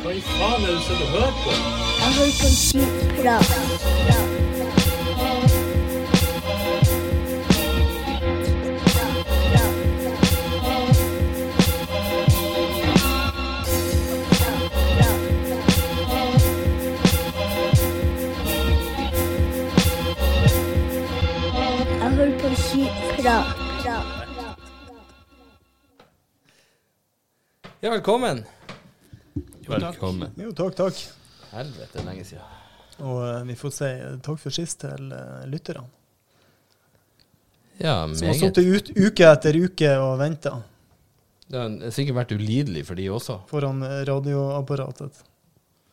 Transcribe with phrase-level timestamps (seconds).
[0.00, 1.50] Hva i faen er det du sitter og hører på?
[2.00, 3.48] Jeg hører på skitprat.
[22.00, 23.56] Jeg hører på skitprat.
[27.82, 28.44] Ja, velkommen.
[29.70, 30.32] Velkommen.
[30.36, 31.00] Jo, takk, takk.
[31.52, 32.58] Helvete, lenge siden.
[33.00, 35.86] Og uh, vi får si eh, takk for sist til uh, lytterne.
[37.80, 38.40] Ja, Som har meget.
[38.42, 40.58] sittet ut, uke etter uke og venta
[41.48, 43.38] Det har sikkert vært ulidelig for de også.
[43.48, 45.22] foran radioapparatet.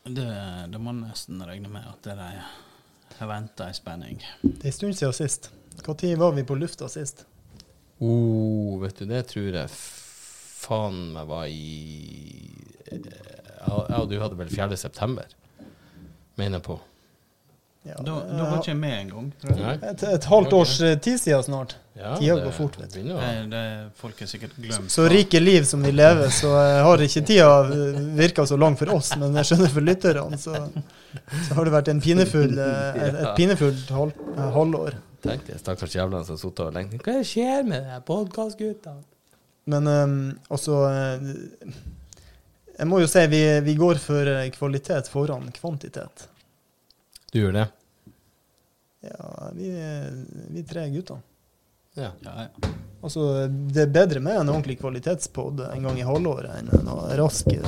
[0.03, 0.27] Det,
[0.73, 2.17] det må nesten regne med at de
[3.21, 4.19] har venta i spenning.
[4.41, 5.49] Det er en stund siden sist.
[5.85, 7.25] Når var vi på lufta sist?
[7.99, 12.51] Oh, vet du, det tror jeg faen meg var i
[12.91, 13.36] eh,
[13.67, 14.77] Jeg og du hadde vel 4.
[14.79, 15.25] september,
[16.39, 16.79] mener jeg på.
[17.87, 19.27] Ja, Da, eh, da var ikke jeg med engang.
[19.41, 19.59] tror
[19.89, 21.75] et, et halvt års eh, tid siden snart.
[21.97, 22.99] Ja, Tida går fort, vet du.
[23.07, 23.61] Det, det
[23.97, 24.91] folk er sikkert glemt.
[24.91, 27.47] Så rike liv som vi lever, så eh, har ikke tida
[28.19, 29.13] virka så lang for oss.
[29.17, 30.59] Men jeg skjønner for lytterne, så,
[31.47, 34.19] så har det vært en pinefull, et, et pinefullt halv,
[34.57, 34.99] halvår.
[35.23, 38.93] Tenk det, stakkars jævlene som har sittet og lengt Hva skjer med de podkastgutta?
[39.67, 40.19] Men um,
[40.53, 41.71] også eh,
[42.77, 46.27] Jeg må jo si vi, vi går for eh, kvalitet foran kvantitet.
[47.33, 47.65] Du gjør det?
[49.07, 50.11] Ja, vi, eh,
[50.53, 51.21] vi tre gutter.
[51.97, 52.11] Ja.
[52.21, 52.71] Ja, ja.
[53.01, 53.23] Altså,
[53.73, 56.89] det er bedre med en ordentlig kvalitetspod en gang i halvåret enn en
[57.19, 57.65] rask eh,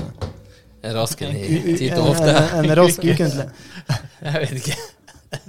[0.86, 2.30] En rask en i titt og ofte.
[2.34, 3.48] en, en rask ukentlig.
[4.24, 4.78] Jeg vet ikke.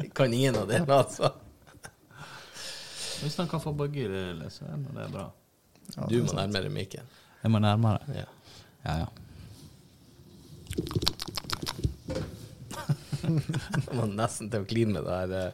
[0.01, 1.31] Jeg kan ingen av delene, altså.
[3.21, 5.27] Hvis han kan få begge deler, så er det bra.
[5.95, 6.41] Ja, Du det må sant.
[6.41, 7.05] nærmere mikken.
[7.45, 8.01] Jeg må nærmere.
[8.17, 8.27] Ja.
[8.85, 9.09] Ja, ja.
[13.31, 15.53] Jeg må nesten til å kline med det her, eh,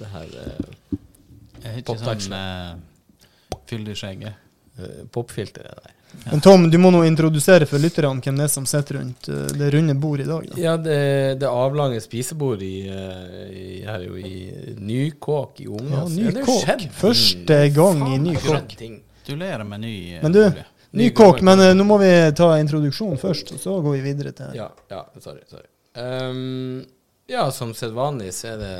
[0.00, 4.26] det her eh, ikke sånn uh, skjegg.
[4.28, 4.36] jeg.
[4.78, 5.94] eh, popfilteret der.
[6.30, 9.44] Men Tom, du må nå introdusere for lytterne hvem det er som sitter rundt eh,
[9.58, 10.46] det runde bordet i dag.
[10.48, 10.60] Da.
[10.62, 11.00] Ja, det,
[11.42, 16.16] det avlange spisebordet i, eh, i, her jo i Nykåk i Ungås.
[16.16, 16.88] Ja, ny kåk.
[17.02, 18.74] Første gang i Nykåk.
[18.78, 20.66] Gratulerer med ny eh, Men du, bolig.
[20.90, 24.32] Ny kåk, men uh, nå må vi ta introduksjonen først, og så går vi videre
[24.36, 25.42] til Ja, ja, sorry.
[25.50, 25.68] sorry.
[25.98, 26.86] Um,
[27.28, 28.74] ja, som sedvanlig så er det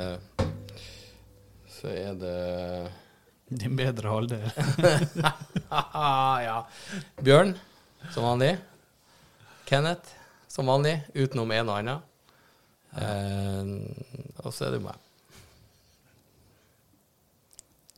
[1.68, 2.38] Så er det
[3.48, 4.44] Din bedre halvdel.
[6.48, 6.56] ja.
[7.24, 7.54] Bjørn,
[8.12, 8.58] som vanlig.
[9.68, 10.16] Kenneth,
[10.48, 12.02] som vanlig, utenom en og annen.
[12.96, 13.70] Eh,
[14.44, 14.96] og så er det meg.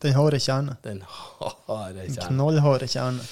[0.03, 0.77] den harde kjerne.
[0.83, 3.27] Den harde Den Knallharde kjerne.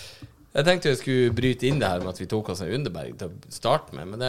[0.56, 3.19] Jeg tenkte jeg skulle bryte inn det her med at vi tok oss en Underberg
[3.20, 4.22] til å starte med, men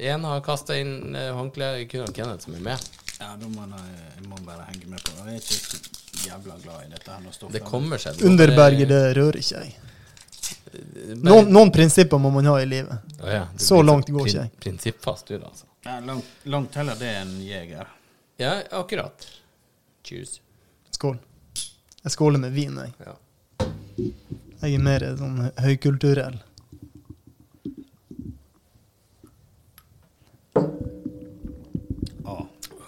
[0.00, 1.36] én har kasta inn håndkleet.
[1.36, 1.68] håndkle.
[1.92, 2.88] Kun Kenneth som er med.
[3.18, 5.26] Ja, da må jeg, må bare henge med på det.
[5.26, 7.52] Jeg er ikke så jævla glad i dette her.
[7.52, 8.22] Det kommer seg.
[8.24, 9.76] Underberget, det rører ikke jeg.
[11.18, 13.14] Noen, noen prinsipper må man ha i livet.
[13.22, 14.52] Oh, ja, Så langt går ikke jeg.
[14.62, 15.50] Prinsippfast, du, da.
[15.50, 15.66] Altså.
[15.84, 17.88] Ja, langt, langt heller det enn jeger.
[18.40, 19.26] Ja, akkurat.
[20.06, 20.38] Cheers.
[20.94, 21.18] Skål.
[22.04, 22.94] Jeg skåler med vin, jeg.
[23.04, 23.16] Ja.
[24.62, 26.38] Jeg er mer sånn høykulturell.
[32.24, 32.36] Å,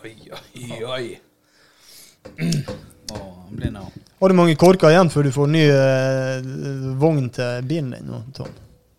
[0.03, 1.07] Oi, oi, oi.
[3.15, 3.21] å,
[3.51, 3.85] blir nå.
[4.21, 6.49] Har du mange korker igjen før du får ny eh,
[7.01, 8.51] vogn til bilen din nå, Tom?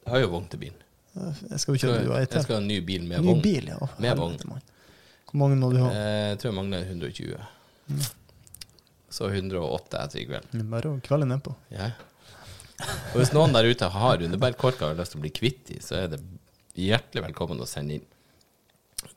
[0.06, 0.78] Jeg har jo vogn til bilen.
[1.52, 3.42] Jeg skal jo kjøre du Jeg skal ha en ny bil med Ny vogn.
[3.44, 3.90] bil, ja.
[4.02, 4.38] Med vogn.
[5.32, 5.92] Hvor mange må du ha?
[5.92, 8.08] Eh, Jeg tror jeg mangler 120.
[9.12, 10.48] Så 108 etter i kveld.
[10.53, 11.53] Det er Bare å kvelde nedpå.
[11.76, 11.92] Ja.
[12.81, 15.80] Og hvis noen der ute har underbærkorker og har lyst til å bli kvitt de,
[15.84, 16.22] så er det
[16.80, 18.08] hjertelig velkommen å sende inn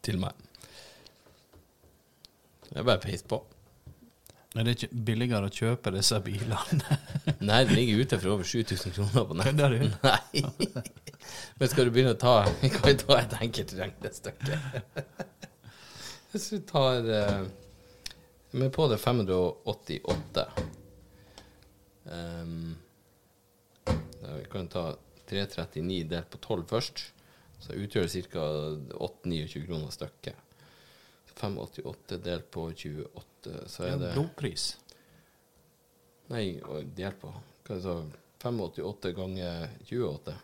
[0.04, 0.34] til meg.
[2.68, 3.38] Det er bare peis på.
[4.54, 6.98] Er det ikke billigere å kjøpe disse bilene?
[7.48, 9.48] Nei, det ligger ute for over 7000 kroner på nett.
[9.48, 9.80] Kødder du?
[10.06, 10.82] Nei.
[11.58, 14.60] Men skal du begynne å ta Vi kan vi ta et enkelt regnestykke.
[16.30, 17.42] Hvis du tar eh,
[18.52, 20.46] Vi er på det 588.
[22.04, 22.83] Um, da
[24.38, 24.86] vi kan ta
[25.30, 27.04] 339 delt på 12 først.
[27.64, 28.46] Så utgjør det ca.
[29.08, 30.40] 8-29 kroner stykket.
[31.34, 34.66] 588 delt på 28, så er det Blodpris.
[36.30, 36.44] Nei,
[36.96, 37.32] delt på
[37.66, 38.18] Hva sa du?
[38.44, 40.34] 588 ganger 28.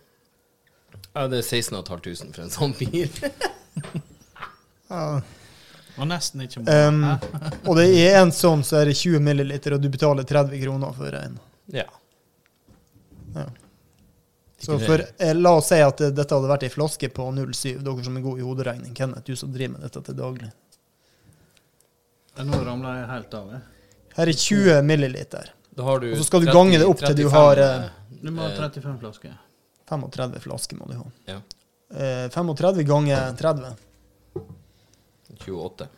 [1.12, 3.11] Ja, det er 16 500 for en sånn bil.
[4.91, 5.21] Ja.
[6.00, 7.05] Og nesten ikke Um,
[7.69, 10.97] og det er en sånn, så er det 20 milliliter, og du betaler 30 kroner
[10.97, 11.37] for en.
[11.71, 11.87] ja.
[13.37, 13.44] Ja.
[14.61, 17.79] Så for, eh, la oss si at eh, dette hadde vært ei flaske på 07,
[17.81, 18.95] dere som er gode i hoderegning.
[18.97, 20.51] Kenneth, du som driver med dette til daglig.
[22.41, 23.49] Nå ramla jeg helt av.
[23.55, 23.62] Jeg.
[24.17, 25.51] Her er 20 milliliter.
[25.77, 27.89] Da har du Og så skal du gange det opp til du 35, har, eh,
[28.21, 29.39] Du må ha Eh, 35 flasker.
[29.89, 31.07] 35 flasker må du ha.
[31.27, 31.41] Ja.
[31.95, 33.77] Eh, 35 ganger 30.
[35.47, 35.89] 28.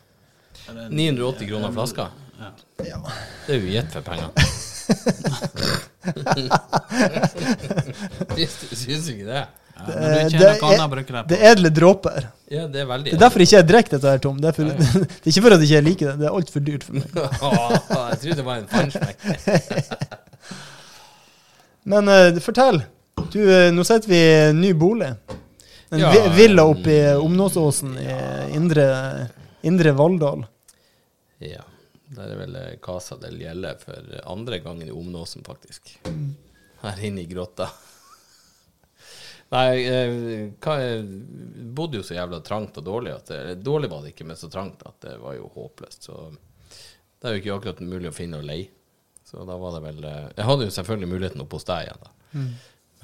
[0.69, 2.09] Er 980 kroner flaska.
[2.39, 2.51] Ja.
[2.85, 2.99] Ja.
[3.47, 4.31] Det er jo gjett for penger.
[8.73, 9.43] Syns ikke det?
[9.73, 10.29] Ja, det er-
[11.27, 12.23] det er edle dråper.
[12.51, 14.37] Ja, det er veldig Det er derfor ikke jeg drikker dette her, Tom.
[14.39, 14.79] Det er, for, Ja, det
[15.25, 17.03] er ikke for at jeg ikke liker det, det er altfor dyrt for meg.
[18.13, 19.17] Jeg trodde det var en fannskmekk.
[21.91, 22.81] Men uh, fortell.
[23.33, 25.09] Du, eh, nå sitter vi i ny bolig.
[25.91, 28.15] En Ja, vi- villa oppe i Omnåsåsen i
[28.55, 28.85] indre,
[29.63, 30.45] indre Valldal.
[31.43, 31.61] Ja.
[32.13, 35.95] Der er vel eh, Casa del Gjelle for andre gangen i Omnåsen, faktisk.
[36.83, 37.69] Her inne i grotta.
[39.53, 40.13] Nei, jeg
[40.63, 41.03] er,
[41.77, 44.49] bodde jo så jævla trangt og dårlig at det, Dårlig var det ikke, men så
[44.49, 46.09] trangt at det var jo håpløst.
[46.09, 48.71] Så det er jo ikke akkurat mulig å finne og leie.
[49.23, 52.01] Så da var det vel eh, Jeg hadde jo selvfølgelig muligheten oppe hos deg igjen,
[52.03, 52.15] da.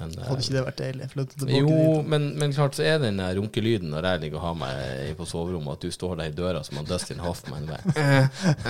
[0.00, 1.08] Men, eh, Hadde ikke det vært deilig?
[1.12, 2.10] Flytte tilbake jo, dit.
[2.14, 5.28] men, men klart så er den der runkelyden når jeg ligger og har meg på
[5.28, 7.68] soverommet, at du står der i døra som han Dustin Hoffman.
[7.68, 7.80] Med.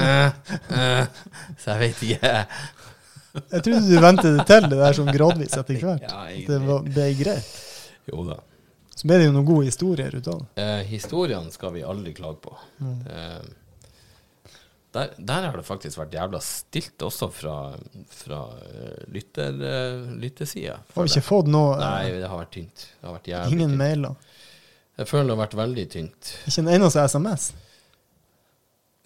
[0.00, 0.26] Eh,
[0.74, 1.06] eh.
[1.60, 2.30] Så jeg vet ikke.
[3.36, 6.06] Jeg trodde du ventet det til, det der sånn gradvis etter hvert.
[6.06, 7.50] Ja, det er ble greit.
[8.10, 8.40] Jo da.
[8.96, 10.64] Så ble det jo noen gode historier ut av det.
[10.64, 12.56] Eh, historiene skal vi aldri klage på.
[12.82, 13.38] Eh,
[14.92, 17.56] der, der har det faktisk vært jævla stilt også fra,
[18.10, 20.80] fra uh, lytter, uh, lyttesida.
[20.94, 22.86] Har vi ikke fått noe eh, Nei, det har vært tynt.
[22.98, 23.78] Det har vært Ingen tynt.
[23.78, 24.30] mailer.
[24.98, 26.32] Jeg føler det har vært veldig tynt.
[26.50, 27.50] Ikke en eneste SMS.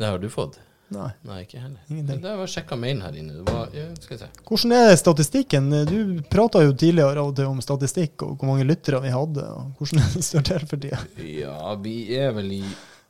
[0.01, 0.57] Det har du fått?
[0.95, 1.11] Nei.
[1.27, 1.81] Nei, ikke heller.
[1.89, 2.21] Ingenting.
[2.25, 3.39] Det var sjekka mailen her inne.
[3.39, 4.27] Det var, ja.
[4.49, 5.71] Hvordan er statistikken?
[5.89, 5.99] Du
[6.31, 9.47] prata jo tidligere av og til om statistikk og hvor mange lyttere vi hadde.
[9.53, 11.01] og Hvordan det står til for tida?
[11.25, 12.63] Ja, vi er vel i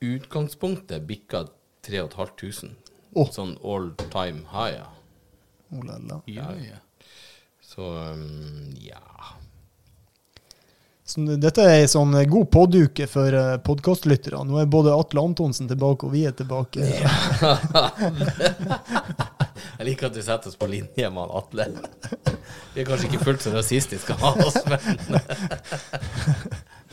[0.05, 1.47] utgangspunktet bikka
[1.87, 2.75] 3500.
[3.15, 3.31] Oh.
[3.31, 4.89] Sånn all time high, ja.
[5.71, 6.21] Oh, la, la.
[6.31, 6.81] Ja, ja.
[7.63, 9.01] Så um, ja.
[11.05, 14.41] Så dette er ei sånn god påduke for uh, podkastlyttere.
[14.49, 16.81] Nå er både Atle Antonsen tilbake, og vi er tilbake.
[19.75, 21.67] Jeg liker at du setter oss på linje med han Atle.
[22.75, 24.81] Vi er kanskje ikke fullt så rasistiske av oss, men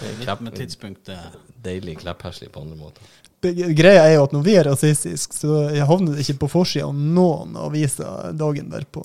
[0.01, 1.19] Litt med tidspunktet.
[1.61, 3.05] Deilig kleppherslig på andre måter.
[3.41, 6.93] Greia er jo at når vi er rasistiske, så jeg havner ikke på forsida av
[6.95, 9.01] noen aviser dagen derpå.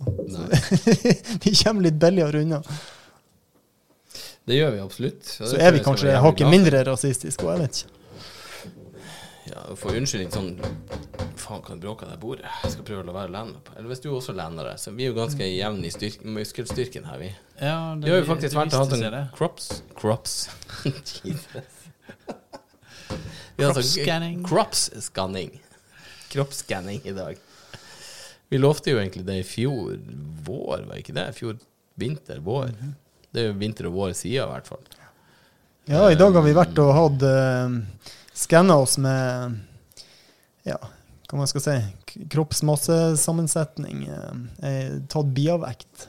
[1.44, 2.60] Vi kommer litt billigere unna.
[4.46, 5.30] Det gjør vi absolutt.
[5.40, 7.92] Ja, Så er vi kanskje hakket mindre rasistiske, og jeg vet ikke.
[9.46, 10.52] Ja, for unnskyldning sånn
[11.38, 12.46] Faen, kan du bråke av det bordet?
[12.64, 13.74] Jeg skal prøve å la være å lene meg på.
[13.76, 14.80] Eller hvis du også lener deg.
[14.82, 17.28] Så vi er jo ganske jevne i styrk, muskelstyrken her, vi.
[17.60, 19.24] Ja, Vi har jo faktisk vært og hatt en det.
[19.36, 19.68] crops
[19.98, 20.36] Crops.
[23.56, 24.44] Kroppsskanning.
[24.44, 25.62] Kroppsscanning.
[26.28, 27.36] Kroppsscanning i dag.
[28.48, 29.96] Vi lovte jo egentlig det i fjor
[30.46, 31.26] vår, var ikke det?
[31.34, 31.56] Fjor
[31.98, 32.70] vinter, vår.
[33.32, 34.84] Det er jo vinter og vår side, i hvert fall.
[35.86, 39.56] Ja, i dag har vi vært og hatt uh, skanna oss med
[40.66, 40.78] ja,
[41.30, 41.76] hva man skal si,
[42.32, 44.04] kroppsmassesammensetning.
[44.10, 46.08] Uh, eh, tatt biavekt.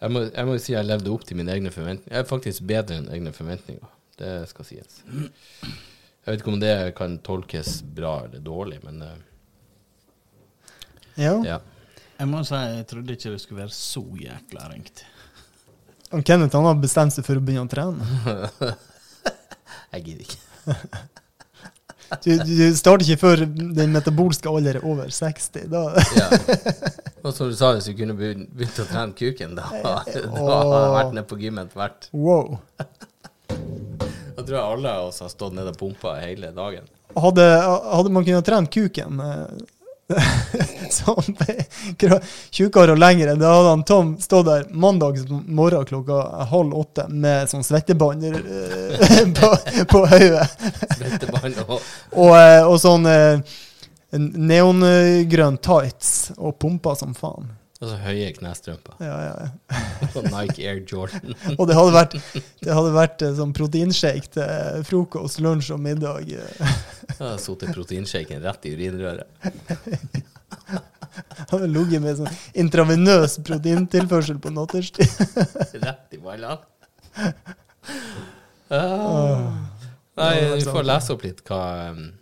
[0.00, 2.12] Jeg må, jeg må si jeg levde opp til mine egne forventninger.
[2.12, 3.92] Jeg er faktisk bedre enn egne forventninger.
[4.20, 5.02] Det skal sies.
[6.24, 9.16] Jeg vet ikke om det kan tolkes bra eller dårlig, men eh,
[11.20, 11.34] Ja.
[11.44, 11.58] ja.
[12.18, 15.02] Jeg må si, jeg trodde ikke det skulle være så jækla ringt.
[16.14, 18.06] Og Kenneth han har bestemt seg for å begynne å trene.
[19.94, 20.40] Jeg gidder ikke.
[22.22, 25.64] Du, du starter ikke før den metabolske alder er over 60.
[25.72, 25.80] Da,
[26.14, 26.26] Ja.
[27.24, 30.92] Og som du sa, hvis du kunne begynt å trene kuken, da, da hadde jeg
[30.94, 32.06] vært nede på gymmet hvert.
[32.12, 32.58] wow.
[34.34, 36.88] Da tror jeg alle av oss har stått nede og pumpa hele dagen.
[37.14, 37.44] Hadde,
[37.94, 39.44] hadde man kunnet trene kuken eh,
[40.92, 41.36] sånn
[42.52, 46.18] tjukkere og lengre, da hadde han Tom stått der mandag morgen klokka
[46.50, 49.52] halv åtte med sånn svettebånd eh, på,
[49.92, 50.48] på hodet.
[50.98, 51.76] Svettebånd og
[52.24, 53.06] Og, eh, og sånn
[54.14, 57.54] neongrønn tights og pumpa som faen.
[57.84, 58.94] Og så høye knestrømper.
[59.04, 59.50] Ja, ja, ja.
[60.32, 61.34] Nike Air Jordan.
[61.58, 62.14] Og det hadde vært,
[62.64, 66.22] det hadde vært eh, sånn proteinshake til frokost, lunsj og middag.
[66.32, 66.52] eh.
[67.04, 69.28] Jeg hadde sittet proteinshaken rett i urinrøret.
[71.50, 75.10] Hadde ligget med sånn intravenøs proteintilførsel på natterstid.
[75.84, 76.58] Rett i ballene.
[78.72, 79.38] Ah.
[80.18, 81.60] Nei, vi får lese opp litt hva,
[81.92, 82.12] um, hva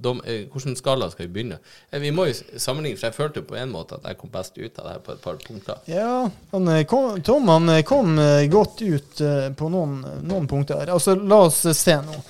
[0.00, 1.58] dom, eh, Hvilken skala skal vi begynne?
[1.90, 4.30] Eh, Vi må jo sammenligne, for jeg følte jo på en måte at jeg kom
[4.30, 5.80] best ut av det her på et par punkter.
[5.90, 8.16] Ja, han eh, kom, Tom han kom
[8.50, 9.22] godt ut
[9.56, 10.86] på noen, noen punkter.
[10.92, 12.20] Altså, la oss se nå.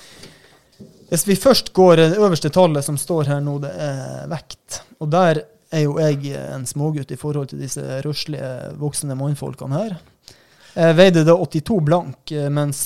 [1.09, 4.81] Hvis vi først går det øverste tallet som står her nå, det er vekt.
[4.99, 9.97] Og der er jo jeg en smågutt i forhold til disse røslige voksne mannfolkene her.
[10.77, 12.83] Jeg veide da 82 blank, mens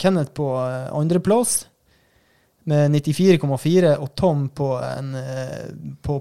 [0.00, 1.66] Kenneth på andreplass
[2.68, 5.70] med 94,4 og Tom på en eh,
[6.02, 6.20] på,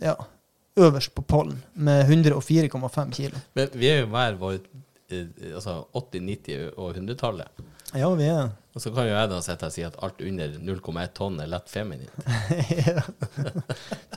[0.00, 0.14] ja,
[0.76, 3.40] øverst på pollen med 104,5 kilo.
[3.54, 4.58] Men vi er jo hver vår
[5.10, 7.66] eh, altså 80-, 90- og 100-tallet.
[7.94, 10.56] Ja, vi er Og så kan jo jeg da sitte og si at alt under
[10.58, 12.10] 0,1 tonn er lett feminint.
[12.88, 13.04] ja.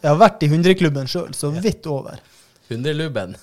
[0.02, 2.20] Jeg har vært i 100-klubben sjøl, så vidt over.
[2.70, 3.38] 100-lubben.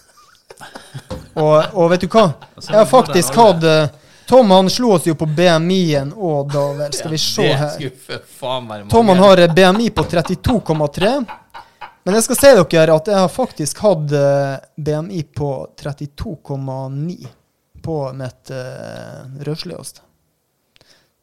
[1.37, 2.26] Og, og vet du hva?
[2.61, 3.88] Jeg har faktisk hatt eh,
[4.26, 6.92] Tom han slo oss jo på BMI-en òg, da vel.
[6.99, 8.88] Skal vi se her.
[8.90, 11.12] Tom han har eh, BMI på 32,3.
[12.06, 17.16] Men jeg skal si dere at jeg har faktisk hatt eh, BMI på 32,9
[17.87, 20.02] på mitt uh, røsligste.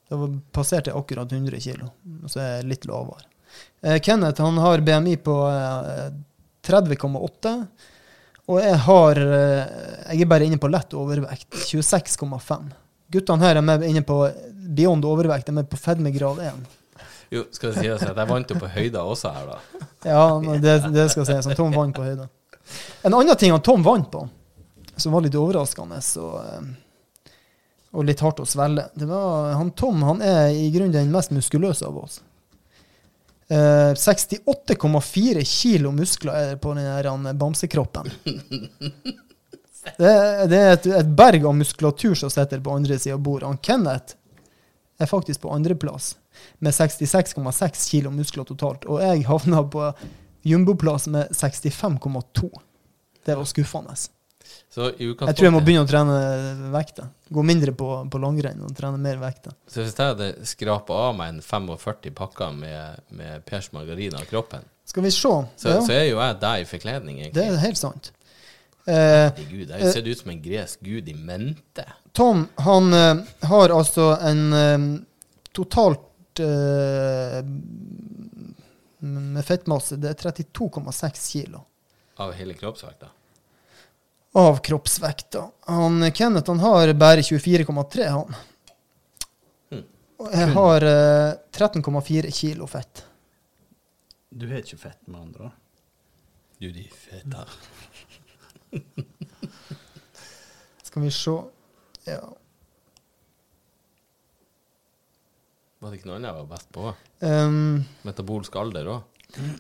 [0.08, 0.20] Da
[0.56, 1.90] passerte jeg akkurat 100 kilo,
[2.32, 3.26] så er jeg litt lavere.
[3.84, 6.08] Uh, Kenneth han har BMI på uh,
[6.64, 7.56] 30,8.
[8.52, 9.76] Og jeg har eh,
[10.14, 11.48] Jeg er bare inne på lett overvekt.
[11.70, 12.72] 26,5.
[13.14, 14.20] Guttene her er med inne på
[14.74, 15.50] beyond overvekt.
[15.50, 16.64] De er på fedmegrad 1.
[17.34, 19.88] Jo, skal det sies at jeg vant jo på høyda også her, da.
[20.06, 20.24] Ja,
[20.62, 21.50] det, det skal sies.
[21.58, 22.28] Tom vant på høyda.
[23.04, 24.28] En annen ting han Tom vant på,
[24.96, 27.32] som var litt overraskende og, eh,
[27.94, 31.34] og litt hardt å svelge, det var han Tom han er i grunnen den mest
[31.36, 32.22] muskuløse av oss.
[33.50, 38.10] Eh, 68,4 kilo muskler er det på den bamsekroppen.
[39.84, 40.12] Det,
[40.52, 43.52] det er et, et berg av muskulatur som sitter på andre sida av bordet.
[43.66, 44.16] Kenneth
[45.02, 46.14] er faktisk på andreplass
[46.64, 48.88] med 66,6 kilo muskler totalt.
[48.90, 49.92] Og jeg havna på
[50.48, 52.50] jumboplass med 65,2.
[53.26, 53.96] Det var skuffende.
[54.74, 56.16] Jeg tror jeg må begynne å trene
[56.74, 57.06] vekta.
[57.34, 59.54] Gå mindre på, på langrenn og trene mer vekta.
[59.70, 64.26] Så hvis jeg hadde skrapa av meg en 45 pakker med, med Pers margarin av
[64.30, 65.22] kroppen, Skal vi se.
[65.22, 68.12] så, ja, så er jo jeg deg i forkledning, det er helt sant.
[68.86, 71.86] Eh, Herregud, jeg ser ut som en gresk gud i mente.
[72.12, 74.88] Tom han eh, har altså en eh,
[75.56, 77.40] totalt eh,
[79.04, 81.64] med fettmasse Det er 32,6 kilo
[82.24, 83.08] Av hele kroppsvekta.
[84.36, 85.44] av kroppsvekta.
[85.70, 88.36] Han, Kenneth han har bare 24,3, han.
[90.24, 93.04] Og jeg har eh, 13,4 kilo fett.
[94.30, 95.60] Du har ikke fett, med andre ord.
[96.58, 97.44] Du, de feta.
[100.88, 101.36] Skal vi se
[102.08, 102.22] Ja.
[105.84, 106.92] Var det ikke noe annet jeg var best på?
[107.28, 109.02] Um, Metabolsk alder òg.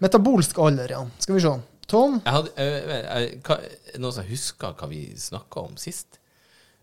[0.04, 1.02] metabolsk alder, ja.
[1.20, 1.54] Skal vi se.
[1.90, 2.20] Tom?
[2.24, 3.58] Jeg hadde, jeg, jeg, jeg, hva,
[4.00, 6.20] noen som husker hva vi snakka om sist?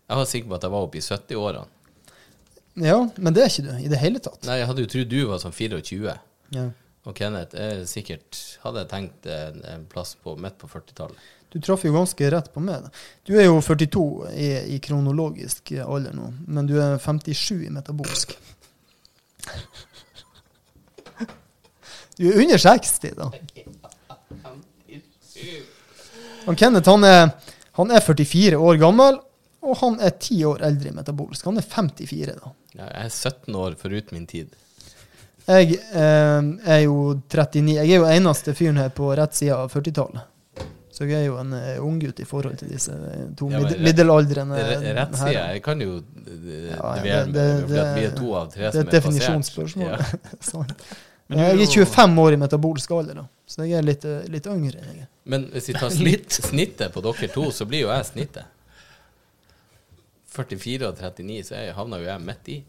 [0.05, 1.65] Jeg var sikker på at jeg var oppe i 70-årene.
[2.85, 4.45] Ja, men det er ikke du i det hele tatt.
[4.47, 6.13] Nei, jeg hadde jo trodd du var sånn 24.
[6.55, 6.67] Ja.
[7.09, 11.29] Og Kenneth er sikkert Hadde jeg tenkt en, en plass på midt på 40-tallet.
[11.51, 12.85] Du traff jo ganske rett på meg.
[13.27, 18.37] Du er jo 42 i, i kronologisk alder nå, men du er 57 i metabolsk.
[22.15, 23.27] Du er under 60, da.
[26.47, 27.33] Og Kenneth han er,
[27.81, 29.19] han er 44 år gammel,
[29.61, 31.45] og han er 10 år eldre i metabolsk.
[31.49, 32.53] Han er 54, da.
[32.79, 34.55] Jeg er 17 år forut min tid.
[35.51, 37.73] Jeg eh, er jo 39.
[37.75, 40.27] Jeg er jo eneste fyren her på rett side av 40-tallet.
[40.91, 43.79] Så jeg er jo en uh, unggutt i forhold til disse eh, to Ja, mid
[43.87, 45.31] middelaldrende Re- Rett side.
[45.55, 48.67] Jeg kan jo eh, Ja, ja, det- det, det- vi er to av tre som
[48.67, 48.75] er passert.
[48.75, 49.87] et er definisjonsspørsmål.
[49.87, 49.97] Ja.
[50.51, 50.75] Sånn.
[51.31, 53.25] Men Jeg er jo- 25 år i metabolsk alder, da.
[53.47, 54.83] så jeg er litt, eh, litt yngre.
[54.83, 55.07] Jeg.
[55.31, 58.45] Men hvis vi tar snitt, snittet på dere to, så blir jo jeg snittet.
[60.31, 62.59] 44 og 39, så havna jo jeg midt i.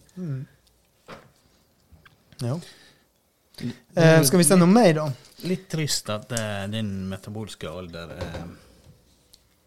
[2.40, 2.56] Ja.
[3.94, 5.06] Eh, skal vi se noe mer, da?
[5.48, 8.38] Litt trist at eh, din metabolske alder er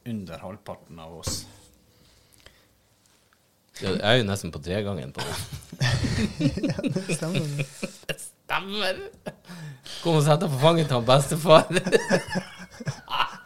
[0.10, 1.44] under halvparten av oss.
[3.82, 5.36] Jeg er jo nesten på tregangen på det.
[7.18, 7.66] Stemmer.
[8.08, 9.00] Det Stemmer!
[10.04, 11.66] Kom og sett deg på fanget til han bestefar.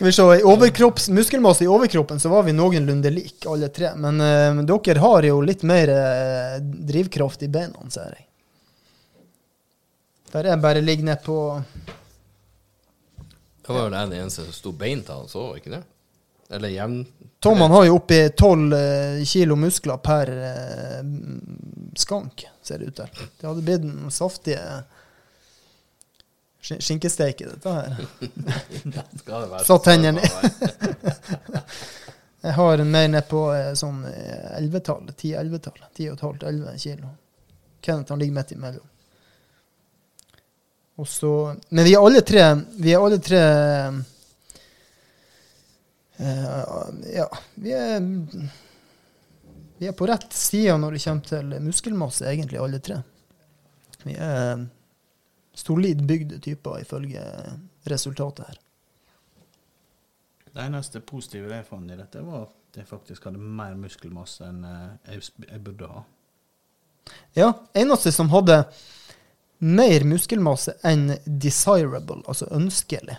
[0.00, 3.90] Skal vi se, i overkropps, muskelmasse i overkroppen så var vi noenlunde like, alle tre.
[4.00, 6.54] Men uh, dere har jo litt mer uh,
[6.88, 8.24] drivkraft i beina, ser jeg.
[10.32, 11.36] Der jeg bare ligger ned på
[13.66, 15.82] Det var vel den eneste som sto beint av så, ikke det?
[16.48, 17.02] Eller jevn...
[17.44, 20.32] Tom han har jo oppi 12 eh, kilo muskler per,
[21.96, 23.28] skank, ser det ut til.
[23.36, 24.64] Det hadde blitt en saftige
[26.60, 27.96] skinkesteik i dette her.
[29.22, 30.50] Skal det være Satt hendene Skal.
[32.40, 35.10] Jeg har en mer ned på eh, sånn eh, 11-tall.
[35.12, 35.82] 10-11-tall.
[35.96, 37.10] 10,5-11 kilo.
[37.84, 38.86] Kenneth han ligger midt imellom.
[41.00, 42.42] Og så Men vi er alle tre
[42.76, 43.38] Vi er alle tre
[46.20, 48.00] uh, Ja, vi er
[49.80, 52.98] Vi er på rett side når det kommer til muskelmasse, egentlig, alle tre.
[54.04, 54.66] Vi er
[55.60, 57.22] solid bygde typer, ifølge
[57.90, 58.60] resultatet her.
[60.50, 64.64] Det eneste positive jeg fant i dette, var at jeg faktisk hadde mer muskelmasse enn
[64.66, 66.02] eh, jeg, burde ha.
[67.38, 68.64] Ja, eneste som hadde
[69.60, 73.18] mer muskelmasse enn desirable, altså ønskelig.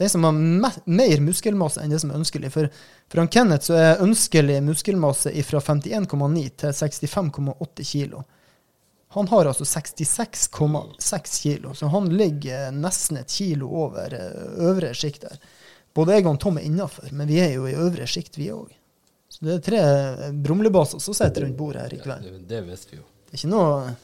[0.00, 2.50] Det som har mer muskelmasse enn det som er ønskelig.
[2.54, 2.68] For,
[3.10, 8.22] for han Kenneth så er ønskelig muskelmasse fra 51,9 til 65,8 kilo.
[9.16, 15.24] Han har altså 66,6 kilo, så han ligger nesten et kilo over eh, øvre sjikt
[15.26, 15.40] der.
[15.94, 18.70] Både jeg og Tom er innafor, men vi er jo i øvre sjikt, vi òg.
[19.30, 22.28] Så det er tre eh, brumlebaser som sitter rundt bordet her i Ja, kveld.
[22.28, 23.06] det, det visste vi jo.
[23.26, 23.96] Det er ikke noe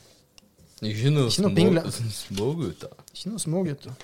[0.86, 2.90] ikke noe, Ikke noe smågutter.
[3.14, 3.94] Ikke noe smågutter.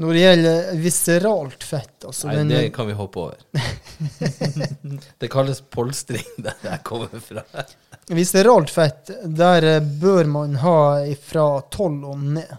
[0.00, 3.40] Når det gjelder visceralt fett, altså Nei, den, det kan vi hoppe over.
[5.20, 7.42] det kalles polstring, der jeg kommer fra.
[8.08, 10.78] Visceralt fett, der eh, bør man ha
[11.20, 12.54] fra 12 og ned.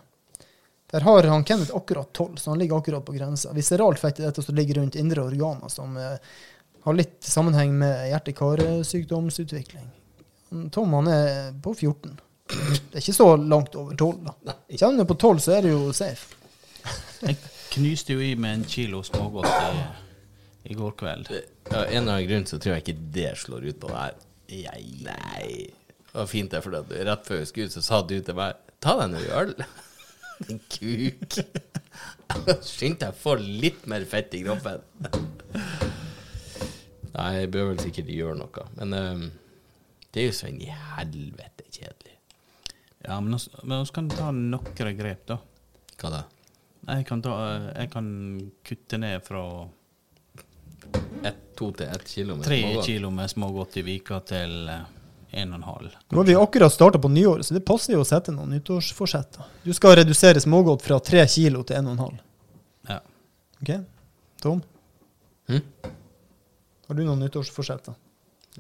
[0.92, 3.54] Der har han Kenneth akkurat 12, så han ligger akkurat på grensa.
[3.58, 6.20] Visceralt fett er dette som ligger rundt indre organer, som eh,
[6.86, 9.88] har litt sammenheng med hjerte-karsykdomsutvikling.
[10.70, 12.20] Tom han er på 14.
[12.52, 14.56] Det er ikke så langt over 12, da.
[14.76, 16.38] Kommer du på 12, så er du jo safe.
[17.22, 17.38] Jeg
[17.72, 19.84] knyste jo i med en kilo smågodt i,
[20.72, 21.30] i går kveld.
[21.30, 24.18] Ja, en eller annen grunn så tror jeg ikke det slår ut på det her.
[25.06, 25.70] Nei.
[26.02, 28.38] Det var fint, det, for at rett før vi skulle ut, så sa du til
[28.38, 29.52] meg Ta deg noe øl.
[30.48, 31.38] Din kuk.
[32.72, 34.82] Skynd deg å få litt mer fett i kroppen.
[37.12, 38.66] Nei, jeg bør vel sikkert gjøre noe.
[38.80, 39.24] Men um,
[40.10, 42.18] det er jo så inn i helvete kjedelig.
[43.06, 45.38] Ja, men vi kan ta noen grep, da.
[46.02, 46.26] Hva da?
[46.88, 47.34] Jeg kan, ta,
[47.78, 48.08] jeg kan
[48.66, 49.44] kutte ned fra
[51.24, 52.86] Ett, to til ett kilo med tre smågodt?
[52.88, 54.80] kilo med smågodt i vika til eh,
[55.42, 55.94] en og en halv.
[56.10, 59.38] Nå har vi akkurat starta på nyåret, så det passer jo å sette noen nyttårsforsett.
[59.64, 62.18] Du skal redusere smågodt fra 3 kilo til 1,5.
[62.90, 62.98] Ja.
[63.62, 63.72] Ok?
[64.42, 64.64] Tom,
[65.52, 65.62] Hm?
[66.88, 67.86] har du noen nyttårsforsett?
[67.86, 67.94] da?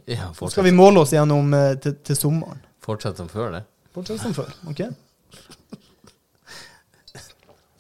[0.05, 0.51] Ja, fortsett.
[0.59, 2.61] skal vi måle oss gjennom eh, til, til sommeren.
[2.85, 3.63] fortsett som før, det.
[3.97, 4.53] Fortsett som før.
[4.69, 4.85] ok?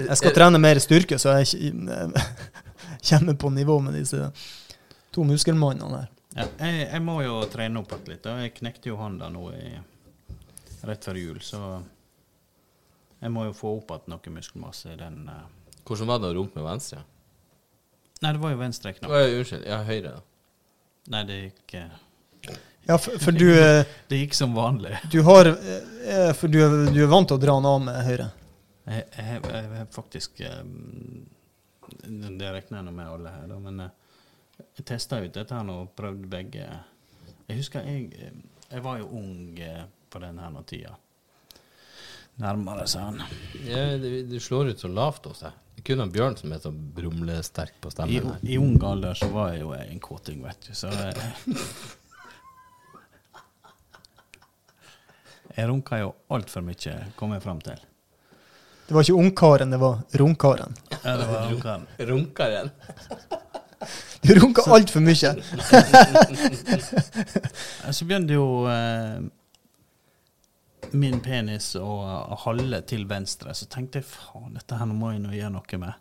[0.07, 1.71] Jeg skal trene mer styrke, så jeg
[3.09, 4.31] kommer på nivå med disse
[5.11, 6.11] to muskelmannene her.
[6.31, 8.27] Ja, jeg, jeg må jo trene opp igjen litt.
[8.43, 9.71] Jeg knekte jo hånda nå i,
[10.87, 11.61] rett før jul, så
[13.21, 15.41] jeg må jo få opp igjen noe muskelmasse i den uh.
[15.85, 17.01] Hvordan var det å rumpe med venstre?
[18.21, 19.11] Nei, det var jo venstre knapp.
[19.11, 19.63] Å, unnskyld.
[19.65, 20.21] Ja, høyre, da.
[21.11, 24.93] Nei, det gikk uh, Ja, for, for du, eh, Det gikk som vanlig.
[25.11, 26.61] du har uh, For du,
[26.93, 28.29] du er vant til å dra den av med høyre?
[28.85, 30.63] Jeg, jeg faktisk eh,
[32.07, 33.93] Det regner jeg nå med alle her, men eh,
[34.79, 36.65] jeg testa ut dette her nå og prøvde begge.
[37.47, 39.59] Jeg husker jeg, eh, jeg var jo ung
[40.11, 40.95] på den her tida.
[42.41, 43.19] Nærmere sa han.
[43.67, 45.57] Ja, det slår ut så lavt hos deg.
[45.75, 48.31] Det kunne ha Bjørn som er så brumlesterk på stemmen.
[48.41, 51.15] I, I ung alder så var jeg jo en kåting, vet du, så jeg,
[55.57, 57.90] jeg runka jo altfor mye, kom jeg fram til.
[58.87, 60.75] Det var ikke ungkaren, det var runkaren.
[61.03, 61.85] Ja, det var runkaren.
[61.97, 62.71] Runkaren.
[64.21, 65.31] Du runka altfor mye.
[67.91, 69.21] Så begynte jo eh,
[70.91, 71.87] min penis å
[72.35, 72.37] å
[72.85, 75.93] til venstre, så tenkte jeg faen, dette her må jeg nå gjøre noe med.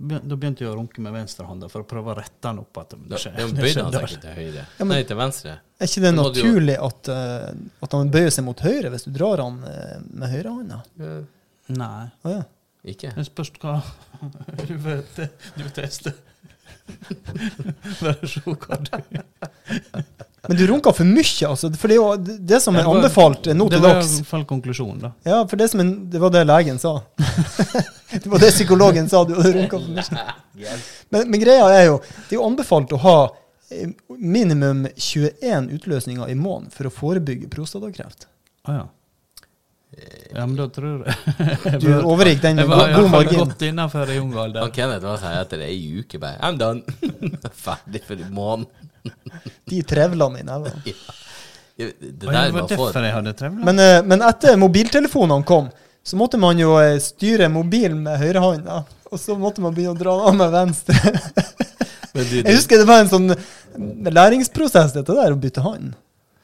[0.00, 2.78] Da begynte jeg å runke med venstrehånda for å prøve å rette den opp.
[2.80, 4.62] At det, Da det da bøyde han seg ikke til høyre.
[4.78, 5.58] Ja, men- Nei, til venstre.
[5.80, 7.50] Er ikke det naturlig at, eh,
[7.84, 10.80] at han bøyer seg mot høyre hvis du drar han eh, med høyrehånda?
[11.02, 11.18] Ja,
[11.70, 12.08] Nei.
[12.24, 12.42] Ah, ja.
[12.90, 13.12] ikke?
[13.16, 13.78] Det spørs hva
[14.68, 15.20] du vet.
[15.56, 16.14] du tester.
[16.14, 16.14] teste.
[18.00, 18.90] Bare se hva du
[20.48, 21.68] Men du runka for mye, altså.
[21.76, 23.76] For det er jo det- som er anbefalt nå anbefalt dags.
[23.76, 25.10] Det var i hvert fall konklusjonen, da.
[25.28, 26.94] Ja, for det, som er, det var det legen sa.
[28.10, 30.78] det var det psykologen sa, du hadde runka for mye.
[31.12, 33.14] Men, men greia er jo, det er jo anbefalt å ha
[33.70, 38.26] eh, minimum 21 utløsninger i måneden for å forebygge prostatakreft.
[38.64, 38.88] Ah, ja.
[40.34, 44.18] Ja, men da tror jeg Du overgikk den god, god Jeg var godt innafor i
[44.22, 44.62] ung alder.
[44.62, 46.84] Han Kenneth var sånn etter ei uke bare I'm done.
[47.64, 48.70] Ferdig for i måneden.
[49.70, 50.78] De trevlene i neven.
[50.86, 51.16] Ja.
[51.80, 53.64] Det det var derfor jeg hadde trevla.
[53.64, 55.70] Men, eh, men etter mobiltelefonene kom,
[56.04, 58.82] så måtte man jo eh, styre mobilen med høyrehånda.
[59.10, 61.14] Og så måtte man begynne å dra den av med venstre.
[62.14, 63.34] Men du, Jeg husker det var en sånn
[64.10, 65.96] læringsprosess, dette der, å bytte hånd.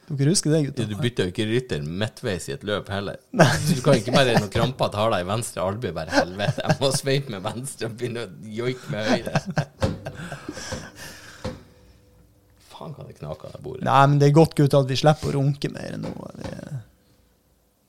[0.07, 3.17] Dere husker det, du, du bytter jo ikke rytter midtveis i et løp heller.
[3.33, 6.91] Du kan ikke bare når krampa tar deg i venstre albue, bare helvete, jeg må
[6.95, 9.35] sveipe med venstre og begynne å joike med høyre.
[12.71, 13.83] Faen hva det knaker der bordet.
[13.89, 16.13] Nei, men det er godt, gutta, at vi slipper å runke mer nå.
[16.39, 16.79] Vi-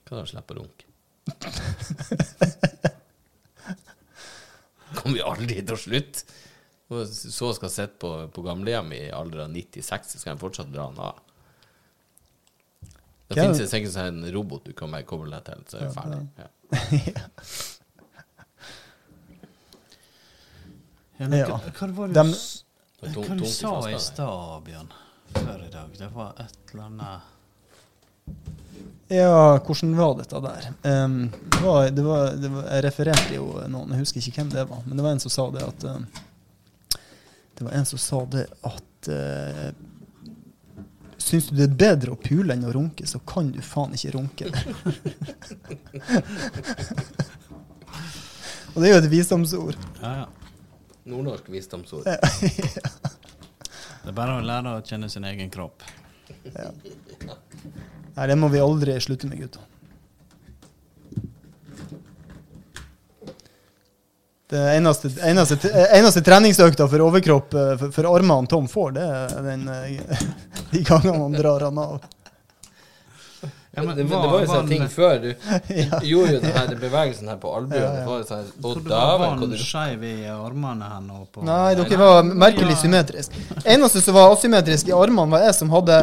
[0.08, 0.84] Hva da, slippe å runke?
[4.98, 6.18] Kommer vi aldri til å slutte?
[6.88, 10.70] Så skal jeg sitte på, på gamlehjem i alder av 96, så skal jeg fortsatt
[10.72, 11.18] dra den av.
[13.28, 15.94] Det Hva finnes sikkert sånn en robot du kan komme deg til, så er det
[15.96, 16.20] ferdig.
[16.38, 16.48] Ja.
[21.18, 21.46] Ja, Ja.
[21.48, 24.92] hva, var det du, hva du sa i stad, Bjørn?
[25.34, 25.90] Før i dag.
[25.98, 27.20] Det var et eller annet
[29.08, 30.68] Ja, hvordan var dette der?
[30.84, 34.50] Um, det var, det var, det var, jeg refererte jo noen, jeg husker ikke hvem
[34.54, 36.06] det var, men det var en som sa det at um,
[37.58, 39.68] Det var en som sa det at uh,
[41.28, 44.14] Syns du det er bedre å pule enn å runke, så kan du faen ikke
[44.14, 44.48] runke.
[48.72, 49.76] Og det er jo et visdomsord.
[50.00, 50.26] Ja, ja.
[51.08, 52.04] Nordnorsk visdomsord.
[53.98, 55.82] Det er bare å lære å kjenne sin egen kropp.
[58.14, 59.60] Nei, det må vi aldri slutte med, gutta.
[64.48, 65.58] Det eneste, eneste,
[65.92, 70.22] eneste treningsøkta for overkropp eh, for, for armene Tom får, det er den, eh,
[70.72, 71.98] de gangene han drar han av.
[73.76, 75.18] Ja, men det, det var- var jo var sånne ting før.
[75.22, 75.28] Du,
[75.82, 76.00] Ja.
[76.02, 77.76] gjorde jo denne bevegelsen her på albuen.
[77.84, 78.16] Ja, ja.
[78.22, 82.24] Det sånn Å, du var vann skeiv i armene her nå på Nei, dere var
[82.26, 82.80] merkelig Ja.
[82.86, 83.36] symmetrisk.
[83.68, 86.00] Eneste som var asymmetrisk i armene, var jeg som hadde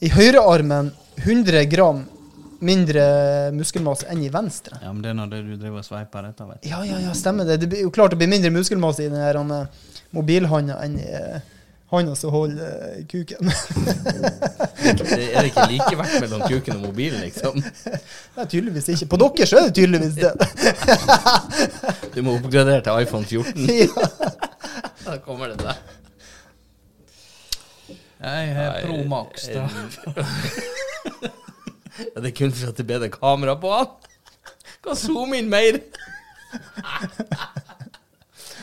[0.00, 0.92] i høyrearmen
[1.26, 2.06] 100 gram
[2.62, 3.04] mindre
[3.56, 4.78] muskelmasse enn i venstre.
[4.82, 6.68] Ja, men det er når du driver og sveiper dette, vet du.
[6.70, 7.60] Ja, ja, ja, stemmer det.
[7.62, 11.08] Det blir jo klart det blir mindre muskelmasse i den her eh, mobilhanda enn i
[11.92, 13.52] hånda handa som holder kuken kuken.
[15.12, 17.58] Det er ikke likevekt mellom kuken og mobilen, liksom.
[18.36, 19.06] Nei, tydeligvis ikke.
[19.12, 20.32] På dere så er det tydeligvis det.
[22.14, 23.68] Du må oppgradere til iPhone 14.
[23.68, 23.86] ja.
[25.04, 25.76] Da kommer det der.
[28.22, 29.68] Jeg har Pro Max, da.
[31.98, 33.90] Ja, det er kun for at det er bedre kamera på han.
[34.82, 35.78] Kan zoome inn mer.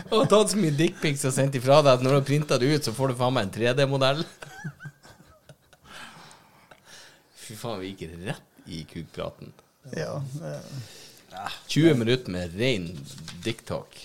[0.09, 2.69] Og tatt så mye dickpics og sendt ifra deg at når du har printa det
[2.71, 4.23] ut, så får du faen meg en 3D-modell.
[7.43, 9.53] Fy faen, vi gikk rett i kukpraten.
[9.95, 10.15] ja.
[10.45, 12.87] eh, 20 minutter med ren
[13.45, 13.99] dicktalk.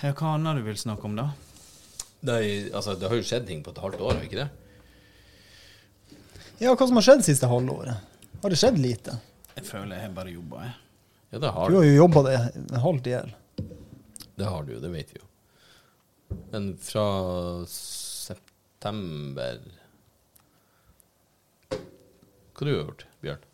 [0.00, 1.30] Ja, Hva annet du vil snakke om, da?
[2.20, 4.48] Det, er, altså, det har jo skjedd ting på et halvt år, har ikke det?
[6.60, 7.96] Ja, hva som har skjedd siste halvåret?
[8.42, 9.16] Har det skjedd lite?
[9.56, 10.74] Jeg føler jeg bare jobba, jeg.
[11.30, 11.78] Ja, det har Du du.
[11.80, 12.38] har jo jobba det
[12.84, 13.30] halvt i hjel.
[14.40, 15.26] Det har du jo, det vet vi jo.
[16.52, 17.04] Men fra
[17.70, 19.60] september
[21.70, 23.44] Hva du har gjort, Bjørn?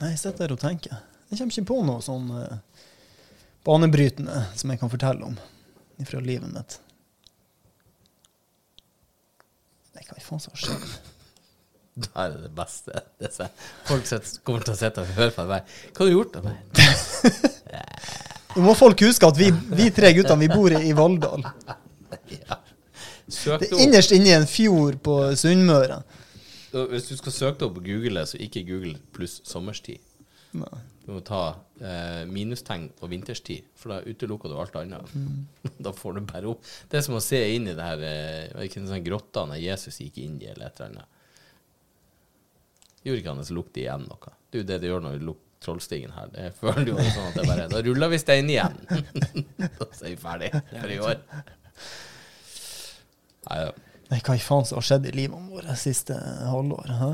[0.00, 0.98] Nei, jeg sitter der og tenker.
[1.30, 2.58] Jeg kommer ikke på noe sånn uh,
[3.66, 5.36] banebrytende som jeg kan fortelle om
[6.06, 6.76] fra livet mitt.
[9.94, 11.13] Nei, hva faen som har skjedd?
[11.94, 13.02] Det her er det beste.
[13.20, 13.52] Det er sånn-
[13.86, 14.08] folk
[14.44, 15.68] kommer til å sitte og høre på meg.
[15.94, 16.32] Hva har du gjort?
[16.32, 16.40] da?
[16.42, 17.84] Bare,
[18.56, 21.42] Nå må folk huske at vi, vi tre guttene vi bor i, Valldal.
[22.30, 22.58] Ja.
[23.28, 23.82] Søk Det det er opp.
[23.86, 26.02] innerst inne i en fjord på Sunnmøre.
[26.74, 29.98] Hvis du skal søke det opp på Google, så ikke Google pluss sommerstid.
[30.54, 30.82] Nei.
[31.04, 31.40] Du må ta
[31.82, 35.10] eh, minustegn på vinterstid, for da utelukker du alt annet.
[35.84, 36.62] da får du bare opp.
[36.90, 39.04] Det er som å se inn i det her eh, var det ikke en sånn
[39.04, 41.10] grotta når Jesus gikk inn i, eller et eller annet.
[43.04, 44.34] Gjorde ikke han det, så lukter igjen noe.
[44.50, 46.26] Det er jo det det gjør når du lukter Trollstigen her.
[46.28, 48.74] Det føler jo sånn at det bare Da ruller vi steinen igjen.
[49.78, 51.22] da er vi ferdig for i år.
[53.48, 53.70] Nei, ja.
[54.10, 56.18] Nei, hva i faen som har skjedd i livet vårt siste
[56.50, 56.92] halvåret?
[57.00, 57.08] hæ?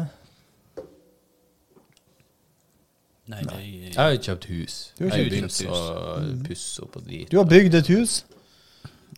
[3.30, 3.60] Nei, Nei.
[3.92, 4.78] Jeg har jo kjøpt hus.
[4.98, 5.60] Du har jeg begynt hus.
[5.70, 7.30] å pusse opp og drite.
[7.30, 8.16] Du har bygd et hus.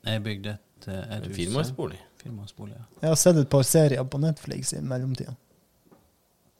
[0.02, 1.36] Jeg bygde et, et, et En hus.
[1.38, 2.00] firmannsbolig.
[2.20, 2.84] Firmannsbolig, ja.
[3.00, 5.32] Jeg har sett et par serier på Netflix i mellomtida.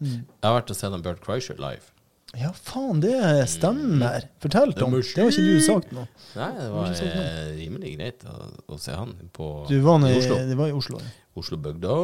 [0.03, 1.88] Jeg har vært og sett en Bert Kreischer live.
[2.33, 3.12] Ja, faen, det
[3.53, 4.25] stemmer.
[4.41, 4.95] Fortell, Tom.
[4.97, 6.07] Det, Det har ikke du sagt noe.
[6.38, 8.37] Nei, det var eh, rimelig greit å,
[8.73, 10.38] å se han på Du var nå i Oslo.
[10.49, 11.01] det var i Oslo.
[11.03, 11.12] ja.
[11.37, 11.97] Oslo-bygda.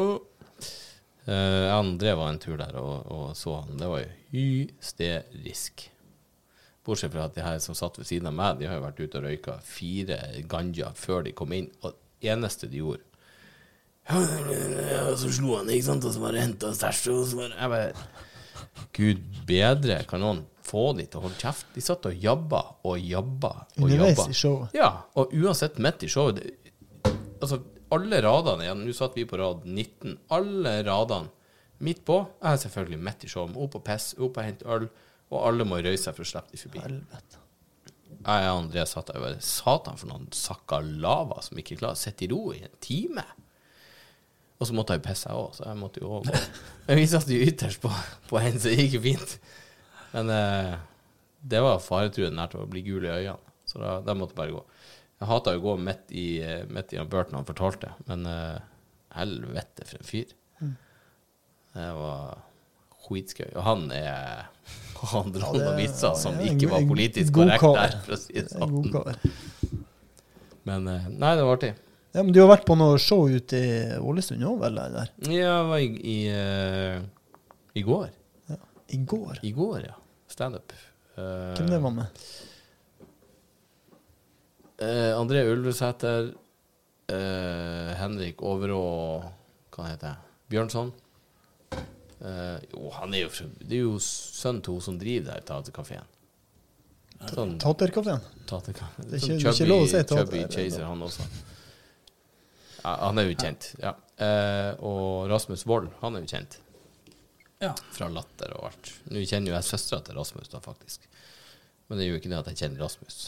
[1.28, 3.76] Uh, André var en tur der og, og så han.
[3.80, 5.88] Det var jo hysterisk.
[6.84, 9.02] Bortsett fra at de her som satt ved siden av meg, de har jo vært
[9.02, 10.16] ute og røyka fire
[10.48, 11.68] ganja før de kom inn.
[11.84, 13.04] Og det eneste de gjorde
[14.08, 17.72] og så slo han, ikke sant, og så bare henta stæsj, og så bare Jeg
[17.74, 18.06] bare
[18.98, 21.68] Gud bedre, kan noen få de til å holde kjeft?
[21.74, 24.28] De satt og jabba og jabba og Underveis jabba.
[24.30, 24.76] i showet.
[24.76, 26.54] Ja, og uansett midt i showet det,
[27.38, 27.60] Altså,
[27.94, 31.30] alle radene igjen, nå satt vi på rad 19, alle radene
[31.86, 34.88] midt på Jeg er selvfølgelig midt i showet, opp og pisse, opp og hente øl,
[35.30, 36.82] og alle må røyse seg for å slippe de forbi.
[36.82, 37.44] Helvete.
[38.18, 41.94] Jeg og André satt der og bare Satan, for noen sakka lava som ikke klarer
[41.96, 43.22] å sitte i ro i en time.
[44.58, 46.38] Og så måtte jeg pisse, jeg òg, så jeg måtte jo òg gå.
[46.88, 47.90] Men vi satt jo ytterst på,
[48.30, 49.36] på en, så det gikk jo fint.
[50.16, 50.72] Men eh,
[51.52, 54.56] det var faretruende nært å bli gul i øynene, så da, da måtte jeg bare
[54.56, 54.64] gå.
[55.18, 56.26] Jeg hata jo å gå midt i,
[56.74, 58.58] midt i Burton han fortalte, men eh,
[59.18, 60.34] helvete for en fyr.
[61.78, 62.38] Det var
[63.06, 63.50] skitskøy.
[63.54, 64.48] Og han er
[65.12, 68.18] Han dro Ja, det- noen vitser som ja, ikke var politisk korrekt der, for å
[68.18, 69.76] si det Det sånn.
[70.66, 71.70] Men eh, nei, det var artig.
[72.16, 74.80] Ja, men du har vært på noe show ute i Ålesund òg, vel?
[74.80, 75.12] Eller?
[75.28, 76.98] Ja, jeg var i, i, uh,
[77.76, 78.10] i går.
[78.88, 79.40] I går.
[79.44, 79.96] I går, ja.
[80.32, 80.72] Standup.
[81.18, 82.22] Uh, Hvem det var med?
[84.78, 86.32] Uh, André Ulvesæter,
[87.08, 88.82] Uh, Henrik Overå
[89.72, 90.32] Hva heter jeg?
[90.52, 90.90] Bjørnson.
[92.20, 96.10] Uh, jo, han er jo Det er jo sønnen til hun som driver der Taterkafeen.
[97.32, 98.20] Sånn Taterkafeen?
[98.20, 98.66] er Sånn
[99.08, 101.24] det er ikke lov å si tater, chubby chaser, han også.
[102.88, 103.92] Ja, han er jo kjent, ja.
[104.18, 106.58] Eh, og Rasmus Wold, han er jo kjent.
[107.62, 107.72] Ja.
[107.92, 108.92] Fra Latter og alt.
[109.10, 111.04] Nå kjenner jo jeg søstera til Rasmus, da, faktisk.
[111.88, 113.18] Men det er jo ikke det at jeg kjenner Rasmus.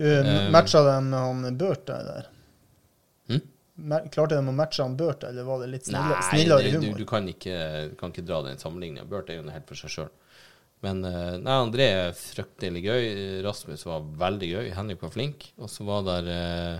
[0.00, 2.28] Du Um, matcha dem med han Børt der?
[3.28, 3.40] Hm?
[4.14, 6.86] Klarte de å matche han Børt, eller var det litt snillere, Nei, snillere det, du,
[6.86, 6.98] humor?
[7.02, 7.56] du kan ikke,
[7.90, 9.04] du kan ikke dra den sammenligninga.
[9.10, 10.08] Børt er jo noe helt for seg sjøl.
[10.80, 13.04] Men eh, nei, André er fryktelig gøy.
[13.44, 14.70] Rasmus var veldig gøy.
[14.78, 15.50] Henrik var flink.
[15.60, 16.78] Og så var der eh,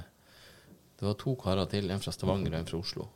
[1.01, 3.07] Det var to karer til, en fra Stavanger og en fra Oslo,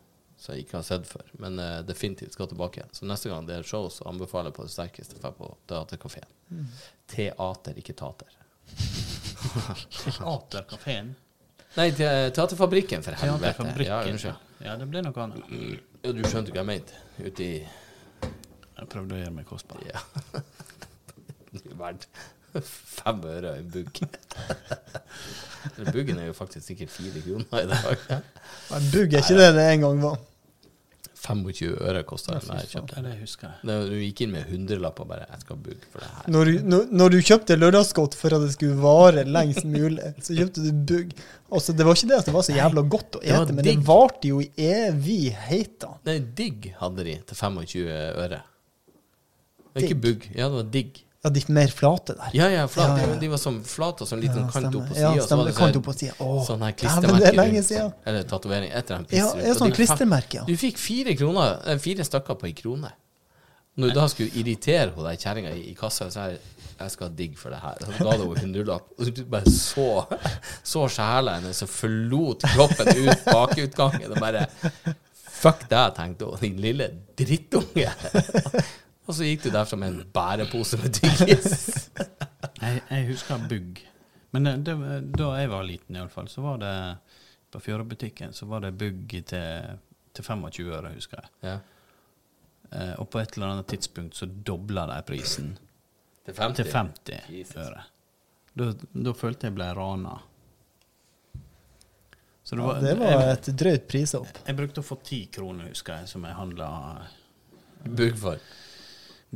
[0.41, 1.27] som jeg ikke har sett før.
[1.43, 2.95] Men uh, definitivt skal tilbake igjen.
[2.97, 5.51] Så neste gang det er show, så anbefaler jeg på det sterkeste å dra på
[5.69, 6.31] Teaterkafeen.
[6.49, 6.71] Mm.
[7.13, 8.39] Teater, ikke tater.
[10.01, 11.13] Teaterkafeen.
[11.75, 13.69] Nei, te Teaterfabrikken, for helvete.
[13.85, 14.49] Ja, unnskyld.
[14.65, 15.45] Ja, det ble noe annet.
[16.01, 17.03] Ja, du skjønte hva jeg mente?
[17.21, 19.85] Ute i Jeg prøvde å gjøre meg kostbar.
[19.91, 20.01] Ja.
[21.55, 22.09] Det er verdt
[22.63, 24.03] fem øre en bugg.
[25.93, 28.05] Buggen er jo faktisk sikkert fire kroner i dag.
[28.71, 30.19] Nei, Bugg er ikke det det en gang var.
[31.25, 33.01] 25 øre kosta den jeg kjøpte.
[33.01, 33.65] det husker jeg.
[33.65, 36.29] Da Du gikk inn med hundrelapp og bare 'Jeg skal ha bugg for det her'.
[36.35, 40.37] Når, du- når, når du kjøpte lørdagsgodt for at det skulle vare lengst mulig, så
[40.37, 41.15] kjøpte du bugg.
[41.51, 43.65] Altså, det var ikke det at det var så jævla godt å det ete, men
[43.65, 45.95] det varte jo i evigheta.
[46.05, 48.43] Nei, digg hadde de til 25 øre.
[49.73, 50.29] Det var ikke bugg.
[50.37, 51.04] Ja, det var digg.
[51.25, 52.31] Ja, de mer flate der.
[52.37, 52.99] Ja, ja, flate.
[53.01, 53.13] Ja, ja.
[53.15, 55.23] Ja, de var sånn flate og sånn liten Ja, kant opp på Ja, sida.
[55.25, 55.53] stemmer.
[55.57, 56.13] Kant opp på sida.
[56.21, 57.21] Åh, Sånn her klistremerke.
[57.23, 57.95] det er lenge siden.
[58.05, 58.69] Eller tatovering.
[58.71, 60.45] Et eller annet Ja, piss ja, sånn klistremerke, ja.
[60.45, 62.93] Du fikk fire kroner, eh, fire stykker på ei krone.
[63.77, 66.39] Når du da skulle irritere hun der kjerringa i, i kassa, så jeg,
[66.79, 67.81] jeg skal ha digg for det her.
[67.81, 69.89] Så ga du henne hundrelapp, og du bare så
[70.63, 74.45] Så sjela hennes og forlot kroppen ut bakutgangen og bare
[75.35, 76.87] Fuck deg, tenkte hun, din lille
[77.19, 77.89] drittunge.
[79.05, 81.89] Og så gikk du derfra med en bærepose med tyggis.
[82.65, 83.81] Jeg, jeg husker bugg.
[84.33, 84.75] Men eh, det,
[85.19, 86.71] da jeg var liten, iallfall, så var det
[87.53, 89.75] på Fjørebutikken så var det bugg til,
[90.17, 91.29] til 25 øre, husker jeg.
[91.45, 91.57] Ja.
[92.73, 95.53] Eh, og på et eller annet tidspunkt så dobla de prisen
[96.25, 96.57] Til 50.
[96.63, 97.59] til 50 Jesus.
[97.61, 97.85] øre.
[98.55, 98.71] Da,
[99.11, 100.17] da følte jeg ble rana.
[102.45, 104.41] Så Ja, det var jeg, et drøyt prisopp.
[104.47, 106.71] jeg brukte å få ti kroner, husker jeg, som jeg handla
[107.85, 108.41] Bugg for.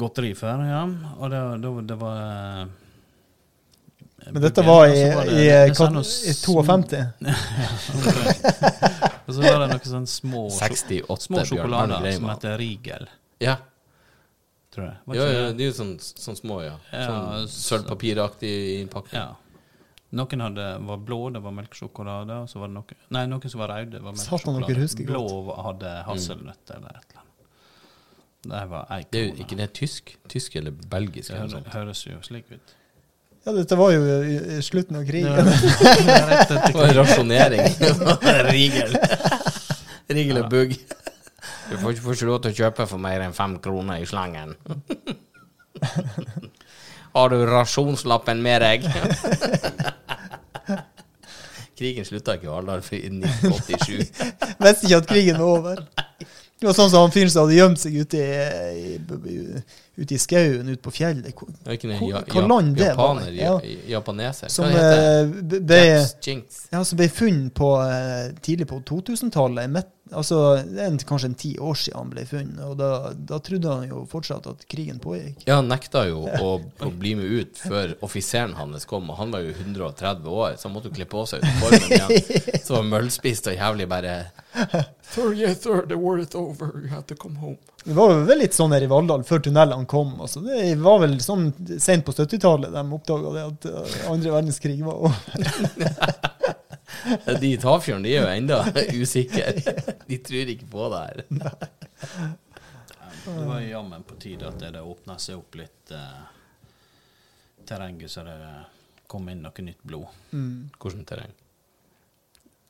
[0.01, 0.83] Godteri før, Ja.
[1.19, 2.67] Og det, det, det var eh,
[4.33, 6.01] Men dette var i, det- i, kat- sånn i
[6.35, 7.05] sm- 52.
[9.29, 13.05] Og så var det noen sånne små, 68 små sjokolader som heter Rigel,
[13.45, 13.57] Ja.
[14.73, 14.97] tror jeg.
[15.19, 15.53] Ja, ja, det?
[15.59, 16.77] de er jo sånn, sånn små, ja.
[16.93, 19.21] Ja, Sånn så- sølvpapiraktig innpakning.
[19.21, 19.29] Ja.
[20.17, 22.33] Noen hadde, var blå, det var melkesjokolade.
[22.43, 25.07] Og så var det noen, nei, noen som var røde, det var melkesjokolade.
[25.11, 25.25] Blå
[25.67, 27.18] hadde hasselnøtt eller et eller annet.
[28.45, 30.17] Det var Det er jo ikke det tysk?
[30.29, 31.75] Tysk eller belgisk Det eller hø- noe sånt.
[31.75, 32.75] høres jo slik ut.
[33.47, 34.09] Ja, dette var jo i,
[34.59, 35.33] i slutten av Det krigen.
[35.33, 35.45] var
[36.31, 37.63] rett etter Det var rasjonering.
[38.53, 38.97] Rigel.
[40.11, 40.71] Rigel og bugg.
[41.69, 44.07] Du får ikke, får ikke lov til å kjøpe for mer enn fem kroner i
[44.09, 44.51] slangen.
[47.15, 48.81] Har du rasjonslappen med deg?
[51.79, 54.09] Krigen slutta ikke i før i 1987.
[54.59, 55.77] Visste ikke at krigen var over.
[56.59, 59.43] Det var sånn som han fyren som hadde gjemt seg ute i, i,
[59.99, 61.35] ute i skauen ute på fjellet.
[61.35, 63.19] Hvor- ja, hva land det var?
[63.19, 63.53] japaner, Ja.
[63.65, 63.77] ja.
[63.99, 64.49] japaneser.
[64.49, 65.59] Som Hva heter det?
[65.59, 66.65] eh, ble, Japs Jinx.
[66.73, 69.85] ja, som ble funnet på, eh, tidlig på 2000-tallet.
[70.11, 72.61] Altså, det er en, kanskje en ti år siden han ble funnet.
[72.65, 75.43] Og da, da trodde han jo fortsatt at krigen pågikk.
[75.45, 79.35] Ja, han nekta jo å, å bli med ut før offiseren hans kom, og han
[79.35, 82.63] var jo 130 år, så han måtte jo kle på seg uniformen igjen.
[82.69, 84.15] Så var møllspist og jævlig bare
[85.13, 87.57] Sir, yes, sir, the war is over, you have to come home.
[87.89, 90.11] Det var jo vel litt sånn her i Valldal før tunnelene kom.
[90.21, 90.43] Altså.
[90.45, 91.47] Det var vel sånn
[91.81, 95.17] sent på 70-tallet de oppdaga det at eh, andre verdenskrig var over.
[97.39, 98.57] De i Tafjorden de er jo enda
[99.01, 99.53] usikre.
[100.09, 101.17] De tror ikke på det her.
[103.25, 106.23] Det var jammen på tide at det åpna seg opp litt eh,
[107.69, 108.37] terrenget, så det
[109.09, 110.07] kom inn noe nytt blod.
[110.35, 111.33] Hvordan terreng?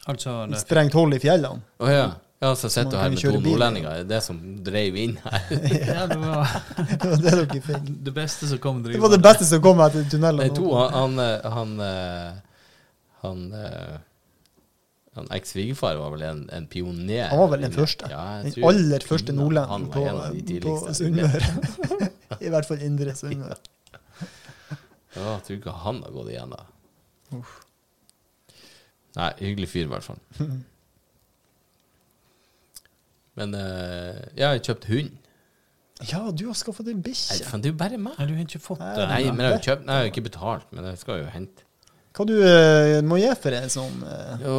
[0.06, 1.60] Altså, det, Sprengt hull i fjellene.
[1.82, 2.10] Oh, ja.
[2.38, 3.96] Ja, så sitter du her med to nordlendinger.
[3.98, 5.46] Det er det som dreiv inn her.
[5.90, 7.88] ja, det var Det var det dere fikk.
[8.06, 10.44] det beste som kom Det var det beste som kom etter tunnelen.
[10.44, 11.18] Nei, to, han Han,
[11.56, 12.36] han, eh,
[13.24, 13.96] han, eh,
[15.18, 17.26] han Eks-svigerfar var vel en, en pioner.
[17.32, 18.12] Han var vel den første.
[18.12, 19.90] Ja, Den aller første nordlendingen
[20.62, 20.94] på, på.
[20.94, 21.42] Sunnmøre.
[22.46, 23.58] I hvert fall indre Sunnmøre.
[25.16, 26.66] Ja, jeg tror ikke han har gått igjen, da.
[29.18, 30.22] Nei, hyggelig fyr, i hvert fall.
[33.38, 35.16] Men eh, jeg har kjøpt hund.
[36.06, 37.40] Ja, du har skaffa deg Nei, bikkje.
[37.46, 38.18] faen, det er jo bare meg.
[38.18, 39.06] Nei, du har ikke fått det.
[39.10, 41.32] Nei, men jeg har jo kjøpt Nei, jeg har ikke betalt, men jeg skal jo
[41.34, 41.64] hente.
[42.18, 44.54] Hva du uh, må gi for en sånn uh, Jo,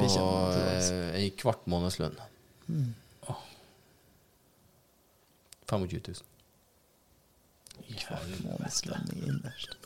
[0.00, 2.16] Bikkja, eh, ei kvart månedslønn.
[3.28, 3.42] Åh.
[5.68, 6.28] 25 000.
[8.00, 9.76] Kvart innerst?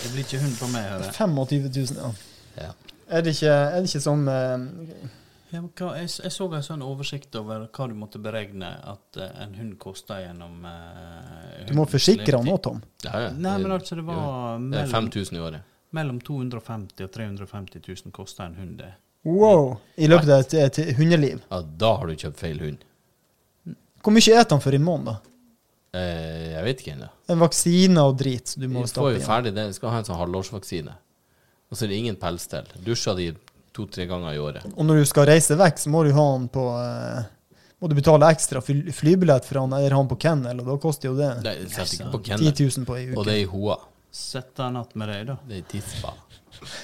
[0.00, 1.14] Det blir ikke hund på meg, hører jeg.
[1.20, 2.12] 25 000, ja.
[2.60, 2.70] Ja.
[3.10, 4.64] Er det ikke, er det ikke sånn eh,
[5.50, 9.18] Ja, men hva, jeg, jeg så en sånn oversikt over hva du måtte beregne at
[9.18, 12.82] uh, en hund kosta gjennom uh, Du må forsikre han òg, Tom.
[13.02, 13.32] Ja, ja.
[13.34, 15.72] Nei, men altså, det var Det er mellom, 5000 i året.
[15.96, 18.92] mellom 250 og 350 000 kosta en hund det.
[19.26, 19.74] Wow!
[19.96, 21.42] I løpet av et, et hundeliv.
[21.50, 22.86] Ja, da har du kjøpt feil hund.
[24.00, 25.30] Hvor mye spiser han for i måneden, da?
[25.90, 27.08] Eh, jeg vet ikke ennå.
[27.34, 29.66] En vaksine og drit, du Vi må får jo ferdig det.
[29.72, 30.94] Vi skal ha en sånn halvårsvaksine.
[31.70, 32.70] Og så er det ingen pels til.
[32.86, 33.32] Dusja de
[33.76, 34.64] to-tre ganger i året.
[34.74, 37.28] Og når du skal reise vekk, så må du ha han på eh,
[37.80, 41.10] Må du betale ekstra fly, flybillett for han, eller han på kennel, og da koster
[41.10, 43.78] jo det Det setter ikke på 10 000 på ei Og det er i hoa.
[44.10, 45.38] Sett deg natt med deg, da.
[45.46, 46.16] Det er i tispa.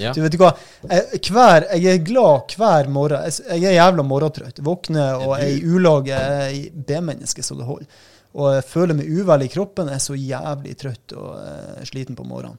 [0.00, 0.12] Ja.
[0.14, 0.54] Du vet du hva,
[0.88, 3.26] jeg, hver, jeg er glad hver morgen.
[3.26, 4.62] Jeg, jeg er jævla morgentrøtt.
[4.64, 7.90] Våkner og er i ulage, jeg er i B-menneske så det holder.
[8.36, 12.16] Og jeg føler meg uvel i kroppen, jeg er så jævlig trøtt og uh, sliten
[12.16, 12.56] på morgenen.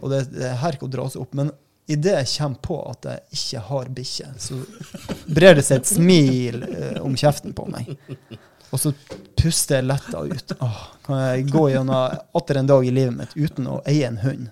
[0.00, 1.32] Og det, det er ikke å dra seg opp.
[1.36, 1.52] Men
[1.86, 4.58] idet jeg kommer på at jeg ikke har bikkje, så
[5.26, 7.92] brer det seg et smil eh, om kjeften på meg.
[8.74, 8.90] Og så
[9.38, 10.54] puster jeg letta ut.
[10.64, 14.18] Åh, kan jeg gå gjennom atter en dag i livet mitt uten å eie en
[14.24, 14.48] hund?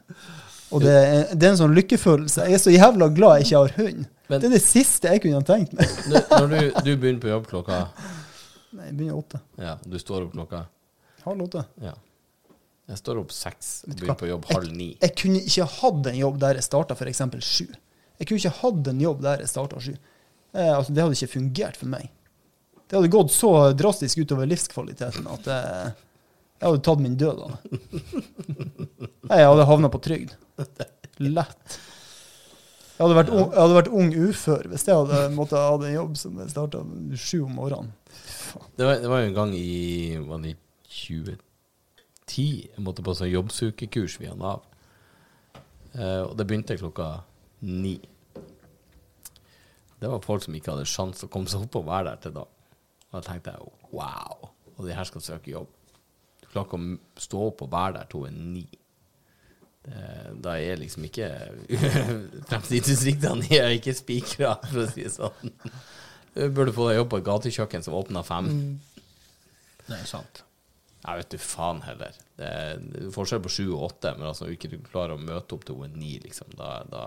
[0.73, 2.47] Og det er, det er en sånn lykkefølelse.
[2.49, 4.05] Jeg er så jævla glad jeg ikke har hund.
[4.29, 5.91] Men- det er det siste jeg kunne ha tenkt meg.
[6.31, 7.81] Når du, du begynner på jobb klokka
[8.73, 9.41] Nei, jeg begynner åtte.
[9.61, 10.63] Ja, du står opp klokka
[11.27, 11.65] Halv åtte.
[11.85, 11.93] Ja.
[12.91, 14.89] Jeg står opp seks og begynner på jobb halv ni.
[15.01, 17.23] Jeg kunne ikke hatt en jobb der jeg starta f.eks.
[17.47, 17.69] sju.
[18.19, 19.93] Jeg kunne ikke hatt en jobb der jeg starta sju.
[20.53, 22.11] Eh, altså, det hadde ikke fungert for meg.
[22.87, 25.93] Det hadde gått så drastisk utover livskvaliteten at jeg,
[26.59, 27.81] jeg hadde tatt min død av det.
[29.33, 30.33] Jeg hadde havna på trygd.
[31.23, 31.77] Lett.
[32.99, 35.95] Jeg hadde, vært ung, jeg hadde vært ung ufør hvis jeg hadde måttet ha en
[35.95, 36.83] jobb som jeg starta
[37.17, 37.95] sju om morgenen.
[38.77, 39.71] Det var, det var jo en gang i
[40.27, 40.59] var det i
[40.93, 41.52] 2010
[42.31, 44.65] jeg måtte på sånn jobbsukekurs via Nav.
[45.93, 47.23] Eh, og det begynte klokka
[47.69, 47.99] ni.
[50.03, 52.37] Det var folk som ikke hadde sjans å komme seg opp og være der til
[52.39, 52.47] da.
[53.11, 55.69] Og da tenkte jeg wow, og de her skal søke jobb.
[56.41, 58.65] Du klarer ikke å stå opp og være der til hun er ni.
[60.43, 61.27] Da er liksom ikke
[62.51, 65.55] Fremtidsutsiktene er ikke spikra, for å si det sånn.
[66.33, 68.49] Du burde få deg jobb på et gatekjøkken som åpner fem.
[69.89, 70.45] Det er sant.
[71.03, 72.15] Jeg vet du faen heller.
[72.39, 75.67] Det er forskjell på sju og åtte, men altså ikke du klarer å møte opp
[75.67, 76.53] til hun er liksom.
[76.59, 77.05] Da, da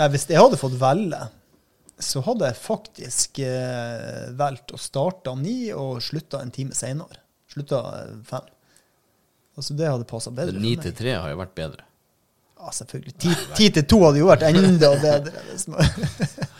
[0.00, 1.20] Nei, hvis jeg hadde fått velge,
[2.02, 7.22] så hadde jeg faktisk eh, valgt å starte ni og slutta en time seinere.
[7.54, 8.50] Slutta eh, fem.
[9.54, 11.86] Altså, det hadde passa bedre Ni til tre har jo vært bedre.
[12.58, 13.14] Ja, selvfølgelig.
[13.22, 15.44] Ti, ti til to hadde jo vært enda bedre.
[15.52, 15.86] Hvis man,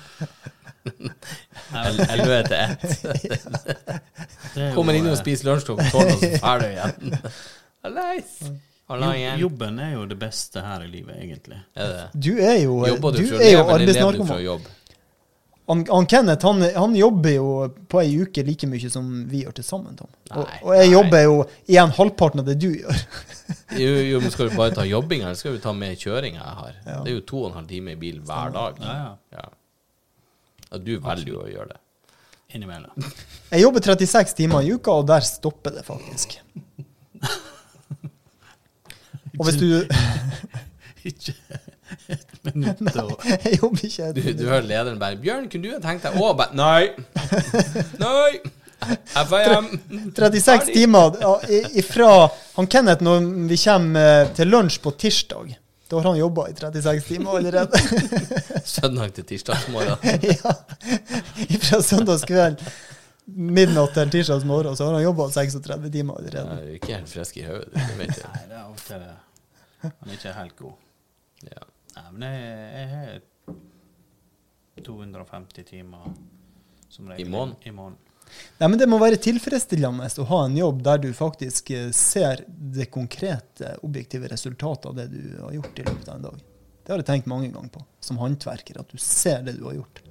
[0.85, 2.85] El- Elleve til ett.
[4.55, 6.67] Det er jo, Kommer inn og eh, spiser lunsj klokka tolv, og så er du
[6.69, 7.19] igjen.
[7.85, 8.37] Hallais.
[8.93, 9.11] Halla.
[9.41, 11.59] Jobben er jo det beste her i livet, egentlig.
[11.75, 14.39] Er det du er jo, Jobber du, du er jo lever, eller lever du fra
[14.39, 14.73] arbeidsnarkoman.
[15.65, 17.45] Han, han Kenneth han, han jobber jo
[17.89, 19.95] på ei uke like mye som vi gjør til sammen.
[19.97, 20.11] Tom.
[20.35, 20.93] Og, Nei, og jeg nei.
[20.93, 21.39] jobber jo
[21.73, 22.99] igjen halvparten av det du gjør.
[23.75, 26.57] Jo, jo, men skal du bare ta jobbinga, eller skal du ta med kjøringa jeg
[26.61, 26.77] har?
[26.87, 26.99] Ja.
[27.05, 28.77] Det er jo to og en halv time i bil hver dag.
[28.85, 29.39] Ja, ja.
[29.41, 29.49] Ja.
[30.75, 31.81] Ja, du velger jo å gjøre det.
[32.55, 33.05] Innimellom.
[33.53, 36.35] Jeg jobber 36 timer i uka, og der stopper det faktisk.
[39.35, 39.67] Og hvis du
[41.11, 41.33] Ikke
[42.15, 45.81] et minutt og Jeg jobber ikke Du, du hører lederen bare 'Bjørn, kunne du ha
[45.83, 46.95] tenkt deg å bare Nei!
[47.99, 48.31] Nei!
[49.11, 49.67] FIM!
[50.15, 51.19] 36 timer
[51.75, 55.55] ifra han Kenneth når vi kommer eh, til lunsj på tirsdag.
[55.89, 57.79] Da har han jobba i 36 timer allerede.
[58.65, 59.97] Søndag til tirsdagsmorgen.
[60.33, 60.55] ja.
[61.61, 62.63] Fra søndagskveld
[63.25, 66.49] midnatt til tirsdagsmorgen, så har han jobba 36 timer allerede.
[66.49, 68.33] Nei, du er ikke helt frisk i hodet, det vet jeg.
[68.33, 69.15] Nei, det er ofte det.
[69.85, 70.75] Han er ikke helt god.
[71.51, 71.65] Ja.
[71.97, 72.41] Nei, men jeg,
[72.79, 76.09] jeg har 250 timer
[76.89, 77.27] som regel.
[77.27, 77.99] I måneden?
[78.59, 82.45] Nei, men Det må være tilfredsstillende å ha en jobb der du faktisk eh, ser
[82.49, 86.43] det konkrete, objektive resultatet av det du har gjort i løpet av en dag.
[86.85, 89.79] Det har jeg tenkt mange ganger på, som håndverker, at du ser det du har
[89.79, 90.03] gjort.
[90.05, 90.11] Ja,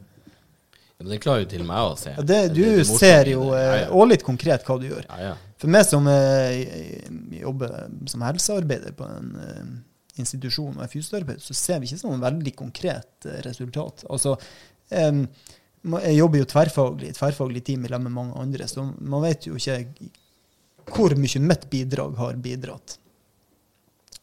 [1.03, 2.13] Men det klarer jo til meg å se.
[2.17, 3.89] Ja, det, du det ser jo eh, ja, ja.
[3.93, 5.05] og litt konkret hva du gjør.
[5.09, 5.33] Ja, ja.
[5.61, 7.07] For meg som eh,
[7.39, 7.75] jobber
[8.11, 9.65] som helsearbeider på en eh,
[10.19, 14.03] institusjon og er fysioterapeut, så ser vi ikke sånn veldig konkret eh, resultat.
[14.09, 14.35] Altså,
[14.91, 15.27] ma-
[15.83, 19.81] jeg jobber jo tverrfaglig, tverrfaglig team sammen med mange andre, så man vet jo ikke
[20.93, 22.97] hvor mye mitt bidrag har bidratt.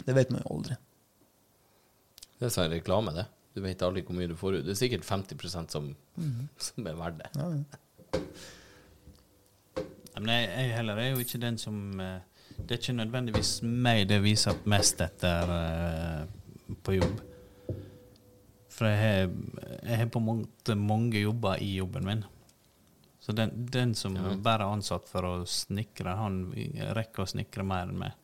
[0.04, 0.78] Det vet man jo aldri.
[2.40, 3.26] Det er sånn reklame, det.
[3.52, 4.64] Du vet aldri hvor mye du får ut.
[4.64, 5.90] Det er sikkert 50 som,
[6.68, 7.30] som er verdt det.
[7.36, 8.22] Ja, ja.
[10.20, 12.18] Men jeg, jeg heller er jo ikke den som eh,
[12.58, 17.22] Det er ikke nødvendigvis meg det viser mest etter eh, på jobb.
[18.80, 19.32] For jeg har,
[19.84, 22.22] jeg har på en måte mange jobber i jobben min.
[23.20, 24.32] Så den, den som Ja.
[24.40, 26.38] bare er ansatt for å snekre, han
[26.96, 28.16] rekker å snekre mer enn meg.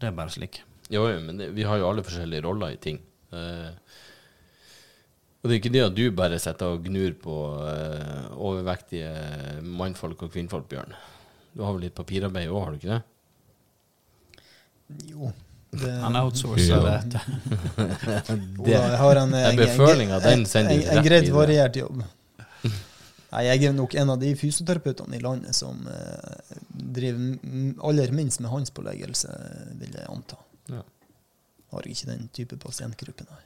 [0.00, 0.58] Det er bare slik.
[0.90, 2.98] Jo, jo, men det, vi har jo alle forskjellige roller i ting.
[3.30, 3.70] Eh,
[5.38, 10.24] og det er ikke det at du bare sitter og gnur på uh, overvektige mannfolk
[10.26, 10.90] og kvinnfolk, Bjørn.
[11.54, 13.02] Du har vel litt papirarbeid òg, har du ikke det?
[15.12, 15.30] Jo.
[15.80, 16.98] Det, Han outsourcer Ja.
[17.12, 17.20] det.
[18.58, 22.02] Jo jeg har en, en, en, føling av den en, en, en greit variert jobb.
[23.32, 28.40] Nei, jeg er nok en av de fysioterapeutene i landet som eh, driver aller minst
[28.40, 29.32] med håndspåleggelse,
[29.80, 30.38] vil jeg anta.
[30.72, 30.84] Ja.
[31.74, 33.42] Har ikke den type pasientgruppe, nei.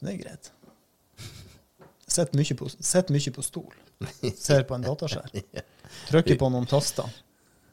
[0.00, 0.50] Så det er greit.
[2.10, 3.74] Sitter mye, på- mye på stol.
[4.46, 5.44] Ser på en dataskjerm.
[6.08, 7.12] Trykker på noen taster,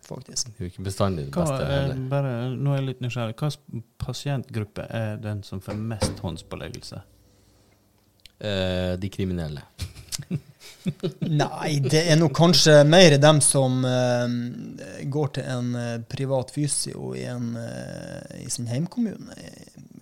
[0.08, 0.50] faktisk.
[0.50, 3.38] Det er jo ikke bestandig det Hva, beste eh, bare, nå er jeg litt nysgjerrig.
[3.42, 7.04] Hvilken pasientgruppe er den som får mest håndspåleggelse?
[8.38, 9.66] Eh, de kriminelle.
[11.22, 17.12] Nei, det er nok kanskje mer dem som eh, går til en eh, privat fysio
[17.18, 19.36] i, en, eh, i sin heimkommune.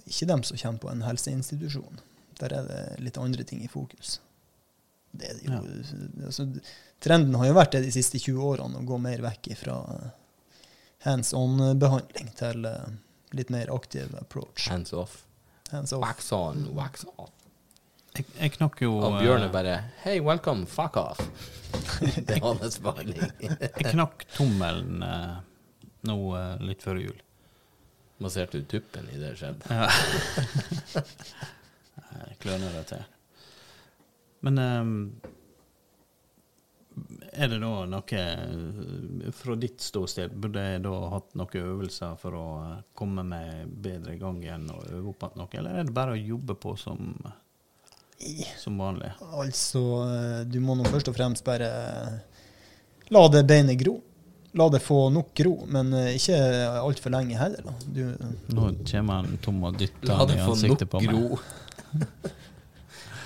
[0.06, 2.03] Ikke dem som kommer på en helseinstitusjon.
[2.41, 4.20] Der er det litt andre ting i fokus.
[5.16, 5.62] Det er jo,
[6.28, 6.49] altså,
[7.06, 9.80] trenden har jo vært det de siste 20 årene å gå mer vekk fra
[11.06, 12.86] hands on-behandling til eh,
[13.38, 14.68] litt mer aktiv approach.
[14.70, 15.24] Hands off.
[15.72, 16.01] Hands off.
[16.01, 17.32] Wax on, wax off.
[18.16, 19.76] Jeg, jeg knakk jo Og Bjørn eh, bare
[20.06, 21.20] Hey, welcome, fuck off.
[21.99, 23.34] det er hans behandling.
[23.41, 25.36] Jeg knakk tommelen eh,
[26.08, 27.18] nå eh, litt før jul.
[28.24, 29.68] Masserte du tuppen i det skjedde?
[29.68, 29.89] Ja.
[32.16, 33.03] Jeg kløner det til.
[34.45, 34.93] Men ehm,
[37.38, 42.38] er det da noe eh, Fra ditt ståsted, burde jeg da hatt noen øvelser for
[42.38, 45.89] å eh, komme meg bedre i gang igjen og øve opp igjen noe, eller er
[45.89, 47.13] det bare å jobbe på som,
[48.61, 49.13] som vanlig?
[49.31, 51.69] Altså, eh, du må nå først og fremst bare
[53.13, 53.99] la det beinet gro.
[54.55, 56.38] La det få nok gro, men ikke
[56.79, 57.65] altfor lenge heller.
[57.65, 57.73] Da.
[57.91, 58.05] Du,
[58.55, 61.11] Nå kommer han tom og dytter La han i få nok ansiktet på meg.
[61.11, 61.39] gro.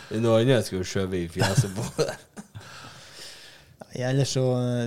[0.10, 2.46] Det er noe annet jeg skulle skjøvet i fjeset på deg.
[3.96, 4.44] Ellers så,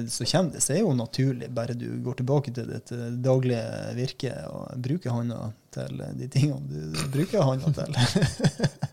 [0.08, 3.64] så kommer det seg jo naturlig, bare du går tilbake til ditt eh, daglige
[3.98, 5.40] virke og bruker hånda
[5.74, 7.98] til de tingene du bruker hånda til.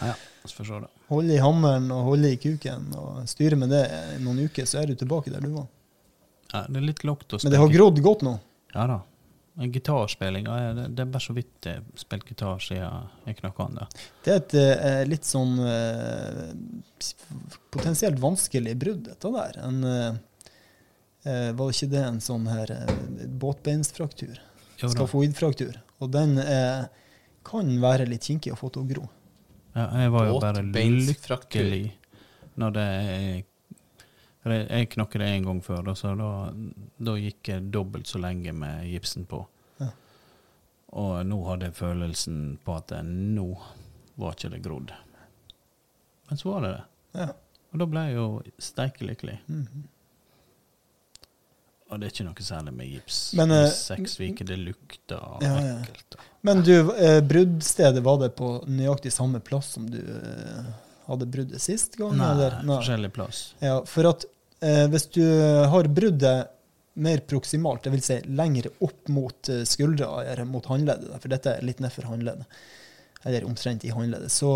[0.00, 0.88] Ja, ja, vi får se, da.
[1.10, 3.82] Holde i hammeren og holde i kuken og styre med det
[4.14, 5.66] i noen uker, så er du tilbake der du var.
[6.52, 7.50] Ja, det er litt lågt å spille.
[7.50, 8.34] Men det har grodd godt nå.
[8.74, 9.00] Ja da.
[9.60, 13.58] Gitarspilling ja, det, det er bare så vidt jeg har spilt gitar siden jeg knakk
[13.60, 13.88] an det.
[14.24, 16.46] Det er et eh, litt sånn eh,
[17.70, 19.58] potensielt vanskelig brudd, dette der.
[19.66, 20.14] En, eh,
[21.24, 22.96] eh, var ikke det en sånn her eh,
[23.42, 24.40] båtbeinsfraktur?
[24.80, 25.76] Skafoidfraktur.
[26.00, 26.88] Og den er
[27.46, 29.06] kan være litt kinkig å få til å gro.
[29.74, 31.84] Ja, jeg var jo bare lykkelig
[32.60, 33.46] når det er
[34.40, 36.28] Jeg, knakket det en gang før, da, så da,
[36.96, 39.42] da gikk jeg dobbelt så lenge med gipsen på.
[39.76, 39.90] Ja.
[40.96, 43.50] Og nå hadde jeg følelsen på at nå
[44.16, 44.94] var ikke det grodd.
[46.30, 46.86] Men så var det det.
[47.16, 47.30] Ja.
[47.70, 48.26] Og da ble jeg jo
[48.58, 49.38] steikelykkelig.
[49.46, 49.88] Mhm.
[51.90, 53.16] Og det er ikke noe særlig med gips.
[53.34, 56.20] Men, Men, eh, Seks uker, det lukter Ja, ja.
[56.46, 60.68] Men du, eh, bruddstedet, var det på nøyaktig samme plass som du eh,
[61.08, 62.14] hadde bruddet sist gang?
[62.16, 62.60] Nei, eller?
[62.62, 63.42] forskjellig plass.
[63.58, 64.24] Ja, for at
[64.62, 65.24] eh, hvis du
[65.72, 66.54] har bruddet
[67.00, 68.06] mer proksimalt, dvs.
[68.06, 72.62] Si lenger opp mot eh, skuldra eller mot håndleddet, for dette er litt nedfor håndleddet,
[73.24, 74.50] eller omtrent i håndleddet, så,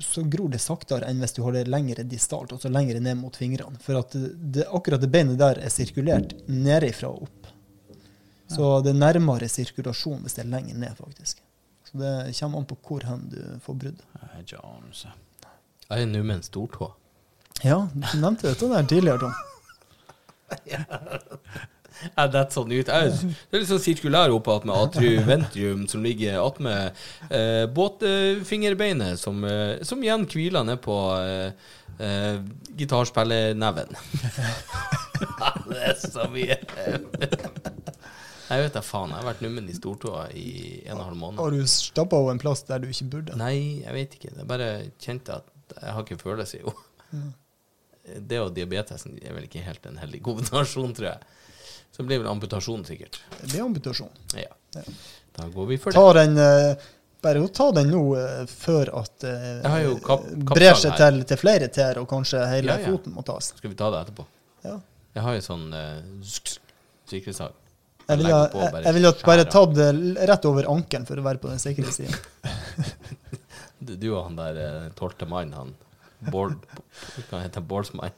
[0.00, 3.36] så gror det saktere enn hvis du har det lengre distalt, altså lengre ned mot
[3.36, 3.76] fingrene.
[3.84, 7.50] For at det, akkurat det beinet der er sirkulert nedifra og opp.
[8.48, 11.42] Så det er nærmere sirkulasjon hvis det er lenger ned, faktisk.
[11.88, 14.06] Så det kommer an på hvor hen du får bruddet.
[14.14, 14.62] Jeg er ikke
[15.88, 16.92] med nummen stortå.
[17.64, 19.34] Ja, du nevnte dette der tidligere, Tom.
[22.14, 22.90] Ja, det er sånn ut.
[22.90, 27.00] Jeg, det er litt sånn sirkulær oppe attmed atriuventrium, som ligger attmed
[27.34, 32.38] eh, båtfingerbeinet, som, eh, som igjen hviler ned på eh, eh,
[32.78, 33.96] gitarspillerneven.
[35.70, 36.58] det er så mye.
[38.48, 39.14] jeg vet da faen.
[39.14, 40.48] Jeg har vært nummen i stortåa i
[40.86, 41.42] en og en halv måned.
[41.42, 43.38] Har du stappa henne en plass der du ikke burde?
[43.40, 44.34] Nei, jeg vet ikke.
[44.36, 44.70] Det er bare
[45.02, 46.72] kjente at jeg har ikke følelse, jo.
[48.08, 51.34] Det og diabetesen er vel ikke helt en heldig kombinasjon, tror jeg.
[51.96, 53.18] Så blir vel amputasjon, sikkert.
[53.40, 54.10] Det blir amputasjon.
[54.38, 54.52] Ja.
[55.38, 55.98] Da går vi for det.
[55.98, 56.86] Ta den, eh,
[57.22, 59.24] bare ta den nå eh, før at
[60.06, 62.92] kap- brer seg til, til flere tær, og kanskje hele Ja, ja.
[62.92, 63.52] foten må tas.
[63.58, 64.26] Skal vi ta det etterpå?
[64.66, 64.76] Ja.
[65.16, 66.22] Jeg har jo sånn uh,
[67.08, 67.56] sikkerhetssag.
[68.08, 69.88] Jeg ville jeg, bare jeg ville at bare tatt det
[70.30, 72.14] rett over ankelen for å være på den sikre siden.
[73.78, 76.56] Du, og han der tolvte mannen, han Bård
[77.30, 77.66] Hva heter han?
[77.70, 78.10] Bårdsmann?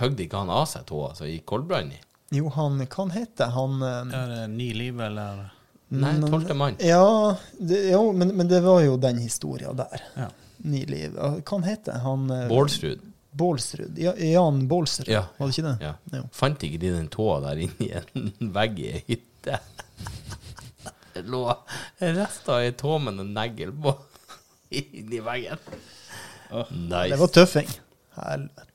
[0.00, 1.98] Høgde ikke han av seg tåa, så gikk koldbrann i?
[2.32, 3.80] Jo, han Hva han heter han?
[3.82, 5.48] eh, Er det Ny liv, eller?
[5.90, 6.76] Nei, tolvte mann.
[6.86, 10.02] Ja, det, jo, men, men det var jo den historia der.
[10.16, 10.28] Ja.
[10.62, 11.16] Ny liv.
[11.18, 12.28] Hva han heter han?
[12.30, 13.00] eh, Bålsrud.
[13.32, 13.98] Bålsrud.
[13.98, 15.24] Ja, Jan Bålsrud, Ja.
[15.38, 15.90] var det ikke det?
[16.14, 16.22] Ja.
[16.34, 19.58] Fant ikke de den tåa der inni en vegg i ei hytte?
[21.14, 21.42] Det lå
[21.98, 23.96] rester av ei tå med en negl på
[24.80, 25.58] inni veggen.
[26.70, 27.08] Nice.
[27.10, 27.70] Det var tøffing.
[28.14, 28.69] Helvete.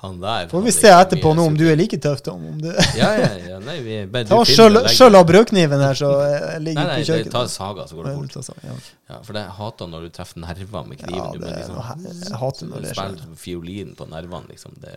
[0.00, 2.44] Han der Får vi se etterpå nå om du er like tøff, Tom.
[2.54, 3.58] Om du Ja, ja, ja.
[3.60, 7.34] Nei, vi Ta skjøll av brødkniven her, så eh, ligger Nei, på nei, det, kjøkkenet.
[7.34, 8.64] ta saga, så går det Ja, fort.
[8.64, 8.76] ja.
[9.10, 11.18] Ja, for det jeg hater når du treffer nerver med kniven.
[11.20, 13.12] Ja, det du blir liksom, noe jeg hater når det skjer.
[13.18, 14.78] Spiller fiolin på nervene, liksom.
[14.80, 14.96] Det,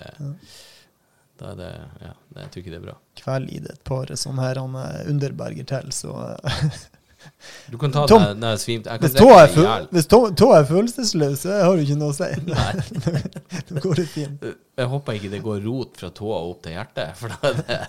[1.41, 1.71] Da er det
[2.05, 2.95] Ja, jeg tror ikke det er bra.
[3.19, 6.67] Kveld i det et par sånne her han, eh, underberger til, så eh,
[7.71, 11.97] Du kan ta Tom, det svimte Hvis tåa er, er følelsesløs, så har du ikke
[11.99, 12.29] noe å si.
[13.69, 14.45] Da går det fint.
[14.79, 17.79] Jeg håper ikke det går rot fra tåa opp til hjertet, for da er det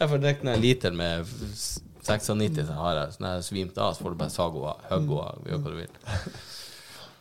[0.00, 3.94] Jeg får drikke en liter med 96, så har jeg Så når jeg svimte av,
[3.94, 5.98] så får du bare sage henne av, hogge gjør hva du vil.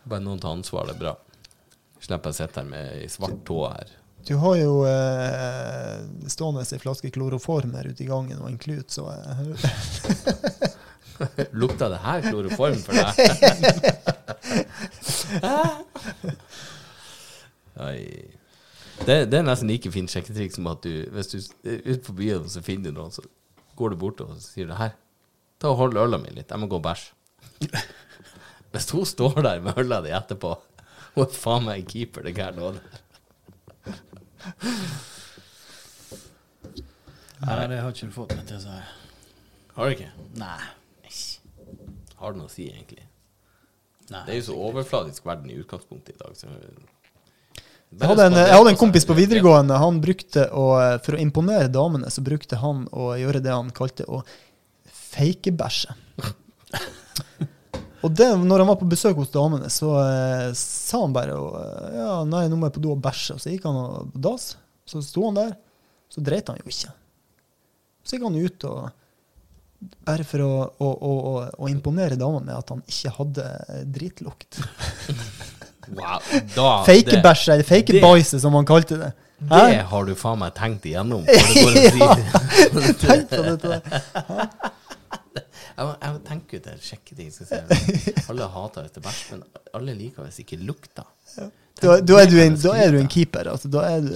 [0.10, 1.16] Bare noen tar ansvar, det er bra.
[2.00, 3.92] Slipper jeg å sitte her med ei svart tå her.
[4.28, 6.00] Du har jo eh,
[6.30, 9.40] stående ei flaske kloroform her ute i gangen og en klut, så eh,
[11.60, 13.16] Lukta det her kloroform for deg?
[19.00, 22.16] Det, det er nesten like fint sjekketriks som at du Hvis du er ute på
[22.18, 23.24] byen og så finner du noen, så
[23.80, 24.92] går du bort og sier du her,
[25.56, 27.14] ta og hold øla mi litt, jeg må gå og bæsje.
[28.74, 30.52] Hvis hun står der med øla di etterpå,
[31.16, 32.82] hun er faen meg en keeper, det gærne òg.
[37.40, 38.80] Nei, det har ikke du fått meg til å si.
[39.78, 40.12] Har du ikke?
[40.40, 40.60] Nei.
[42.20, 43.06] Har det noe å si, egentlig?
[44.10, 44.24] Nei.
[44.26, 46.34] Det er jo så overfladisk verden i utgangspunktet i dag.
[46.36, 49.78] Så Jeg hadde en, jeg hadde en kompis på videregående.
[49.80, 50.66] Han brukte å,
[51.06, 54.24] For å imponere damene, så brukte han å gjøre det han kalte å
[55.14, 55.96] feikebæsje.
[58.06, 61.50] Og det, når han var på besøk hos damene, så eh, sa han bare å,
[61.96, 63.36] ja, nei, nå må jeg på do og bæsje.
[63.36, 64.54] Og så gikk han og dass.
[64.88, 65.52] Så sto han der.
[66.10, 66.94] Så dreit han jo ikke.
[68.04, 68.88] Så gikk han ut og
[69.80, 71.12] bare for å, å, å,
[71.56, 74.60] å, imponere damene med at han ikke hadde eh, dritlukt.
[75.90, 76.22] Wow,
[76.54, 79.08] da Feikebæsje, eller fake-bæsje, som han kalte det.
[79.40, 81.24] Det, det har du faen meg tenkt igjennom.
[81.98, 82.12] ja.
[83.02, 83.80] Tenk på dette.
[85.78, 87.32] Jeg, jeg tenker ut det sjekketing.
[87.34, 88.14] Skal si.
[88.32, 89.44] Alle hater hvis det bæsj, men
[89.80, 91.08] alle liker hvis det ikke lukter.
[91.80, 93.52] Da, da, er du en, da er du en keeper.
[93.54, 94.12] Altså, da er du,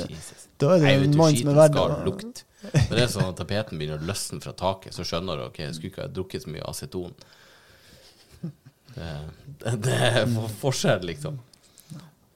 [0.60, 2.48] da er du en mann som er verdt lukte.
[2.64, 5.58] Når det er sånn at tapeten begynner å løsne fra taket, så skjønner du ok,
[5.66, 7.16] jeg skulle ikke ha drukket så mye aceton.
[8.94, 9.10] Det,
[9.64, 11.42] det, det er forskjell, liksom.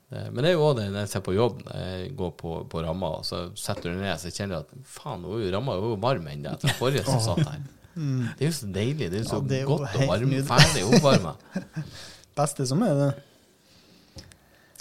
[0.10, 2.84] Men det er jo òg det når jeg ser på jobb, jeg går på, på
[2.84, 5.98] ramma, og så setter du ned, så kjenner du at faen, nå er ramma jo
[6.00, 7.66] varm ennå etter forrige som satt her.
[7.98, 9.08] Det er jo så deilig.
[9.10, 11.34] Det er jo så Ja, det er godt og varm, ferdig oppvarma.
[12.38, 13.08] Beste som er det.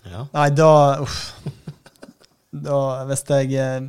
[0.06, 0.26] Ja.
[0.34, 1.20] Nei, da Uff.
[2.56, 2.76] Da,
[3.08, 3.88] hvis jeg eh,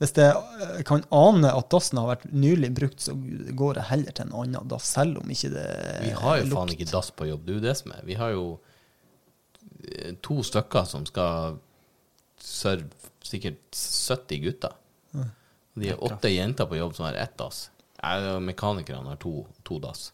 [0.00, 4.16] Hvis jeg eh, kan ane at dassen har vært nylig brukt, så går jeg heller
[4.16, 5.66] til en annen dass, selv om ikke det
[6.06, 6.56] Vi har jo lukt.
[6.56, 8.02] faen ikke dass på jobb, du, det som er.
[8.08, 8.46] Vi har jo
[9.84, 11.58] eh, to stykker som skal
[12.40, 12.88] serve
[13.26, 14.79] sikkert 70 gutter.
[15.78, 17.68] De er åtte jenter på jobb som har ett dass.
[18.42, 20.10] Mekanikerne har to, to dass.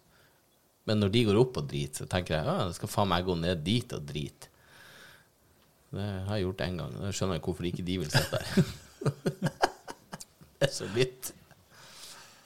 [0.86, 3.34] Men når de går opp og driter, så tenker jeg ja, skal faen meg gå
[3.40, 4.52] ned dit og drite.
[5.96, 6.92] Det har jeg gjort én gang.
[7.00, 8.46] Da skjønner jeg hvorfor ikke de vil sitte der.
[10.59, 11.32] det er så litt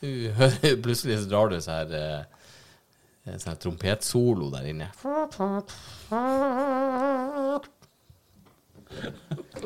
[0.00, 4.88] Plutselig så drar du så her sånn trompetsolo der inne.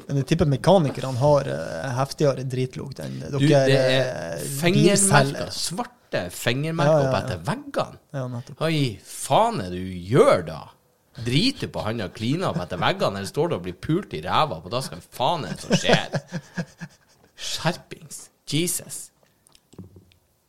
[0.06, 3.40] Men jeg tipper mekanikerne har eh, heftigere dritlukt enn dere.
[3.40, 8.00] Du, det er eh, fingermerker, svarte fingermerker Ja, ja, opp etter veggene.
[8.14, 8.60] Ja, nettopp.
[8.60, 10.60] Hva i faen er det du gjør da?
[11.24, 14.22] Driter på han og kliner opp etter veggene, eller står du og blir pult i
[14.24, 15.02] ræva på dasken?
[15.14, 16.64] Faen er det som skjer?
[17.50, 18.24] Skjerpings.
[18.50, 19.00] Jesus.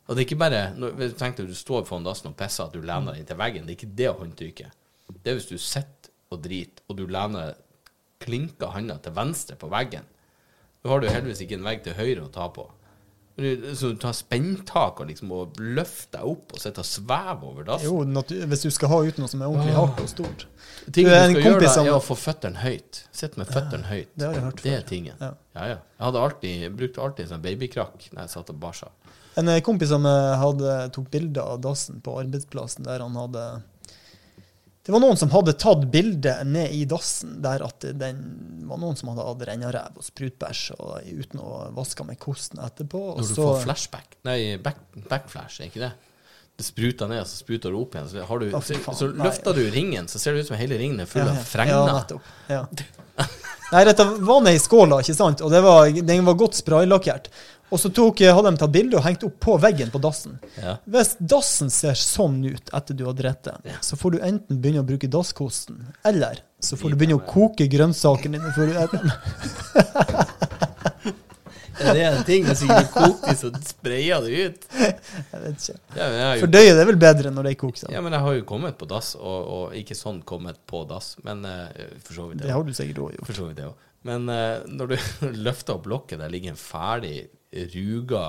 [0.06, 2.82] Og det er ikke bare når, deg du står foran dassen og pisser at du
[2.84, 3.66] lener deg inntil veggen.
[3.66, 4.82] Det er ikke det håndtrykket.
[5.22, 7.54] Det er hvis du sitter og driter, og du lener
[8.22, 10.06] klinker handa til venstre på veggen.
[10.82, 12.66] Da har du heldigvis ikke en vegg til høyre å ta på.
[13.76, 17.66] Så du tar spenntak og liksom og løfter deg opp og sitter og svever over
[17.68, 17.90] dassen.
[17.90, 20.46] Jo, hvis du skal ha ut noe som er ordentlig hardt og stort.
[20.86, 23.02] Ting Du du, en skal gjøre da, er å få føttene høyt.
[23.12, 24.08] Sitt med føttene høyt.
[24.14, 25.20] det har jeg hørt Det er tingen.
[25.20, 25.34] Ja.
[25.58, 25.76] Ja, ja.
[25.98, 28.88] Jeg hadde alltid, brukte alltid sånn babykrakk når jeg satt og barsa.
[29.36, 33.44] En eh, kompis som eh, hadde, tok bilder av dassen på arbeidsplassen, der han hadde
[34.86, 38.20] Det var noen som hadde tatt bildet ned i dassen der at den
[38.68, 43.00] var noen som hadde hatt rennaræv og sprutbæsj og uten å vaske med kosten etterpå.
[43.16, 44.78] Og Når du så, får flashback Nei, back,
[45.10, 45.90] backflash, er ikke det?
[46.56, 48.06] Det spruter ned, og så spruter du opp igjen.
[48.08, 49.26] Så, har du, fy så, så nei.
[49.26, 51.42] løfter du ringen, så ser det ut som hele ringen er full Ja, av ja.
[51.50, 51.90] fregner.
[51.90, 52.30] Ja, nettopp.
[52.48, 52.62] Ja.
[53.74, 55.42] Nei, dette var ned i skåla, ikke sant?
[55.42, 57.28] Og det var, den var godt spraylakkert.
[57.74, 60.36] Og så tok, hadde de tatt bilde og hengt opp på veggen på dassen.
[60.62, 60.76] Ja.
[60.86, 63.80] Hvis dassen ser sånn ut etter du har drept den, Ja.
[63.82, 67.66] så får du enten begynne å bruke dasskosten, eller så får du begynne å koke
[67.66, 70.16] grønnsakene dine før du spiser dem.
[71.76, 72.46] Er det en ting?
[72.46, 74.62] Hvis ikke du koker så sprayer det ut.
[74.80, 75.76] Jeg vet ikke.
[75.98, 76.06] Ja,
[76.38, 77.82] jo Fordøye det er vel bedre når det er kokt.
[77.92, 81.14] Ja, men jeg har jo kommet på dass, og, og ikke sånn kommet på dass,
[81.26, 81.66] men uh,
[82.06, 83.26] for så vidt Det det har du sikkert òg gjort.
[83.28, 83.82] For så vidt det òg.
[84.08, 84.96] Men uh, når du
[85.46, 87.16] løfter opp lokket, der ligger en ferdig
[87.74, 88.24] ruga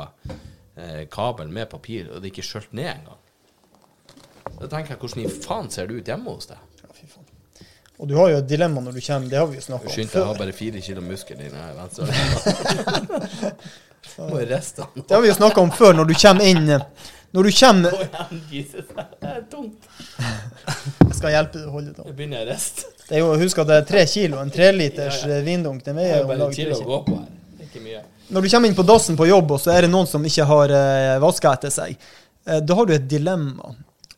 [0.77, 3.23] eh, kabel med papir, og det er ikke skjølt ned engang.
[4.57, 6.61] Da tenker jeg, hvordan i faen ser det ut hjemme hos deg?
[6.81, 7.25] Ja, fy faen.
[7.97, 9.93] Og du har jo et dilemma når du kommer, det har vi jo snakka om
[9.95, 12.05] Skynd deg, jeg har bare fire kilo muskel i her venstre
[14.17, 15.03] Og restene.
[15.07, 16.67] Det har vi jo snakka om før, når du kommer inn
[17.33, 17.91] Når du kommer
[18.53, 18.85] Jesus.
[18.93, 19.87] Det er tungt.
[21.03, 22.05] Jeg skal hjelpe deg å holde det.
[22.07, 22.85] Nå begynner jeg å riste.
[23.09, 24.39] Det er Husk at det er tre kilo.
[24.41, 25.41] En treliters Ja, ja.
[25.45, 25.83] vindunk.
[25.85, 26.89] Den Det veier er om bare lag tre kilo å kilo.
[26.93, 27.33] gå på her.
[27.57, 28.01] Er Ikke mye.
[28.27, 30.45] Når du kommer inn på dassen på jobb, og så er det noen som ikke
[30.49, 31.95] har uh, vaska etter seg,
[32.47, 33.75] eh, da har du et dilemma.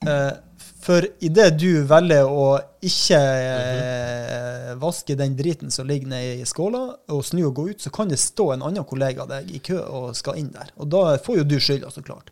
[0.07, 0.31] Eh,
[0.79, 2.45] for idet du velger å
[2.87, 7.81] ikke eh, vaske den driten som ligger nede i skåla, og snu og gå ut,
[7.83, 10.71] så kan det stå en annen kollega av deg i kø og skal inn der.
[10.79, 12.31] Og da får jo du skylda, så klart.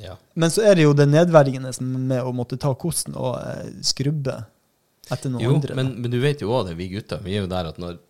[0.00, 0.16] Ja.
[0.34, 4.40] Men så er det jo det nedverdigende med å måtte ta kosten og eh, skrubbe
[5.12, 5.76] etter noen Jo, andre.
[5.76, 7.20] men, men du vet jo òg det, vi gutter.
[7.22, 8.00] Vi er jo der at når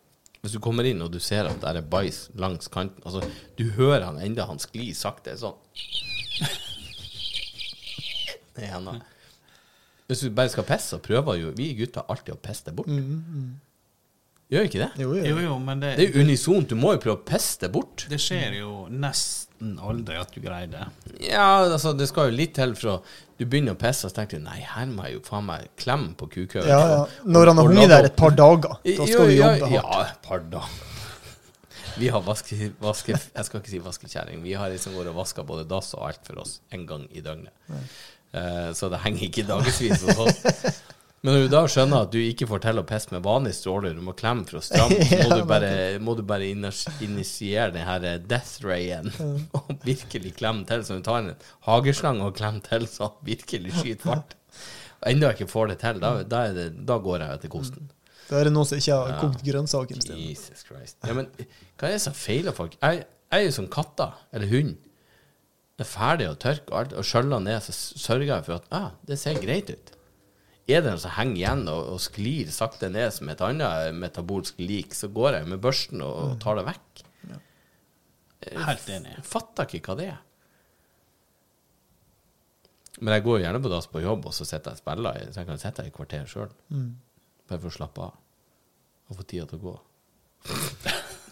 [0.44, 3.24] Hvis du kommer inn og du ser at det er bæsj langs kanten Altså,
[3.56, 5.56] du hører han enda han sklir sakte sånn
[8.54, 8.98] Det er henne.
[10.06, 12.90] Hvis du bare skal pisse, så prøver jo vi gutter alltid å pisse det bort.
[14.54, 14.88] Gjør ikke det?
[15.02, 15.24] Jo, jo.
[15.26, 16.70] Jo, jo, men det, Det er jo unisont.
[16.70, 18.06] Du må jo prøve å peste bort.
[18.10, 20.84] det skjer jo nesten aldri at du greier det.
[21.26, 23.00] Ja, altså, det skal jo litt til fra
[23.34, 25.66] Du begynner å pisse, og så tenker du nei, her må jeg jo faen meg
[25.80, 26.70] klemme på kukhølet.
[26.70, 27.02] Ja, ja.
[27.26, 29.96] Når han har hunget der et par dager, da skal du jobbe ja, hardt.
[29.98, 30.80] Ja, et par dager.
[31.98, 34.40] Vi har vaske, vaske, jeg skal ikke si vaskekjerring.
[34.42, 37.22] Vi har liksom vært og vaska både dass og alt for oss en gang i
[37.22, 37.54] døgnet.
[38.34, 40.80] Uh, så det henger ikke dagevis hos oss.
[41.24, 43.94] Men når du da skjønner at du ikke får til å pisse med vanlig stråler,
[43.96, 45.70] du må klemme for å stramme, så må du bare,
[46.04, 49.08] må du bare initiere den her eh, death rayen
[49.56, 50.84] og virkelig klemme til.
[50.84, 51.32] Så du tar en
[51.68, 54.36] hageslange og klemmer til så han virkelig skyter fart.
[55.00, 57.88] Og enda ikke får det til, da, da, det, da går jeg etter kosten.
[58.28, 59.16] Da er det noen som ikke har Ja.
[59.24, 59.98] kokt grønnsaker.
[60.00, 60.20] isteden.
[60.28, 60.96] Jesus Christ.
[61.04, 62.76] Ja, men hva er det som feiler folk?
[62.80, 64.76] Jeg, jeg er jo som katter, eller hund.
[65.74, 68.68] Det er ferdig å tørke og alt, og skjøller ned, så sørger jeg for at
[68.76, 69.93] ah, det ser greit ut.
[70.64, 74.62] Er det noe som henger igjen og, og sklir sakte ned som et annet metabolsk
[74.64, 77.02] lik, så går jeg med børsten og, og tar det vekk.
[78.44, 79.12] Helt enig.
[79.18, 80.20] Jeg fatter ikke hva det er.
[83.00, 85.40] Men jeg går gjerne på dass på jobb, og så sitter jeg og spiller, så
[85.42, 86.52] jeg kan sitte i kvarter sjøl.
[87.50, 88.20] Bare for å slappe av.
[89.10, 89.74] Og få tida til å gå.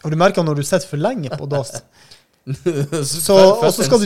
[0.02, 1.76] Og du merker når du sitter for lenge på dass,
[2.50, 4.00] og så skal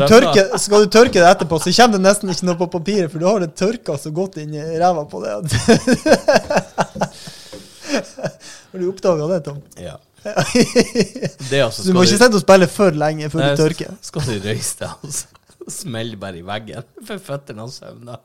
[0.60, 3.28] skal du tørke det etterpå, så kommer det nesten ikke noe på papiret, for du
[3.28, 5.32] har det tørka så godt inn i ræva på det.
[7.86, 9.62] Har du oppdaga det, Tom?
[9.80, 9.96] Ja.
[10.26, 13.92] Det du må ikke sitte og spille for lenge før Nei, du tørker.
[14.04, 15.26] Skal du røyse deg altså?
[15.70, 18.20] Smell bare i veggen for føttene hans søvner?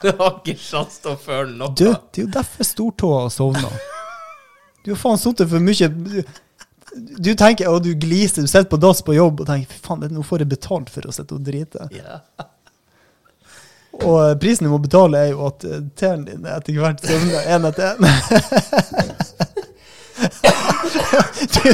[0.00, 1.74] Du har ikke sjans til å føle noe.
[1.76, 3.70] Du, det er jo derfor stortåa sovna.
[4.84, 5.88] Du har faen sittet for mye
[6.96, 10.06] du, tenker, og du gliser, du sitter på dass på jobb og tenker fy faen,
[10.10, 11.86] nå får jeg betalt for å sitte og drite.
[11.94, 12.20] Ja.
[14.00, 17.50] Og eh, prisen du må betale, er jo at eh, tærne dine etter hvert søvner
[17.56, 18.02] én etter én.
[21.50, 21.70] Du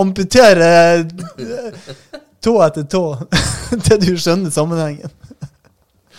[0.00, 1.90] amputerer eh,
[2.40, 3.02] tå etter tå
[3.84, 5.12] til du skjønner sammenhengen.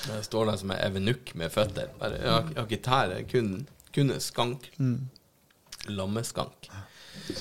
[0.03, 1.89] Jeg står der som en evenukk med føtter.
[2.01, 3.53] Jeg, har, ikke tær, kun,
[3.95, 4.67] kun skank.
[4.77, 5.07] Mm.
[5.97, 6.69] Lammeskank.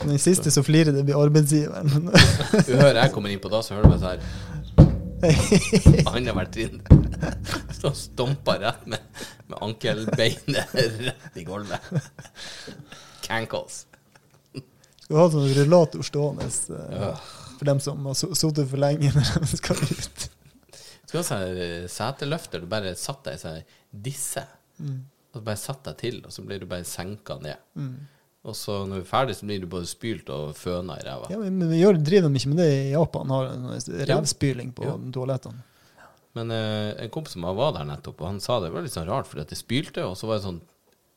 [0.02, 2.10] Den siste som flirer, det blir arbeidsgiveren.
[2.68, 4.22] Du hører jeg kommer inn på da, så hører du meg sånn her
[6.10, 6.80] Annethvert trinn.
[7.78, 9.02] Så stomper rett med,
[9.50, 11.92] med ankelbeinet rett i gulvet.
[13.26, 13.84] Cankles.
[15.04, 17.12] Skal ha sånn rullator stående eh, Ja.
[17.58, 20.26] for dem som har sittet for lenge når de skal ut.
[21.06, 22.62] Skal ha sånn seteløfter.
[22.64, 23.62] Du bare satt deg i sånn
[23.92, 24.42] disse.
[24.82, 27.62] Og så bare satt deg til, og så blir du bare senka ned.
[28.42, 31.28] Og så når du er ferdig, så blir du både spylt og føna i ræva.
[31.30, 33.30] Ja, men vi gjør, driver de ikke med det i Japan?
[33.30, 33.52] Har
[34.10, 34.96] revspyling på ja.
[35.14, 35.62] toalettene.
[36.36, 39.06] Men eh, en kompis som var der nettopp, og han sa det var litt sånn
[39.06, 40.62] rart, fordi at det spylte, og så var det sånn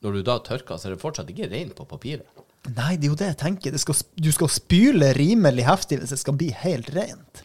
[0.04, 2.44] Når du da tørka, så er det fortsatt ikke rent på papiret.
[2.76, 3.74] Nei, det er jo det jeg tenker.
[3.74, 7.42] Det skal, du skal spyle rimelig heftig hvis det skal bli helt rent.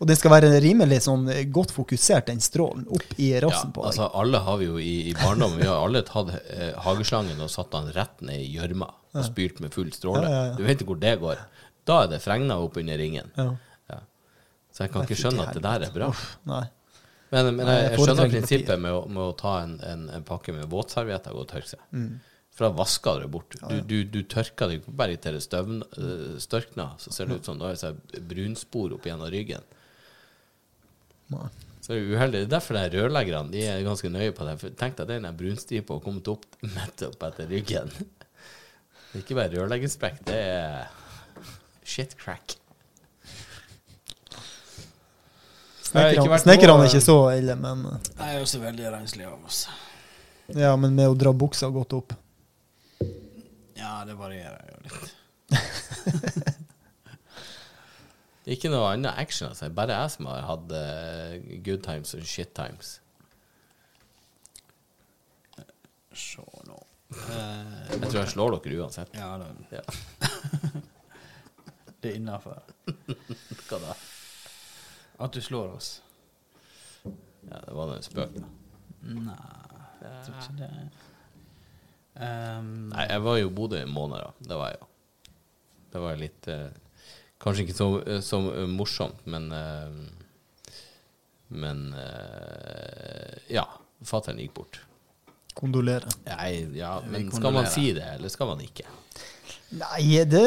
[0.00, 3.84] Og det skal være rimelig sånn eh, godt fokusert, den strålen, opp i rassen på
[3.84, 3.92] deg.
[3.92, 7.52] altså Alle har vi jo i, i barndommen Vi har alle tatt eh, hageslangen og
[7.52, 10.30] satt den rett ned i gjørma og spylt med full stråle.
[10.56, 11.42] Du vet ikke hvor det går.
[11.88, 13.32] Da er det fregna opp under ringen.
[13.36, 13.48] Ja.
[13.90, 13.98] Ja.
[14.72, 16.10] Så jeg kan ikke skjønne at det der er bra.
[16.48, 16.64] Nei.
[17.32, 20.52] Men, men jeg, jeg skjønner prinsippet med å, med å ta en, en, en pakke
[20.52, 21.84] med våtservietter og tørke seg.
[21.96, 22.20] Mm.
[22.52, 23.56] For da vasker du det bort.
[23.56, 27.40] Du, du, du tørker det ikke bare til det støvn, øh, størkner, så ser det
[27.40, 29.64] ut som du har sånn brunspor opp gjennom ryggen.
[31.32, 31.46] Nei.
[31.82, 32.42] Så det er uheldig.
[32.42, 34.58] Det er derfor de rørleggerne de er ganske nøye på det.
[34.60, 36.44] For tenk deg den der brunstripa har kommet opp
[36.76, 37.96] midt opp etter ryggen.
[39.12, 40.86] Det er ikke bare rørleggersprekk, det er
[41.84, 42.56] shit crack.
[45.92, 49.66] Snekkerne er ikke så ille, men eh, Jeg er også veldig renslig av oss.
[50.56, 52.14] Ja, men med å dra buksa godt opp.
[53.76, 55.12] Ja, det varierer jo litt.
[58.52, 59.52] Ikke noe annet action.
[59.52, 59.68] Altså.
[59.74, 62.96] Bare jeg som har hatt eh, good times og shit times.
[66.12, 66.42] Se.
[66.42, 66.51] Eh,
[67.12, 69.14] Jeg tror jeg slår dere uansett.
[69.14, 69.82] ja, det, Ja.
[72.02, 72.62] det er innafor.
[73.68, 73.94] Hva da?
[75.22, 75.90] At du slår oss.
[77.04, 78.48] Ja, det var da en spøk, da.
[79.02, 79.36] Nei,
[80.02, 80.70] jeg tror ikke det.
[82.12, 84.32] Um, Nei, jeg var jo i Bodø i en måned, da.
[84.50, 84.88] Det var jeg jo.
[85.92, 86.68] Det var litt eh,
[87.42, 87.86] Kanskje ikke så,
[88.24, 88.38] så
[88.70, 89.96] morsomt, men eh,
[91.52, 93.66] Men eh, ja.
[94.08, 94.80] Fatter'n gikk bort.
[95.54, 96.08] Kondolerer.
[96.26, 98.86] Nei, ja, men skal man si det, eller skal man ikke?
[99.72, 100.46] Nei, det,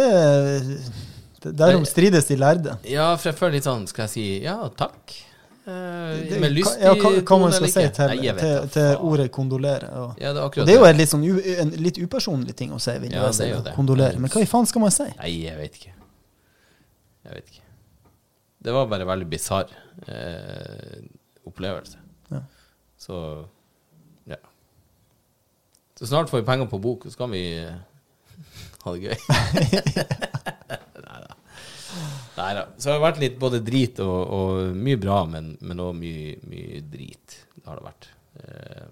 [1.41, 2.75] det Derom strides de lærde.
[2.89, 5.13] Ja, for jeg føler litt sånn Skal jeg si ja, takk?
[5.65, 9.31] Eh, Det- med lyst ja, hva, hva man skal si til, Nei, til, til ordet
[9.33, 9.89] kondolere.
[9.89, 10.05] Ja.
[10.27, 11.25] Ja, det er Og det er jo en litt, sånn,
[11.65, 12.93] en litt upersonlig ting å si.
[13.01, 13.73] Vil Ja, jeg si, det.
[13.77, 14.19] Kondolere.
[14.21, 15.07] Men hva i faen skal man si?
[15.17, 15.93] Nei, jeg vet ikke.
[17.25, 17.65] Jeg vet ikke.
[18.65, 19.73] Det var bare en veldig bisarr
[20.07, 21.01] eh,
[21.49, 21.97] opplevelse.
[22.33, 22.41] Ja.
[22.97, 23.19] Så.
[25.95, 27.75] Så snart får vi penger på bok, så kan vi eh,
[28.83, 29.15] ha det gøy.
[32.35, 32.65] Nei da.
[32.75, 36.35] Så det har vært litt både drit og, og mye bra, men, men også mye,
[36.51, 37.37] mye drit.
[37.55, 38.09] Det har det vært.
[38.43, 38.89] Eh,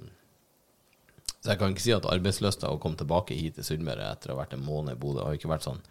[1.43, 4.37] så jeg kan ikke si at arbeidslysta å komme tilbake hit til Sunnmøre etter å
[4.37, 5.81] ha vært en måned i Bodø, har ikke vært sånn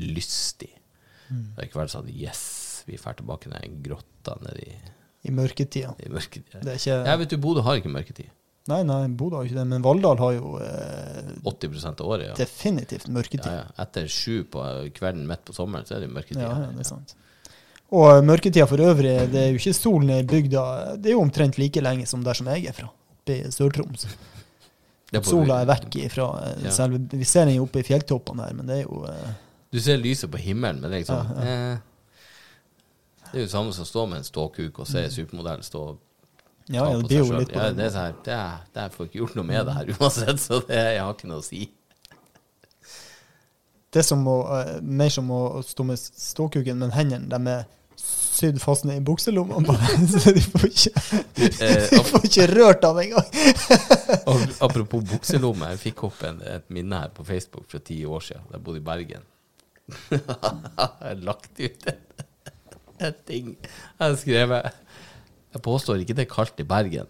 [0.00, 0.72] lystig.
[1.28, 2.42] Det har ikke vært sånn yes,
[2.86, 4.76] vi drar tilbake ned i grotta nedi i,
[5.28, 5.92] I mørketida.
[6.00, 6.62] i mørketida.
[6.64, 8.32] Det er ikke Jeg vet du, Bodø har ikke mørketid.
[8.66, 12.34] Nei, nei, Bodø har ikke det, men Valldal har jo eh, 80 av året, ja.
[12.38, 13.46] definitivt mørketid.
[13.46, 13.68] ja, ja.
[13.84, 14.64] Etter sju på
[14.96, 16.42] kvelden midt på sommeren, så er det mørketid.
[16.42, 17.14] Ja, ja, det er sant.
[17.94, 20.64] Og eh, mørketida for øvrig, det er jo ikke solen i bygda.
[20.98, 24.08] Det er jo omtrent like lenge som der som jeg er fra, oppe i Sør-Troms.
[25.26, 26.72] Sola er vekk ifra eh, Ja.
[26.74, 29.36] selve Vi ser den jo oppe i fjelltoppene her, men det er jo eh,
[29.70, 31.76] Du ser lyset på himmelen, men det er liksom Eh,
[33.26, 35.10] Det er jo det samme som å stå med en ståkuk og se mm.
[35.10, 36.02] supermodell stå og
[36.68, 38.94] Ja, ja, det blir jo litt på ja, det er sånn det, er- det er-
[38.96, 41.46] får ikke gjort noe med det her uansett, så det, jeg har ikke noe å
[41.46, 41.60] si.
[43.94, 47.64] Det som å, eh, mer som å stå med ståkuken, men hendene de er
[47.96, 49.72] sydd fast ned i bukselommene.
[50.12, 50.90] Så de får ikke,
[51.62, 53.30] Eh, de får ikke rørt av engang.
[54.60, 58.44] Apropos bukselomme, jeg fikk opp en, et minne her på Facebook fra ti år siden,
[58.50, 59.24] da jeg bodde i Bergen.
[60.10, 60.20] jeg
[60.76, 62.02] har lagt ut en,
[63.06, 63.54] en ting.
[63.62, 64.68] Jeg har skrevet
[65.56, 67.08] Jeg påstår ikke det er kaldt i Bergen,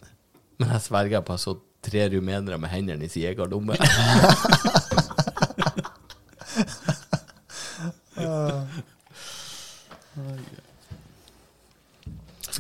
[0.61, 3.77] men jeg sverger på at jeg så tre rumenere med hendene i sin egen lomme.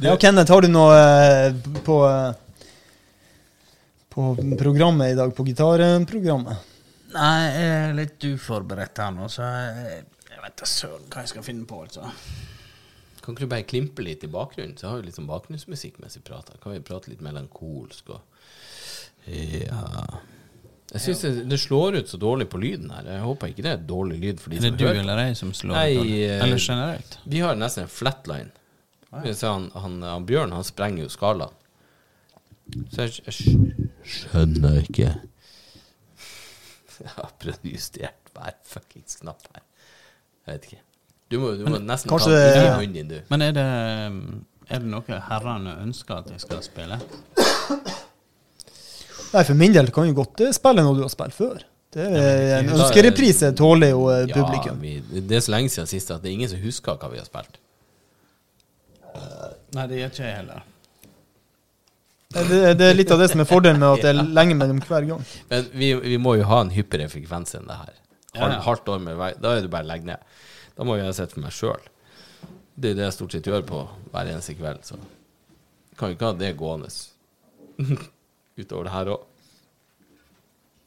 [0.04, 1.54] Ja, Kenneth, har du noe eh,
[1.86, 1.94] på
[4.16, 6.56] på programmet i dag, på gitarprogrammet?
[7.12, 9.98] Nei, jeg er litt uforberedt her nå, så jeg,
[10.30, 12.08] jeg vet da søren hva jeg skal finne på, altså.
[13.26, 14.76] Kan ikke du bare klimpe litt i bakgrunnen?
[14.78, 16.60] Så har vi litt sånn bakgrunnsmusikk mens vi prater.
[16.62, 18.20] Kan vi prate litt melankolsk og
[19.26, 19.80] Ja
[20.92, 23.08] Jeg syns det, det slår ut så dårlig på lyden her.
[23.16, 25.00] Jeg håper ikke det er dårlig lyd for de som Er det du hører.
[25.02, 26.12] eller jeg som slår Nei, ut?
[26.14, 27.18] eh, Eller generelt?
[27.26, 28.52] Vi har nesten en flatline.
[29.16, 31.50] Han, han, han Bjørn han sprenger jo skala.
[32.94, 35.10] Så jeg, jeg skjønner ikke
[37.02, 39.62] Jeg har prøvd å justere hver fuckings knapp her.
[40.46, 40.82] Jeg vet ikke.
[41.30, 43.16] Du må, du må nesten kanskje ta det- i din, du.
[43.32, 43.64] Men er det,
[44.70, 46.98] er det noe herrene ønsker at jeg skal spille?
[49.34, 51.64] Nei, for min del kan jo godt eh, spille noe du har spilt før.
[51.96, 54.78] Det er, en ønskereprise tåler jo publikum.
[54.84, 57.10] Ja, vi, det er så lenge siden sist at det er ingen som husker hva
[57.12, 57.58] vi har spilt.
[59.76, 60.62] Nei, det gjør ikke jeg heller.
[62.36, 64.56] Eh, Det, det er litt av det som er fordelen med at det er lenge
[64.58, 65.22] mellom hver gang.
[65.50, 67.94] Men vi, vi må jo ha en hyppigere frekvens enn det her.
[68.66, 70.20] Halvt år med vei, da er det bare å legge ned.
[70.76, 71.84] Da må jeg sitte for meg sjøl.
[72.76, 73.78] Det er det jeg stort sett gjør på
[74.12, 74.98] hver eneste kveld, så
[75.96, 76.90] kan jo ikke ha det gående
[78.60, 79.22] utover det her òg.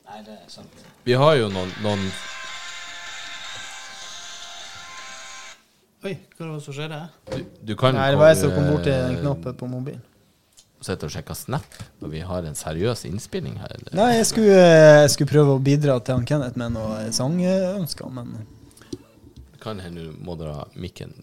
[0.10, 0.84] Nei, det er sant.
[1.06, 2.06] Vi har jo noen, noen
[6.00, 7.00] Oi, hva var det som skjedde?
[7.34, 9.68] du, du kan Nei, det var jeg som kom eh, bort til den knappen på
[9.68, 10.06] mobilen.
[10.80, 13.74] Sitter og sjekke Snap når vi har en seriøs innspilling her.
[13.76, 13.98] Eller?
[14.00, 18.14] Nei, jeg skulle, eh, jeg skulle prøve å bidra til han Kenneth med noen sangønsker,
[18.16, 18.38] men
[19.62, 21.14] kan hende du må dra mikken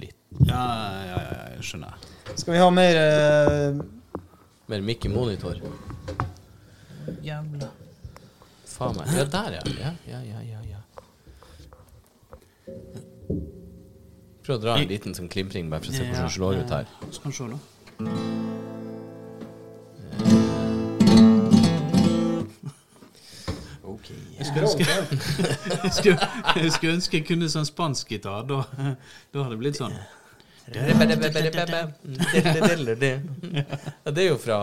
[0.00, 0.16] litt
[0.48, 0.62] Ja,
[1.06, 2.06] ja, ja, jeg skjønner.
[2.32, 3.82] Skal vi ha mer uh...
[4.72, 5.60] mer mikk i monitor.
[7.22, 7.68] Jævla.
[8.72, 9.12] Faen meg.
[9.18, 9.62] Ja, der, ja.
[9.82, 10.80] Ja, ja, ja, ja, ja.
[14.42, 16.74] Prøv å dra en liten sånn klimpring, bare for å se hvordan det slår ut
[16.78, 16.96] her.
[17.10, 18.51] Skal vi se, da.
[24.38, 24.84] Jeg skulle ønske,
[25.84, 26.28] jeg skulle,
[26.64, 28.42] jeg skulle ønske jeg kunne sånn spansk gitar.
[28.48, 29.94] Da, da hadde det blitt sånn.
[30.72, 30.78] Det
[34.22, 34.58] er jo fra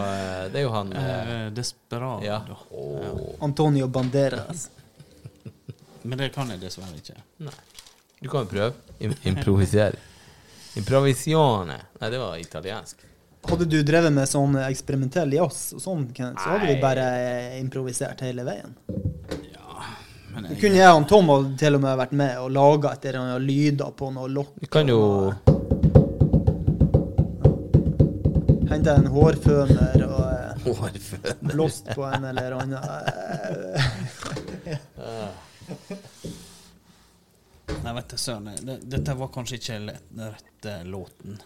[0.50, 2.24] Det er jo han eh, Eh, Desperado.
[2.26, 2.42] Ja.
[2.72, 3.36] Åh.
[3.46, 4.70] Antonio Banderas.
[6.02, 7.18] Men det kan jeg dessverre ikke.
[7.44, 7.58] Nei.
[8.22, 8.74] Du kan jo prøve.
[9.04, 10.00] Im improvisere.
[10.80, 11.78] Improvisione.
[12.00, 13.04] Nei, det var italiensk.
[13.48, 16.74] Hadde du drevet med sånn eksperimentell jazz og sånn, så hadde Nei.
[16.76, 17.06] vi bare
[17.60, 18.74] improvisert hele veien.
[20.34, 22.92] Men Det jeg, kunne jeg og Tom og til og med vært med og laga
[22.94, 24.54] et eller annet lyder på noe lokk.
[24.62, 25.00] Vi kan jo
[28.70, 31.40] Hente en hårføner og eh, Hårføner.
[31.50, 33.88] blåst på en eller annen eh,
[37.84, 38.52] nei, vet du søren.
[38.86, 41.40] Dette var kanskje ikke den rette låten.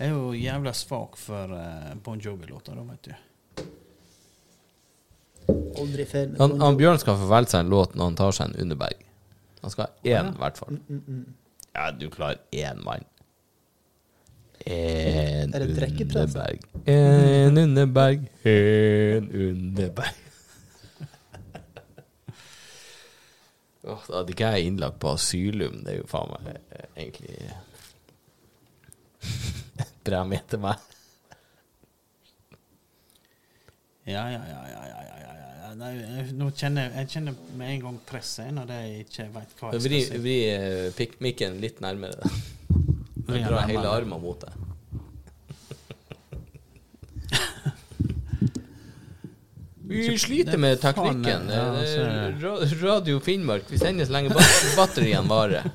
[0.00, 3.12] Jeg er jo jævla svak for eh, Bon Jovi-låter, da, vet du.
[5.80, 6.32] Aldri feil.
[6.40, 9.04] han, han Bjørn skal få velge seg en låt når han tar seg en underberg.
[9.60, 10.78] Han skal ha én, i hvert fall.
[10.88, 11.24] Mm,
[11.74, 13.04] Ja, du klarer én mann.
[14.66, 16.64] En Er underberg.
[16.86, 20.18] En underberg, en underberg.
[23.84, 25.80] Åh, da hadde ikke jeg innlagt på asylum.
[25.84, 27.36] Det er jo faen meg eh, egentlig
[30.10, 30.86] premie til meg.
[34.10, 35.74] Ja, ja, ja, ja, ja, ja, ja, ja.
[35.78, 35.90] Nei,
[36.34, 40.00] nå kjenner jeg, kjenner med en gang presset når jeg ikke vet hva jeg Vri,
[40.02, 40.22] skal si.
[40.24, 40.38] vri
[40.98, 42.32] pikkmikken mikken litt nærmere.
[43.28, 44.56] Vri Dra hele armen mot deg.
[49.90, 51.48] Vi sliter med teknikken.
[51.50, 52.04] er altså.
[52.42, 53.62] Ra- Radio Finnmark.
[53.70, 54.34] Vi sender så lenge
[54.76, 55.66] batterien varer.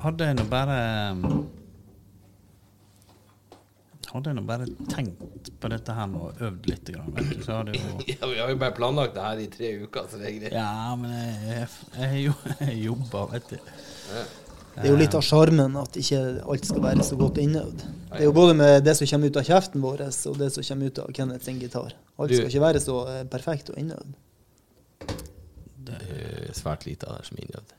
[0.00, 0.78] Hadde jeg nå bare
[4.08, 7.58] Hadde jeg nå bare tenkt på dette her og øvd litt, grann, vet du, så
[7.58, 10.30] hadde jo Ja, vi har jo bare planlagt det her i tre uker, så det
[10.30, 10.54] er greit.
[10.56, 11.66] Ja, men jeg,
[11.98, 13.58] jeg, jeg, jobber, vet du.
[14.78, 17.82] Det er jo litt av sjarmen at ikke alt skal være så godt innøvd.
[17.82, 20.66] Det er jo både med det som kommer ut av kjeften vår, og det som
[20.70, 21.96] kommer ut av Kenneth sin gitar.
[22.16, 24.14] Alt skal ikke være så eh, perfekt og innøvd.
[25.88, 27.76] Det er svært lite av det som er innøvd.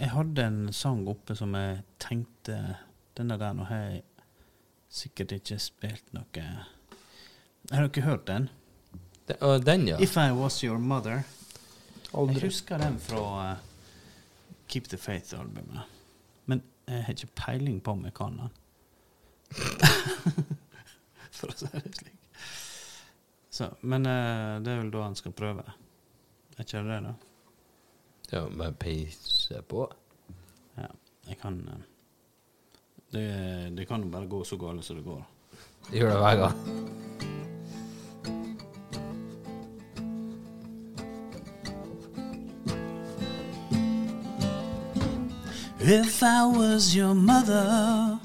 [0.00, 2.58] Jeg hadde en sang oppe som jeg tenkte
[3.20, 4.04] Denne der nå har jeg
[4.88, 6.44] sikkert ikke spilt noe
[7.68, 8.46] Har dere hørt den?
[9.28, 9.98] De, uh, den, ja.
[10.00, 11.20] If I Was Your Mother.
[12.14, 13.20] Jeg husker den fra
[13.52, 13.58] uh,
[14.72, 15.84] Keep the Faith-albumet.
[16.46, 18.56] Men jeg har ikke peiling på om jeg kan den.
[21.36, 22.16] For å si det slik.
[23.52, 25.68] Så, men uh, det er vel da han skal prøve.
[26.56, 27.14] Er ikke det det, da?
[28.32, 29.84] ja bare peise på.
[30.78, 30.88] Ja,
[31.28, 31.89] jeg kan eh,
[33.12, 35.22] det, det kan jo bare gå så galt som det går.
[35.90, 36.56] Det gjør det hver gang.
[45.82, 48.20] If I was your mother,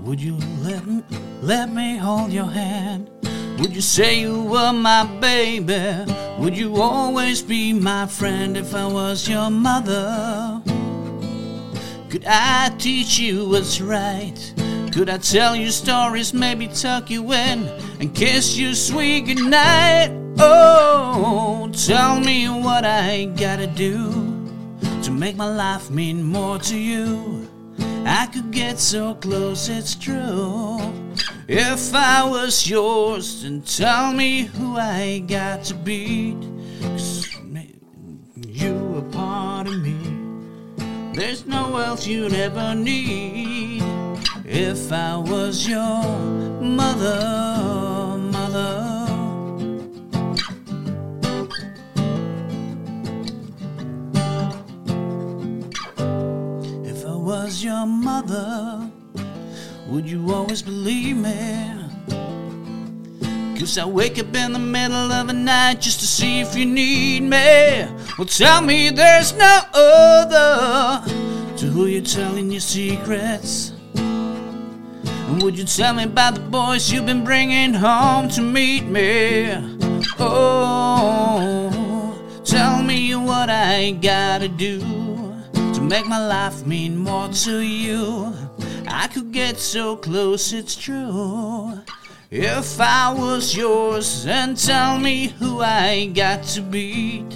[0.00, 1.02] would you let me,
[1.40, 3.08] let me hold your hand?
[3.58, 6.04] Would you say you were my baby?
[6.38, 10.62] Would you always be my friend if I was your mother?
[12.10, 14.34] Could I teach you what's right?
[14.92, 17.68] Could I tell you stories, maybe tuck you in
[18.00, 20.10] and kiss you sweet goodnight?
[20.40, 24.10] Oh, tell me what I gotta do
[25.04, 27.48] to make my life mean more to you.
[28.04, 30.80] I could get so close, it's true.
[31.46, 36.38] If I was yours, then tell me who I got to beat.
[36.80, 37.09] 'Cause
[41.20, 43.82] There's no else you'd ever need.
[44.46, 46.02] If I was your
[46.62, 49.06] mother, mother.
[56.86, 58.90] If I was your mother,
[59.88, 61.79] would you always believe me?
[63.60, 66.64] Cause I wake up in the middle of the night just to see if you
[66.64, 67.86] need me.
[68.16, 71.06] Well, tell me there's no other
[71.58, 73.74] to who you're telling your secrets.
[73.96, 79.52] And would you tell me about the boys you've been bringing home to meet me?
[80.18, 81.68] Oh,
[82.42, 84.80] tell me what I gotta do
[85.74, 88.34] to make my life mean more to you.
[88.88, 91.78] I could get so close, it's true.
[92.32, 97.28] If I was yours, then tell me who I got to beat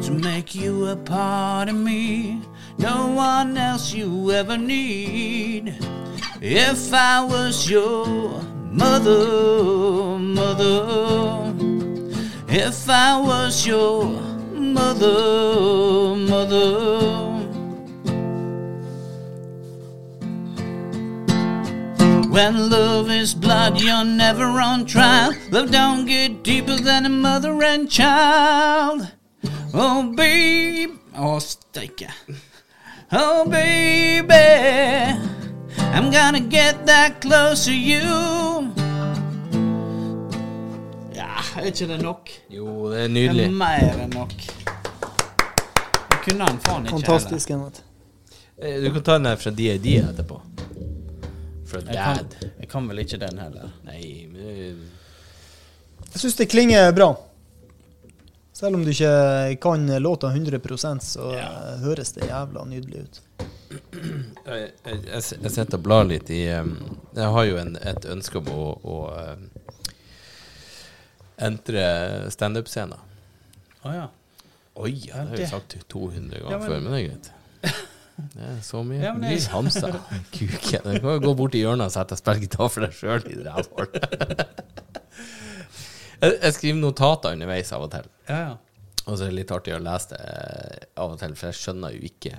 [0.00, 2.40] to make you a part of me.
[2.78, 5.76] No one else you ever need.
[6.40, 8.06] If I was your
[8.72, 11.54] mother, mother.
[12.48, 14.06] If I was your
[14.54, 17.37] mother, mother.
[22.38, 25.32] When love is blood, you're never on trial.
[25.50, 29.08] Love don't get deeper than a mother and child.
[29.74, 30.92] Oh, babe.
[31.18, 32.06] Å, steike.
[33.10, 34.38] Oh, baby.
[35.90, 38.06] I'm gonna get that close to you.
[41.18, 42.30] Ja, er ikke det nok?
[42.54, 43.48] Jo, det er nydelig.
[43.48, 44.36] Det er mer enn nok.
[46.06, 47.82] Det kunne han faen ikke Fantastisk, Heller.
[48.62, 50.38] Eh, Du kan ta den her fra DID etterpå.
[51.76, 51.92] Heller.
[51.92, 52.34] Jeg Dad.
[52.40, 53.70] kan, jeg kan vel ikke den heller.
[53.84, 54.02] Nei,
[54.32, 54.88] men
[56.12, 57.12] Jeg syns det klinger bra.
[58.58, 61.50] Selv om du ikke kan låta 100% så ja.
[61.84, 63.20] høres det jævla nydelig ut.
[64.48, 68.48] jeg, jeg, jeg, sitter og blar litt i Jeg har jo en, et ønske om
[68.50, 68.96] å, å
[71.38, 71.84] entre
[72.34, 72.98] standup-scener.
[73.86, 74.06] Å ja.
[74.78, 77.30] Oi, ja, det har jeg sagt 200 ganger Ja, men- før, men det er greit.
[78.18, 78.98] Det er så mye.
[79.02, 79.90] Ja, men Ja, hamsa.
[80.34, 80.82] Kuken.
[80.84, 83.22] Du kan jo gå bort i hjørnet og sette og spille gitar for deg sjøl
[83.30, 83.52] i det.
[86.18, 88.06] Jeg, jeg skriver notater underveis av og til.
[88.26, 88.54] Ja, ja.
[89.04, 91.58] Og så er det litt artig å lese det eh, av og til, for jeg
[91.60, 92.32] skjønner jo ikke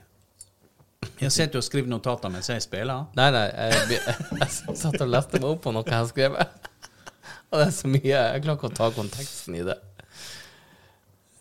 [1.21, 3.07] Jeg sitter og skriver notater mens jeg spiller.
[3.15, 6.67] Nei, nei, jeg, jeg, jeg satt og leste meg opp på noe jeg har skrevet.
[7.49, 9.77] Og det er så mye Jeg klarer ikke å ta konteksten i det.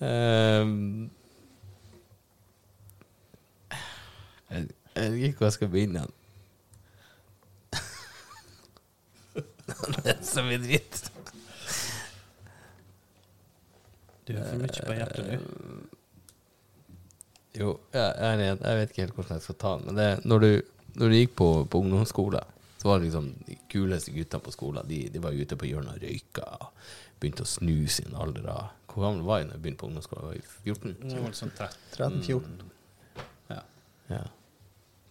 [0.07, 1.11] Ehm,
[4.51, 6.07] Jeg, vet ikke hvor jeg skal begynne.
[9.69, 11.13] han er så mye dritt.
[14.29, 15.33] Du har for mye på hjertet, du.
[15.35, 15.97] Eh,
[17.59, 18.43] jo, jeg er.
[18.45, 19.89] Jeg vet ikke helt hvordan jeg skal ta den.
[19.89, 20.51] Men det, når, du,
[21.01, 22.43] når du gikk på, på ungdomsskole,
[22.79, 24.89] så var det liksom de kuleste guttene på skolen.
[24.89, 26.49] De, de, var ute på hjørnet og røyka.
[27.19, 28.47] Begynte å snu sin alder.
[28.89, 30.29] Hvor gammel var jeg da jeg begynte på ungdomsskolen?
[30.29, 30.97] Var jeg 14?
[31.17, 31.55] 14.
[31.97, 32.69] 13-14.
[33.51, 33.63] Ja.
[34.13, 34.27] ja.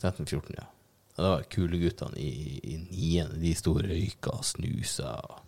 [0.02, 0.68] 13-14, ja.
[1.18, 3.39] Og da var kuleguttene i, i niende.
[3.41, 5.16] De sto og røyka og snusa.
[5.18, 5.43] og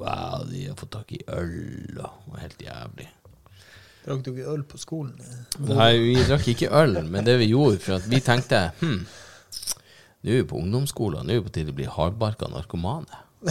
[0.00, 3.08] Wow, de har fått tak i øl, og det var helt jævlig.
[4.02, 5.12] Drakk dere øl på skolen?
[5.68, 9.02] Nei, vi drakk ikke øl, men det vi gjorde, for vi tenkte hm,
[10.22, 13.20] nå er vi på ungdomsskolen, nå er vi på tide å bli hardbarka narkomane.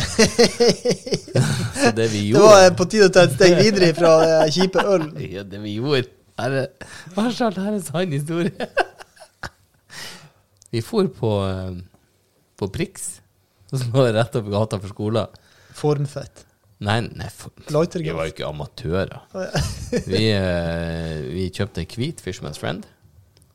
[1.81, 4.11] Så det vi gjorde Det var på tide å ta et steg videre fra
[4.51, 5.07] kjipe øl.
[5.23, 6.03] Ja, det vi gjorde
[6.41, 6.69] her er,
[7.15, 8.69] Marshall, det her er en sann historie.
[10.71, 11.81] Vi for på, eh,
[12.59, 13.09] på Prix,
[13.71, 15.41] som lå rett opp gata for skolen.
[15.75, 16.45] Formfett.
[16.81, 19.19] Nei, nei for, vi var jo ikke amatører.
[20.09, 22.87] Vi, eh, vi kjøpte hvit Fishman's Friend.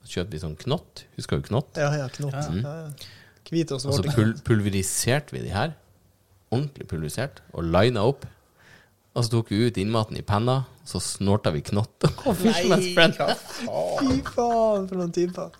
[0.05, 1.03] Så kjøpte vi sånn knott.
[1.19, 1.73] Husker du knott?
[1.75, 2.37] Ja, ja, knott.
[2.53, 2.61] Mm.
[2.63, 3.17] Ja, ja.
[3.51, 5.75] Hvit og Og så pul pulveriserte vi de her.
[6.55, 7.43] Ordentlig pulverisert.
[7.51, 8.23] Og lina opp.
[9.17, 12.07] Og så tok vi ut innmaten i penna, så snorta vi knott.
[12.29, 13.17] Og Fishman's Friend.
[13.17, 15.57] Fy faen, for noen typer.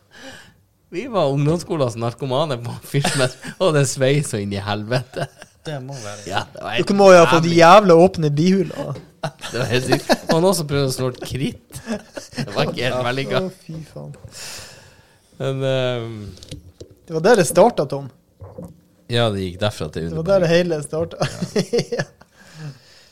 [0.97, 5.27] Vi var ungdomsskolens narkomane på Fishman's, og det svei så inn i helvete.
[5.67, 8.97] Det må være Ja, det Dere må jo ha fått jævla åpne bihuler.
[9.21, 10.15] Det var helt sykt.
[10.33, 11.83] Og noen som prøvde å snorte kritt.
[11.85, 13.43] Det var ikke helt vellykka.
[13.67, 14.17] Fy faen.
[15.43, 16.17] Men um,
[16.81, 18.09] Det var der det starta, Tom.
[19.13, 21.29] ja, det gikk derfra til Det var der det hele starta.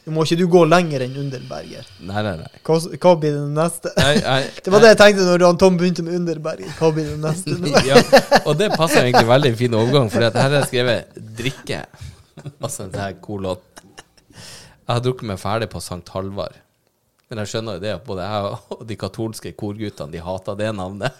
[0.04, 1.86] Nå må ikke du gå lenger enn Underberger.
[2.04, 2.48] Nei, nei, nei.
[2.66, 3.92] Hva, hva blir det neste?
[3.96, 6.74] Nei, nei, Det var det jeg tenkte når Tom begynte med Underberger.
[6.76, 7.56] Hva blir det neste?
[7.88, 8.02] ja,
[8.42, 11.86] og det passer egentlig veldig fin overgang, for her har jeg skrevet 'drikke'.
[12.64, 13.62] Altså det her kolon.
[14.34, 16.58] Jeg har drukket meg ferdig på Sankt Halvard.
[17.30, 20.68] Men jeg skjønner jo det at både jeg og de katolske korguttene De hater det
[20.76, 21.14] navnet.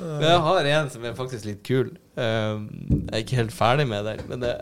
[0.00, 1.92] Men jeg har en som er faktisk litt kul.
[2.16, 4.54] Um, jeg er ikke helt ferdig med den, men det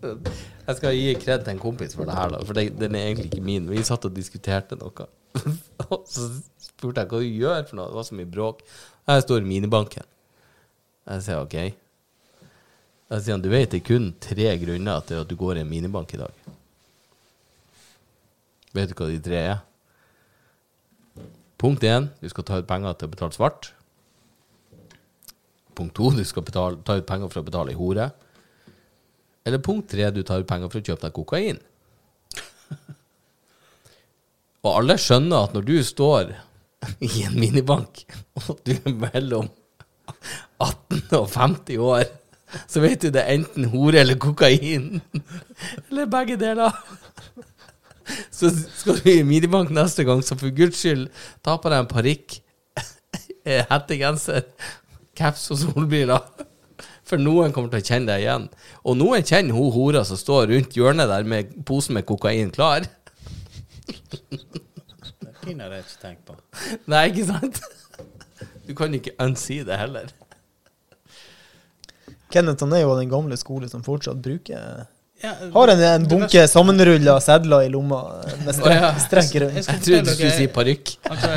[0.70, 3.44] Jeg skal gi kred til en kompis for det her, for den er egentlig ikke
[3.44, 3.66] min.
[3.68, 5.06] Vi satt og diskuterte noe.
[6.12, 6.28] Så
[6.62, 7.90] spurte jeg hva du gjør for noe.
[7.90, 8.62] Det var så mye bråk.
[9.10, 10.06] Her står minibanken.
[11.10, 11.56] Jeg sier OK.
[13.10, 15.64] Jeg sier han, du vet det er kun tre grunner til at du går i
[15.64, 16.54] en minibank i dag.
[18.76, 19.58] Vet du hva de tre er?
[21.60, 23.72] Punkt én, du skal ta ut penger til å betale svart.
[25.80, 28.10] Punkt to, du skal betale, ta ut penger for å betale i hore.
[29.48, 31.60] Eller punkt tre, du tar ut penger for å kjøpe deg kokain.
[34.66, 36.34] Og alle skjønner at når du står
[37.00, 38.02] i en minibank,
[38.36, 39.48] og du er mellom
[40.60, 42.04] 18 og 50 år,
[42.68, 45.00] så vet du det er enten hore eller kokain.
[45.88, 46.74] Eller begge deler.
[48.34, 51.04] Så skal du i minibank neste gang, så for guds skyld,
[51.46, 52.40] ta på deg en parykk,
[53.70, 54.48] hettegenser,
[55.18, 56.22] caps og solbriller.
[57.10, 58.46] For noen kommer til å kjenne deg igjen.
[58.86, 62.86] Og noen kjenner hun hora som står rundt hjørnet der med posen med kokain klar.
[63.90, 66.36] Det finner jeg ikke tenkt på.
[66.92, 67.60] Nei, ikke sant?
[68.70, 70.12] Du kan ikke unsi det heller.
[72.30, 74.84] Kenneth han er jo av den gamle skole som fortsatt bruker
[75.24, 77.98] Ja, Har en, en bunke sammenrulla sedler i lomma
[78.44, 79.48] med strek, strekk, ja.
[79.48, 80.92] jeg, Jeg Jeg trodde du skulle si parykk.
[81.10, 81.32] Altså,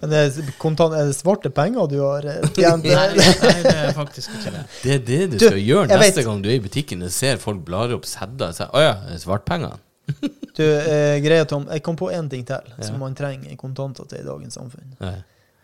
[0.00, 2.84] Men det er, kontant, er det svarte penger du har eh, tjent?
[2.84, 4.62] Nei, nei, det er faktisk ikke det.
[4.82, 7.12] Det er det du, Du, skal gjøre neste vet- gang du er i butikken og
[7.14, 8.52] ser folk blar opp sedder.
[8.52, 9.80] og sier 'Å ja, det er.
[10.54, 12.84] Du, eh, greia Tom, jeg kom på én ting til Ja.
[12.84, 14.94] som man trenger kontanter til i dagens samfunn.
[15.00, 15.16] Nei.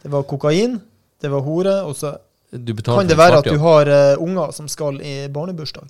[0.03, 0.81] Det var kokain,
[1.21, 2.17] det var hore, og så
[2.51, 5.87] Du kan det være at du har uh, unger som skal i barnebursdag.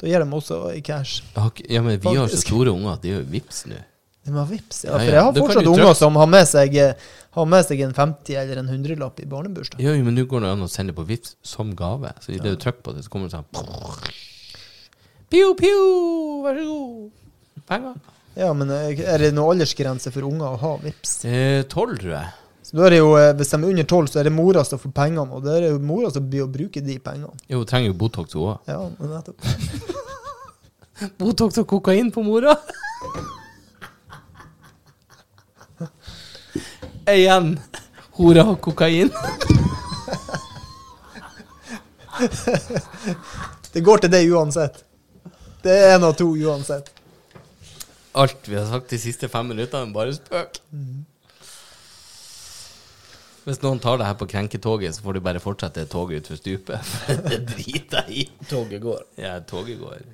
[0.00, 1.22] Da gir de også i cash.
[1.68, 3.76] Ja, men vi har så store unger at det er jo vips nå.
[4.22, 4.92] Det var vips, ja.
[4.92, 7.94] Ja, For jeg har fortsatt unger som har med seg, eh, har med seg en
[7.96, 9.80] 50 eller en 100-lapp i barnebursdag.
[9.82, 12.12] Ja, jo, men nå går det an å sende på vips som gave.
[12.22, 13.48] Så idet du trykker på det, så kommer det sånn
[15.32, 15.82] Pio, pio,
[16.44, 17.10] vær så god.
[17.72, 17.98] Penger.
[18.36, 21.18] Ja, men eh, er det noen aldersgrense for unger å ha vips?
[21.28, 22.30] Eh, Tolv, tror jeg.
[22.62, 24.62] Så da er det jo, eh, Hvis de er under 12, så er det mora
[24.64, 27.34] som får pengene, og det er jo mora som blir å bruke de pengene.
[27.50, 28.70] Jo, hun trenger jo Botox, hun òg.
[28.70, 29.40] Ja, nettopp.
[31.20, 32.54] Botox og kokain på mora.
[37.10, 37.56] Igjen.
[38.12, 39.10] Hora og kokain.
[43.72, 44.82] Det går til det uansett.
[45.62, 46.90] Det er en av to uansett.
[48.12, 50.60] Alt vi har sagt de siste fem minuttene, er bare spøk.
[53.42, 56.92] Hvis noen tar det her på krenketoget, så får du bare fortsette toget utfor stupet.
[57.30, 58.26] det driter jeg i.
[58.50, 59.06] Toget går.
[59.18, 60.04] Ja, toget går.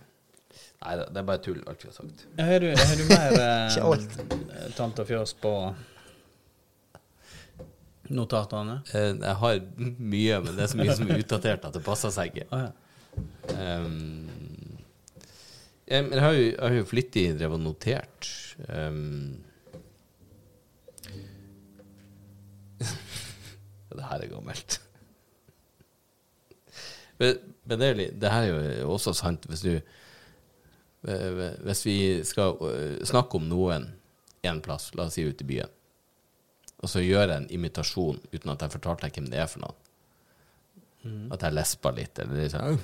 [0.78, 2.24] Nei da, det er bare tull, alt vi har sagt.
[2.38, 5.52] Har du, har du mer eh, tant og fjøs på
[8.14, 8.78] notatene?
[8.92, 9.58] Eh, Jeg har
[9.98, 12.48] mye, men det er så mye som er utdatert at det passer seg ikke.
[12.54, 12.72] Ah, ja.
[13.58, 14.28] Um,
[15.88, 18.32] jeg, jeg har jo, jeg har jo flittig drevet og notert.
[18.68, 19.38] Um,
[22.78, 24.78] det her er gammelt.
[27.18, 32.54] Men, men det, det her er jo også sant hvis du eh, Hvis vi skal
[32.68, 33.88] eh, snakke om noen
[34.46, 35.72] en plass, la oss si ute i byen,
[36.78, 39.60] og så gjør jeg en imitasjon uten at jeg fortalte deg hvem det er for
[39.64, 39.78] noen.
[41.32, 42.78] At jeg lesper litt, eller liksom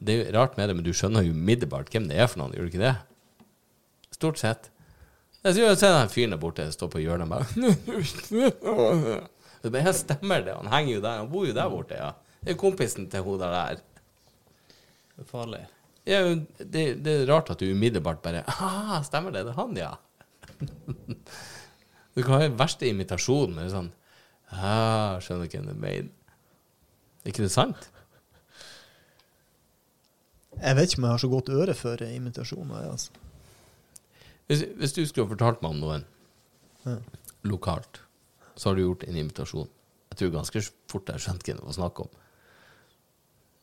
[0.00, 2.38] Det er jo rart med det, men du skjønner jo umiddelbart hvem det er for
[2.40, 2.96] noen, gjør du ikke det?
[4.16, 4.62] Stort sett.
[5.44, 7.46] Jeg ser den fyren der borte står på hjørnet og bare
[9.60, 12.10] Det bare, stemmer det, han henger jo der, han bor jo der borte, ja.
[12.40, 13.76] Det er kompisen til hun der.
[15.12, 15.60] Det er farlig.
[16.08, 19.76] Ja, det, det er rart at du umiddelbart bare ah, Stemmer det, det er han,
[19.76, 19.92] ja.
[22.16, 23.90] Du kan ha den verste imitasjonen, men sånn
[24.50, 26.08] ah, Skjønner ikke hva det er.
[27.22, 27.88] Er ikke det sant?
[30.60, 32.88] Jeg vet ikke om jeg har så godt øre for imitasjoner.
[32.90, 33.10] Altså.
[34.50, 36.06] Hvis, hvis du skulle ha fortalt meg om noen
[36.84, 36.96] Ja.
[37.44, 38.00] lokalt,
[38.56, 39.68] så har du gjort en imitasjon.
[40.10, 42.08] Jeg tror ganske fort jeg skjønte hva det var snakk om.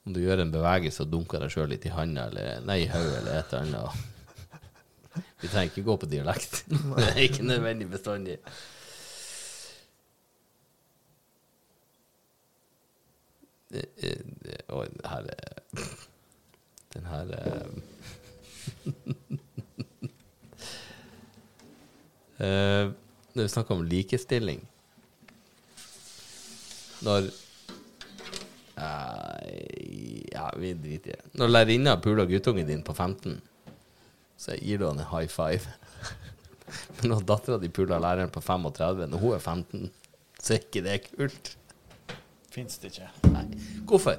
[0.07, 2.87] Om du gjør en bevegelse og dunker deg sjøl litt i handa, eller nei, i
[2.87, 4.05] hodet, eller et eller annet.
[5.41, 6.63] Vi trenger ikke gå på dialekt.
[6.97, 8.37] Det er ikke nødvendig bestandig.
[14.69, 15.53] Oi, det her er
[16.93, 17.67] Den her er
[22.37, 22.91] Eh,
[23.33, 24.59] Når vi snakker om likestilling
[27.01, 27.31] Når
[28.77, 31.31] Nei, Ja, vi driter i det.
[31.33, 33.39] Når lærerinna puler guttungen din på 15,
[34.37, 35.65] så jeg gir du han en high five.
[36.99, 39.91] Men når dattera di puler læreren på 35, når hun er 15,
[40.37, 41.53] så er ikke det kult.
[42.53, 43.09] Fins det ikke.
[43.33, 43.45] Nei.
[43.89, 44.17] Hvorfor?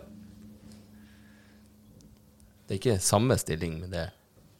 [2.69, 4.11] Det er ikke samme stilling, men det er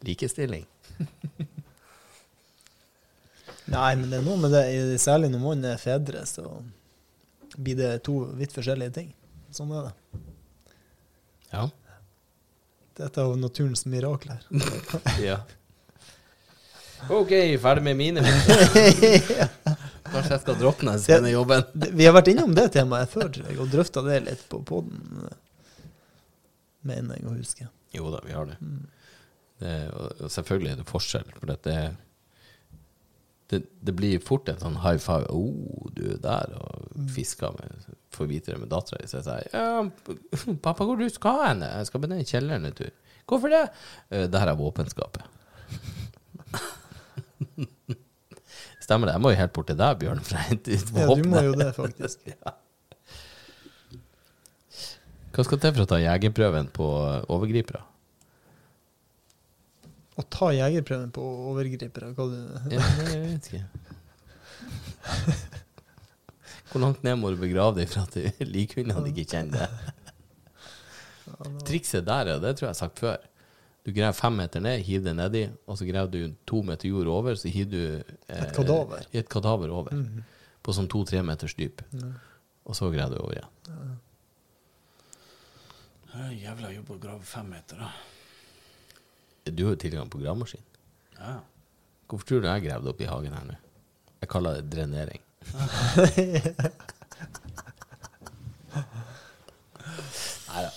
[0.07, 0.65] likestilling.
[3.69, 4.63] Nei, men det er noe med det,
[5.01, 6.47] særlig når man er fedre, så
[7.53, 9.11] blir det to vidt forskjellige ting.
[9.53, 10.23] Sånn er det.
[11.51, 11.67] Ja.
[12.99, 14.41] Dette er jo naturens mirakler.
[15.29, 15.39] ja.
[17.07, 17.31] OK,
[17.63, 19.47] ferdig med mine vitser.
[20.09, 21.63] Kanskje jeg skal droppe den denne jobben.
[21.95, 25.29] Vi har vært innom det temaet før, jeg, og drøfta det litt på poden.
[26.89, 27.69] Mener jeg å huske.
[27.95, 28.57] Jo da, vi har det.
[29.63, 31.77] det og, selvfølgelig er det forskjell, for det,
[33.49, 35.25] det, det blir fort en sånn high five.
[35.33, 36.69] Oh, du er der og
[37.15, 37.67] fisker med
[38.13, 39.07] Får vite det med dattera di.
[39.09, 39.65] Så jeg sier ja,
[40.65, 42.97] 'Pappa, hvor du skal hen?' 'Jeg skal ned i kjelleren en tur.'
[43.29, 43.69] 'Hvorfor det?'
[44.09, 45.25] Uh, 'Det her er våpenskapet'.
[48.85, 49.13] Stemmer det.
[49.13, 51.39] Jeg må jo helt bort til deg, Bjørn, for å hente ut Ja, du må
[51.45, 52.17] jo det, faktisk.
[52.33, 52.51] Ja.
[55.29, 56.85] Hva skal til for å ta jegerprøven på
[57.29, 57.83] overgripere?
[60.19, 61.23] Å ta jegerprøven på
[61.53, 62.37] overgripere, hva du
[62.75, 63.63] Ja, jeg vet ikke.
[66.69, 69.69] Hvor langt ned må du begrave deg for at du- likhundene ikke kjenner det?
[71.65, 73.17] Trikset der, ja, det tror jeg jeg har sagt før.
[73.87, 77.07] Du graver fem meter ned, hiver det nedi, og så graver du to meter jord
[77.13, 77.81] over, så hiver du
[78.27, 79.05] eh, Et kadaver.
[79.15, 79.95] Et kadaver over.
[79.95, 80.23] Mhm.
[80.65, 81.81] På sånn to-tre meters dyp.
[82.67, 83.51] Og så graver du over igjen.
[86.09, 87.89] Det er jævla jobb å grave fem meter, da.
[89.55, 90.61] Du har jo tilgang på gravemaskin.
[91.19, 91.39] Ja.
[92.09, 93.55] Hvorfor tror du jeg gravde opp i hagen her nå?
[94.21, 95.21] Jeg kaller det drenering.
[100.49, 100.71] Nei da.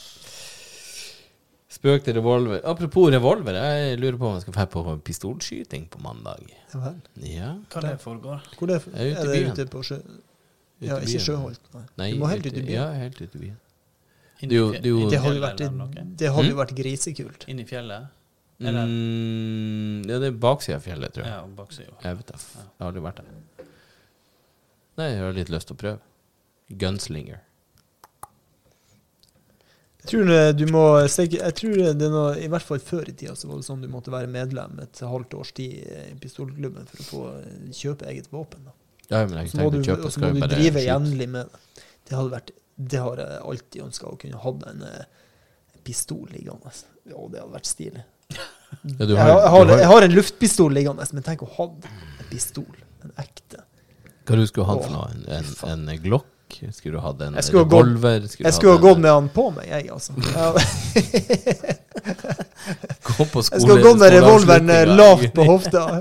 [1.72, 2.60] Spøk til revolver.
[2.68, 6.44] Apropos revolver, jeg lurer på om jeg skal dra på pistolskyting på mandag.
[6.74, 7.00] Ja vel.
[7.26, 7.48] Ja.
[7.72, 8.44] Hva det foregår?
[8.58, 8.94] Hvor det, for?
[8.94, 9.98] er er det ute på sjø...
[10.02, 11.20] Ute Ja, ikke.
[11.22, 11.60] Sjøholt.
[11.74, 11.82] Nei.
[12.00, 12.72] Nei, du må helt ut i byen.
[12.74, 13.58] Ja, helt ut i byen.
[14.42, 15.86] Det jo- det Det hadde jo vært, eller
[16.18, 16.58] det hadde jo Mm?
[16.62, 17.44] vært grisekult.
[17.48, 18.08] Inn i fjellet?
[18.62, 18.88] Eller?
[18.88, 21.32] Mm, ja, det er baksida av fjellet, tror jeg.
[21.34, 21.94] Ja, baksida.
[22.04, 22.42] Jeg vet det.
[22.54, 23.70] Jeg har aldri vært der.
[25.00, 25.98] Nei, jeg har litt lyst til å prøve.
[26.82, 27.40] Gunslinger.
[30.02, 33.36] Jeg tror, du må, jeg tror det er noe, I hvert fall før i tida
[33.38, 37.02] så var det sånn du måtte være medlem et halvt års tid i pistolklubben for
[37.04, 38.66] å få eh, kjøpe eget våpen.
[38.66, 38.74] Da.
[39.12, 41.84] Ja, men jeg å kjøpe, og så må du drive jevnlig med det.
[42.08, 45.22] Det, hadde vært, det har jeg alltid ønska, å kunne hatt en eh,
[45.86, 46.74] pistol liggende.
[47.06, 48.02] Ja, det hadde vært stilig.
[48.82, 52.28] Ja, har, jeg, har, har, jeg har en luftpistol liggende, men tenk å ha en
[52.30, 52.68] pistol.
[53.04, 53.62] En ekte.
[54.28, 55.08] hva du skulle hatt for noe?
[55.12, 56.28] En, en, en Glock?
[56.52, 58.26] Skulle du hatt en Jeg skulle revolver?
[58.28, 60.12] Skulle Jeg skulle ha gått med han på meg, jeg, altså.
[63.16, 65.86] Gå på jeg skulle gått med revolveren eh, lavt på hofta.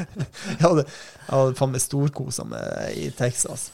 [0.00, 3.66] Jeg hadde, jeg hadde faen meg storkosa meg i Texas.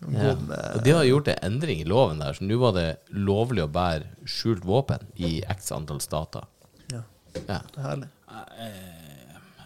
[0.00, 0.32] Ja.
[0.32, 3.72] Og de har gjort en endring i loven der, så nå var det lovlig å
[3.72, 6.46] bære skjult våpen i x antall stater.
[6.92, 7.02] Ja.
[7.44, 7.60] Ja.
[7.76, 8.08] Herlig.
[8.30, 8.72] Jeg,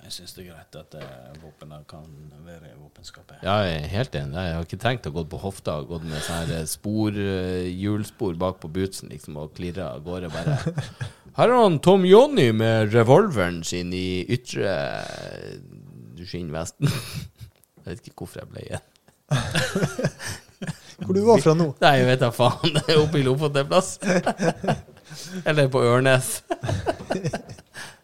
[0.04, 2.08] jeg syns det er greit at eh, våpnene kan
[2.44, 3.38] være i våpenskapet.
[3.46, 4.36] Ja, jeg er helt enig.
[4.36, 8.34] Jeg har ikke tenkt å gå på hofta og gått med sånne spor, eh, hjulspor
[8.40, 10.58] bak på bootsen liksom, og klirra av gårde bare.
[11.38, 16.90] Her har han Tom Jonny med revolveren sin i ytre eh, skinnvesten.
[17.84, 18.84] Jeg vet ikke hvorfor jeg ble igjen.
[21.04, 21.68] Hvor du var fra nå?
[21.82, 22.74] Nei, jeg vet da faen.
[22.76, 23.98] Det er oppe i Lofoten en plass.
[25.48, 26.36] Eller på Ørnes.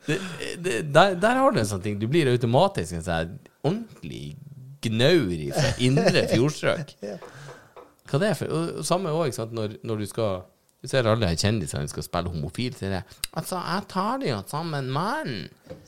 [0.07, 0.19] Det,
[0.59, 1.99] det, der, der har du en sånn ting.
[2.01, 4.37] Du blir automatisk en sånn ordentlig
[4.85, 6.97] gnaur fra indre fjordstrøk.
[8.11, 10.43] Hva det er for Samme òg, når, når du skal
[10.81, 13.01] Du ser alle de kjendisene skal spille homofil, er det
[13.37, 15.35] Altså, jeg tar det jo sammen en mann.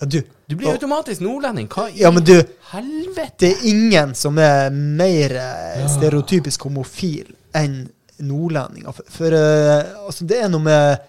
[0.01, 1.70] Ja, du, Du blir automatisk nordlending.
[1.73, 2.35] Hva i Ja, men du,
[2.74, 3.39] helvete?
[3.40, 7.86] det er ingen som er mer eh, stereotypisk homofil enn
[8.20, 8.93] nordlendinger.
[8.93, 11.09] For, for uh, altså, det er noe med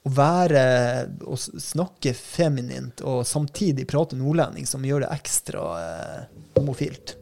[0.00, 0.60] å være
[1.28, 6.20] Å snakke feminint og samtidig prate nordlending som gjør det ekstra uh,
[6.58, 7.16] homofilt.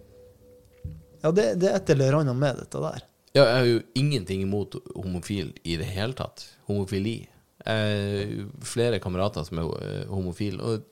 [1.22, 3.06] Ja, det, det er et eller annet med dette der.
[3.34, 6.46] Ja, jeg har jo ingenting imot homofil i det hele tatt.
[6.68, 7.28] Homofili.
[7.66, 10.82] Eh, flere kamerater som er eh, homofile, og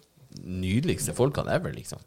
[0.44, 1.98] nydeligste folkene ever, liksom.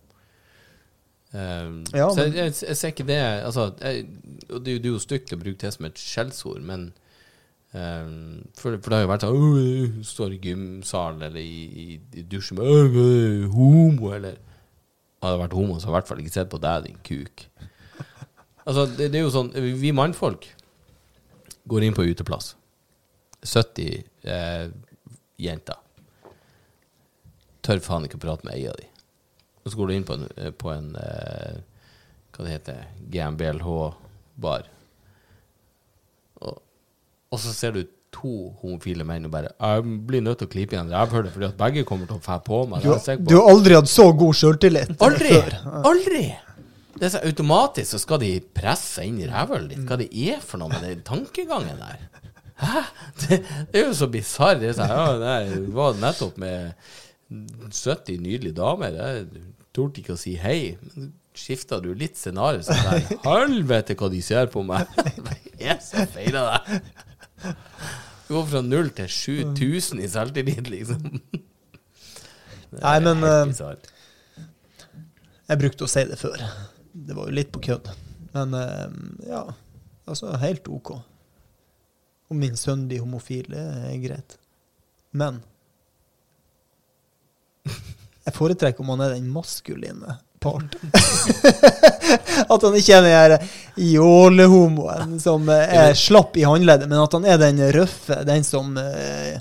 [1.34, 4.06] Um, Ja, så jeg, men- jeg, jeg ser ikke det Altså, jeg,
[4.50, 6.88] det, er jo- det er jo stygt å bruke det som et skjellsord, men
[7.74, 9.60] um, for, for det har jo vært sånn «Åh,
[10.00, 14.40] du Står i gymsalen eller i, i, dusjen med «Åh, øh, homo, eller
[15.22, 17.00] Hadde jeg vært homo, så hadde jeg i hvert fall ikke sett på deg, din
[17.04, 17.42] kuk.
[18.70, 19.50] Altså, det, det er jo sånn
[19.82, 20.46] Vi mannfolk
[21.70, 22.54] går inn på uteplass.
[23.46, 24.70] 70 eh,
[25.40, 25.78] jenter.
[27.66, 28.88] Tør faen ikke å prate med ei av de.
[29.64, 31.62] Og så går du inn på en, eh, på en eh,
[32.34, 32.84] Hva det heter
[33.14, 34.68] GMBLH-bar.
[36.40, 36.60] Og,
[37.30, 37.84] og så ser du
[38.16, 41.58] to homofile menn og bare Jeg blir nødt til å klype igjen rævhullet fordi at
[41.60, 42.82] begge kommer til å fæ på meg.
[42.86, 42.96] Du,
[43.30, 45.36] du har aldri hatt så god sjøltillit Aldri!
[45.86, 46.24] Aldri!
[47.00, 49.84] Det er så automatisk så skal de presse inn i rævhølet ditt.
[49.88, 52.02] Hva det er for noe med den tankegangen der?
[52.60, 52.82] Hæ?
[53.22, 53.38] Det,
[53.72, 54.60] det er jo så bisarr.
[54.60, 56.74] Det er sånn, ja, nei, var nettopp med
[57.32, 58.98] 70 nydelige damer.
[59.00, 59.46] Jeg
[59.76, 60.76] torde ikke å si hei.
[61.40, 64.90] Skifta du litt scenario, så jeg helvete hva de ser på meg.
[65.60, 66.84] Jeg er så feil av deg.
[68.28, 71.08] Du går fra null til 7000 i selvtillit, liksom.
[72.80, 73.52] Nei, men, eh.
[75.50, 76.44] Jeg brukte å si det før.
[76.92, 77.90] Det var jo litt på kødd.
[78.34, 78.88] Men eh,
[79.30, 79.44] ja,
[80.06, 80.94] altså helt OK.
[82.30, 84.38] Om min sønn blir homofil, det er greit.
[85.12, 85.42] Men
[88.30, 90.76] jeg foretrekker om han er den maskuline part.
[92.54, 93.34] at han ikke er den her
[93.90, 98.78] jålehomoen som eh, er slapp i håndleddet, men at han er den røffe, den som
[98.80, 99.40] eh,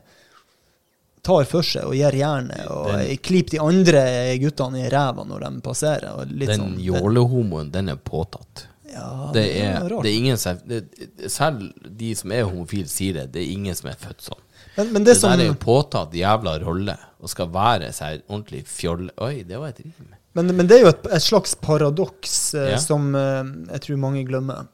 [1.29, 4.03] tar for seg og gir jernet og Den- de andre
[4.43, 6.25] guttene i ræva når de passerer.
[6.33, 8.67] Den sånn, jålehomoen, den er påtatt.
[8.89, 10.03] Ja, Det er, rart.
[10.03, 13.27] det er ingen det, Selv de som er homofile, sier det.
[13.35, 14.41] Det er ingen som er født sånn.
[14.79, 18.23] Men, men det, Det som der er jo påtatt jævla rolle, og skal være seg
[18.31, 19.11] ordentlig fjolle...
[19.21, 20.15] Oi, det var et rim.
[20.39, 22.79] Men, men det er jo et, et slags paradoks eh, Ja.
[22.81, 23.45] som eh,
[23.75, 24.69] jeg tror mange glemmer.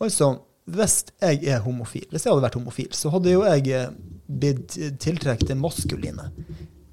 [0.00, 0.34] Altså,
[0.64, 3.90] hvis jeg er homofil, hvis jeg hadde vært homofil, så hadde jo jeg eh,
[4.26, 6.30] blitt tiltrukket det maskuline.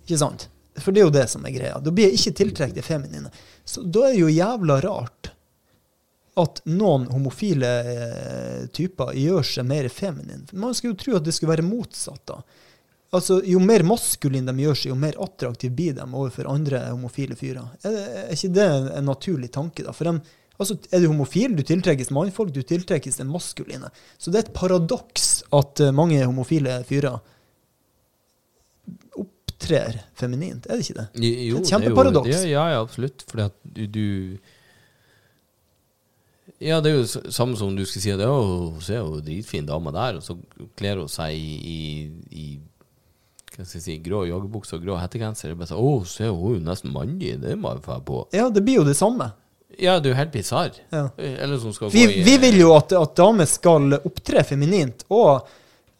[0.04, 0.50] Ikke sant?
[0.80, 1.80] For det er jo det som er greia.
[1.84, 3.32] Da blir jeg ikke tiltrukket det feminine.
[3.68, 5.32] Så da er det jo jævla rart
[6.40, 10.48] at noen homofile eh, typer gjør seg mer feminine.
[10.56, 12.24] Man skulle jo tro at det skulle være motsatt.
[12.28, 12.40] da.
[13.12, 17.36] Altså, Jo mer maskulin de gjør seg, jo mer attraktiv blir de overfor andre homofile
[17.36, 17.68] fyrer.
[17.84, 19.84] Er, er ikke det en naturlig tanke?
[19.84, 19.96] da?
[19.96, 23.90] For de, altså, Er du homofil, du tiltrekkes mannfolk, du tiltrekkes den maskuline.
[24.22, 27.20] Så det er et paradoks at eh, mange homofile fyrer
[29.22, 30.66] opptrer feminint.
[30.70, 31.08] Er det ikke det?
[31.14, 32.30] Jo, Et det er jo- kjempeparadoks.
[32.30, 33.24] det- Ja, ja, absolutt.
[33.28, 34.38] Fordi at du, du
[36.62, 39.92] Ja, det er jo samme som du skulle si at hun ser jo dritfin dame
[39.92, 40.38] der, og så
[40.78, 42.60] kler hun seg i, i, i
[43.56, 45.50] hva skal jeg si, grå joggebukse og grå hettegenser.
[45.50, 47.98] Det er bare sånn, Å, se, hun er jo nesten mannlig, det må jeg få
[48.06, 48.20] på.
[48.32, 49.32] Ja, det blir jo det samme.
[49.80, 50.72] Ja, du er helt bisarr.
[50.92, 51.06] Ja.
[51.18, 55.06] Eller som skal Vi, gå i vi vil jo at, at damer skal opptre feminint,
[55.10, 55.48] og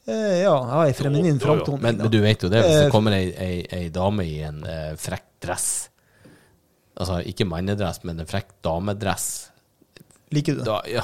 [0.08, 1.82] eh, ja, ha ei feminin framtoning.
[1.82, 4.40] Men, men du vet jo det, hvis Eh, det kommer ei, ei, ei dame i
[4.48, 5.70] en eh, frekk dress
[7.02, 9.30] Altså ikke mannedress, men en frekk damedress.
[10.36, 10.66] Liker du det?
[10.68, 11.02] Da, ja.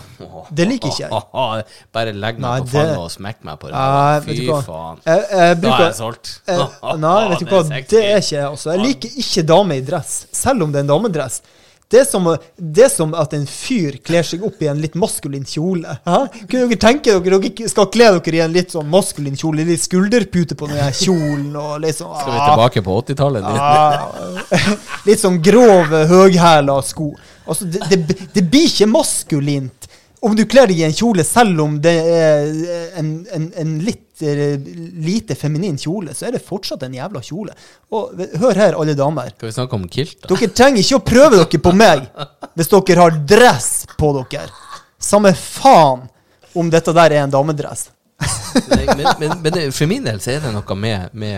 [0.55, 1.11] Det liker ikke jeg.
[1.11, 1.55] åh,
[1.95, 4.21] Bare legg meg Nei, på det- fanget og smekk meg på ræva.
[4.23, 4.35] Fy
[4.67, 5.01] faen.
[5.07, 6.33] Jeg, jeg Da er jeg solgt.
[6.47, 6.61] Eh,
[7.07, 8.45] nei, vet du hva, det er ikke jeg.
[8.51, 8.71] også.
[8.75, 11.41] Jeg liker ikke damer i dress, selv om det er en damedress.
[11.87, 12.25] Det er, som,
[12.59, 15.93] det er som at en fyr kler seg opp i en litt maskulin kjole.
[16.03, 16.17] Hæ?
[16.41, 19.85] Kunne dere tenke dere dere skal kle dere i en litt sånn maskulin kjole, litt
[19.85, 23.47] skulderpute på den kjolen og sånn Skal vi tilbake på 80-tallet?
[23.47, 24.03] ah,
[25.07, 27.13] Litt sånn grov, høghæla sko.
[27.47, 29.87] Altså, det, det, det blir ikke maskulint
[30.27, 32.47] om du kler deg i en kjole, selv om det er
[32.99, 37.53] en, en, en litt lite feminin kjole, så er det fortsatt en jævla kjole.
[37.93, 39.29] Og hør her, alle damer.
[39.35, 40.31] Skal vi snakke om kilt, da?
[40.33, 42.07] Dere trenger ikke å prøve dere på meg
[42.57, 44.49] hvis dere har dress på dere.
[44.97, 46.07] Samme faen
[46.57, 47.89] om dette der er en damedress.
[48.67, 51.35] Men, men, men for min del så er det noe med, med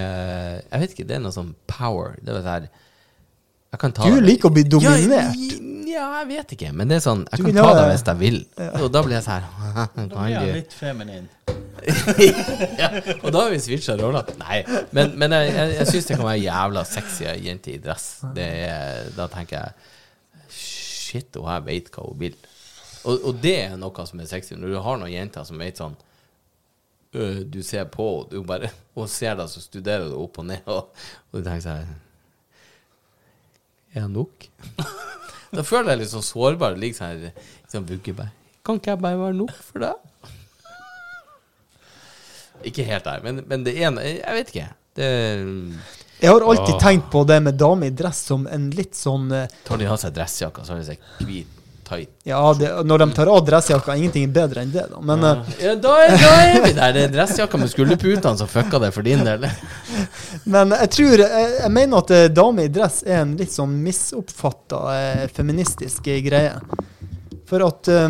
[0.69, 2.13] Jeg vet ikke, det er noe sånn power.
[2.23, 5.35] Det er sånn Jeg kan ta Du liker å bli dominert.
[5.35, 8.19] Ja, ja, jeg vet ikke, men det er sånn Jeg kan ta det hvis jeg
[8.19, 8.39] vil.
[8.83, 9.45] Og da blir jeg sånn
[10.11, 11.27] Da blir jeg litt feminin.
[12.81, 12.89] ja,
[13.23, 14.27] Og da har vi switcha roller.
[14.41, 14.59] Nei,
[14.95, 18.09] men, men jeg, jeg, jeg syns det kan være jævla sexy ei jente i dress.
[18.35, 19.87] Det er, da tenker jeg
[20.59, 22.35] Shit, og jeg veit hva hun vil.
[23.07, 24.57] Og, og det er noe som er sexy.
[24.59, 25.95] Når du har noen jenter som vet sånn
[27.15, 30.49] øh, Du ser på henne, du bare Hun ser deg, så studerer du opp og
[30.51, 30.91] ned, og,
[31.31, 31.95] og du tenker sånn
[33.95, 34.49] Er det nok?
[35.51, 36.75] Da føler jeg litt sånn sårbar.
[36.75, 37.31] liksom ligger sånn her
[37.63, 37.87] liksom
[38.19, 38.29] bare
[38.65, 40.29] Kan ikke jeg bare være nok for deg?
[42.69, 44.67] Ikke helt der, men, men det ene Jeg vet ikke.
[44.99, 45.09] Det
[46.19, 46.81] Jeg har alltid Åh.
[46.83, 49.99] tenkt på det med dame i dress som en litt sånn eh, Tar de av
[50.01, 51.58] seg dressjakka, så har de seg hvit,
[51.89, 55.01] tight Ja, det, når de tar av dressjakka, ingenting er bedre enn det, da.
[55.01, 55.33] Men ja.
[55.63, 56.93] Ja, da er, da er vi der.
[56.95, 59.47] Det er dressjakka med skulderputene som fucka det for din del.
[60.53, 63.75] Men jeg tror Jeg, jeg mener at eh, dame i dress er en litt sånn
[63.83, 66.55] misoppfatta eh, feministisk eh, greie.
[67.49, 68.09] For at eh,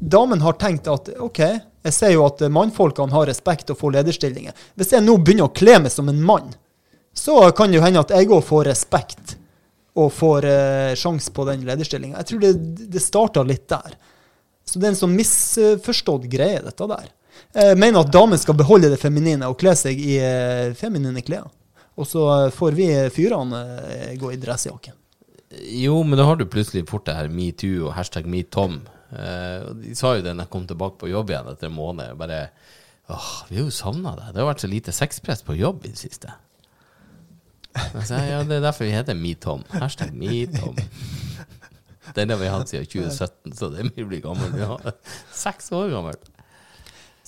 [0.00, 1.40] damen har tenkt at OK,
[1.86, 4.56] jeg ser jo at eh, mannfolkene har respekt og får lederstillinger.
[4.76, 6.52] Hvis jeg nå begynner å kle meg som en mann,
[7.16, 9.36] så kan det jo hende at jeg òg får respekt
[9.98, 12.20] og får eh, sjanse på den lederstillinga.
[12.20, 12.52] Jeg tror det,
[12.94, 13.96] det starta litt der.
[14.70, 17.08] Så det er en sånn misforstått greie, dette der.
[17.56, 21.48] Jeg mener at damen skal beholde det feminine og kle seg i eh, feminine klær.
[21.98, 24.94] Og så eh, får vi fyrene eh, gå i dressjakke.
[25.80, 28.84] Jo, men da har du plutselig fort det her metoo og hashtag metom.
[29.10, 32.12] De sa jo det når jeg kom tilbake på jobb igjen etter en måned.
[32.20, 32.44] Bare
[33.10, 34.28] åh, vi har jo savna deg.
[34.30, 36.30] Det har vært så lite sexpress på jobb i det siste.
[38.04, 39.62] Så, ja, det er derfor vi heter metom.
[39.70, 40.76] Hashtag metom.
[42.16, 44.50] Den har vi hatt siden 2017, så det er mye blir gammel.
[44.56, 44.94] Vi har
[45.36, 46.18] seks år gammel.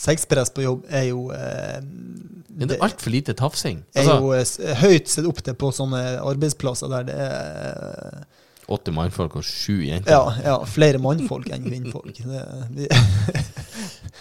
[0.03, 3.85] Sexpress på jobb er jo eh, det det er altfor lite tafsing.
[3.95, 8.25] er Altså, jo eh, høyt sett opp til på sånne arbeidsplasser der det er
[8.73, 10.11] åtte mannfolk og sju jenter.
[10.15, 12.19] ja, ja, flere mannfolk enn kvinnfolk.
[12.25, 12.89] Det,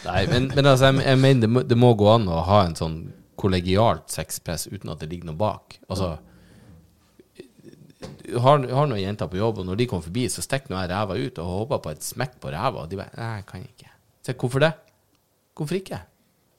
[0.05, 2.61] Nei, men, men altså, jeg, jeg mener det må, det må gå an å ha
[2.67, 2.99] en sånn
[3.41, 5.79] kollegialt sexpress uten at det ligger noe bak.
[5.89, 6.15] Altså
[8.41, 10.91] har, har noen jenter på jobb, og når de kommer forbi, så stikker nå jeg
[10.91, 12.85] ræva ut og håper på et smekk på ræva.
[12.85, 13.91] Og de bare Nei, jeg kan ikke.
[14.25, 14.71] Så hvorfor det?
[15.57, 16.01] Hvorfor ikke?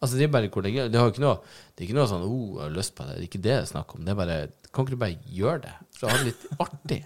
[0.03, 0.93] Altså, det er bare kollegialt.
[0.93, 1.39] Det, har ikke noe,
[1.73, 3.17] det er ikke noe sånn oh, jeg har lyst på det.
[3.17, 4.05] Det er ikke det det er snakk om.
[4.05, 4.39] Det er bare
[4.73, 5.75] Kan ikke du bare gjøre det?
[5.99, 7.01] For å ha det litt artig.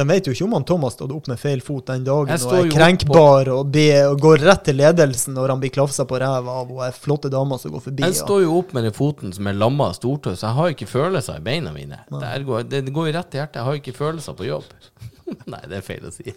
[0.00, 2.54] De vet jo ikke om han Thomas stod opp med feil fot den dagen og
[2.56, 6.56] er krenkbar og, be, og går rett til ledelsen når han blir klafsa på ræva
[6.62, 8.04] av hun er flotte damer som går forbi.
[8.06, 10.58] Jeg og- står jo opp med den foten som er lamma av stortå, så jeg
[10.60, 12.00] har ikke følelser i beina mine.
[12.10, 13.60] Der går, det, det går jo rett til hjertet.
[13.60, 14.64] Jeg har ikke følelser på jobb.
[15.52, 16.32] Nei, det er feil å si.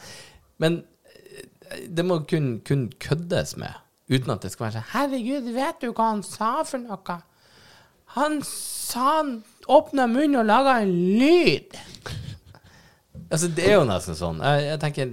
[0.62, 3.74] Men eh, det må kun, kun køddes med,
[4.10, 7.18] uten at det skal være sånn Herregud, vet du hva han sa for noe?
[8.16, 9.28] Han sa han
[9.70, 11.76] åpna munnen og laga en lyd.
[13.30, 14.40] Altså, det er jo nesten sånn.
[14.42, 15.10] Jeg, jeg tenker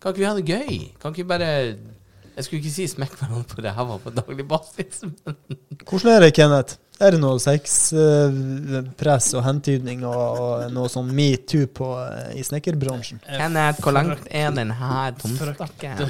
[0.00, 0.76] Kan ikke vi ha det gøy?
[1.00, 5.02] Kan ikke vi bare Jeg skulle ikke si smekk hverandre på ræva på daglig basis,
[5.26, 5.36] men
[5.84, 6.78] Hvordan er det, Kenneth?
[7.00, 13.22] Er det noe sexpress og hentydning og, og noe sånn metoo på, eh, i snekkerbransjen?
[13.24, 16.04] Kenneth, hvor langt er den her tomstakken?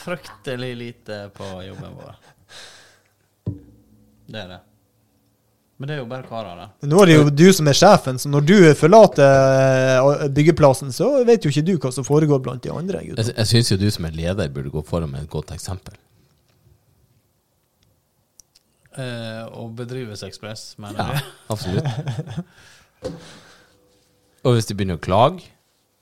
[0.00, 2.18] Fryktelig lite på jobben vår.
[4.26, 4.60] Det er det.
[5.74, 6.68] Men det er jo bare karer.
[6.80, 10.92] Men Nå er det jo du som er sjefen, så når du forlater eh, byggeplassen,
[10.94, 13.24] så vet jo ikke du hva som foregår blant de andre gutta.
[13.26, 15.96] Jeg, jeg syns jo du som er leder burde gå foran med et godt eksempel.
[18.94, 21.34] Eh, å bedrive ekspress, mener Ja, du?
[21.56, 21.90] absolutt.
[24.46, 25.42] Og hvis de begynner å klage,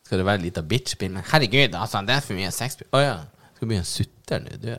[0.05, 1.15] skal det være en liten bitch-spill.
[1.17, 2.77] Men herregud, altså, det er for mye sex.
[2.93, 3.17] Å ja.
[3.55, 4.73] Skal du begynne å sutre nå, du?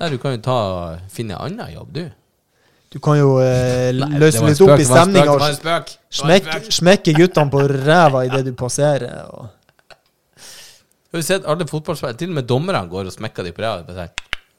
[0.00, 0.56] Nei, du kan jo ta,
[1.12, 2.04] finne en annen jobb, du.
[2.94, 5.42] Du kan jo eh, Nei, løse litt spøk, opp i stemninga og
[6.14, 9.24] smekke, smekke guttene på ræva idet du passerer.
[9.34, 9.48] Og.
[11.10, 12.20] Har du sett alle fotballspillere?
[12.20, 13.96] Til og med dommerne går og smekker de på ræva.
[13.98, 14.14] Sånn,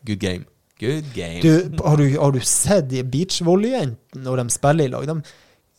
[0.05, 0.45] Good game.
[0.83, 1.39] Good game.
[1.39, 5.07] Du, har, du, har du sett de beachvolleyjentene når de spiller i lag?
[5.07, 5.15] De,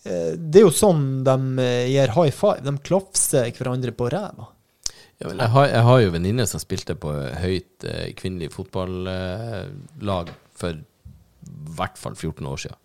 [0.08, 2.64] eh, det er jo sånn de eh, gir high five.
[2.64, 4.48] De klafser hverandre på ræva.
[5.20, 7.12] Ja, jeg, har, jeg har jo venninne som spilte på
[7.44, 10.80] høyt eh, kvinnelig fotballag for
[11.46, 12.82] i hvert fall 14 år siden.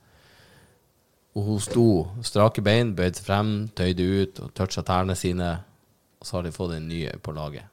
[1.32, 1.86] Og hun sto
[2.28, 5.52] strake bein, bøyde seg frem, tøyde ut og toucha tærne sine.
[6.20, 7.72] Og så har de fått en ny på laget.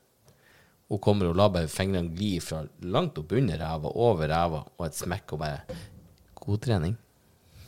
[0.88, 4.86] Hun kommer og lar bare fingrene gli fra langt opp under ræva, over ræva, og
[4.86, 5.78] et smekk og bare
[6.38, 6.94] God trening.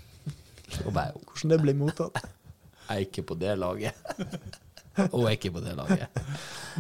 [0.87, 2.23] Og bare Hvordan det blir mottatt.
[2.87, 3.95] Jeg er ikke på det laget.
[5.13, 6.21] Hun er ikke på det laget.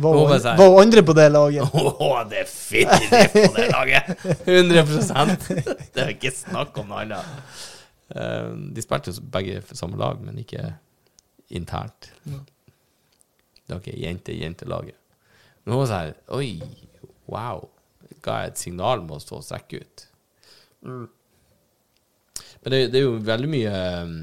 [0.01, 1.75] Var hun, hun var hun andre på det laget?
[2.07, 4.13] Å, definitivt på det laget!
[4.47, 5.51] 100%
[5.95, 7.59] Det er ikke snakk om noe annet.
[8.15, 10.73] Eh, de spilte jo begge samme lag, men ikke
[11.51, 12.13] internt.
[12.25, 14.97] Det var ikke jente-jentelaget.
[15.65, 16.55] Men hun var sånn Oi,
[17.31, 17.67] wow.
[18.25, 20.07] Ga jeg et signal med å stå og strekke ut?
[20.83, 23.73] Men det, det er jo veldig mye
[24.03, 24.15] um,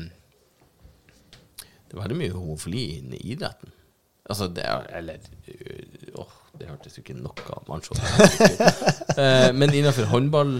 [1.87, 3.73] Det er veldig mye homofili i idretten.
[4.29, 5.13] Altså, det er Eller
[5.47, 8.01] øh, åh, det hørtes jo ikke noe mansjo ut.
[9.17, 10.51] Eh, Men innenfor håndball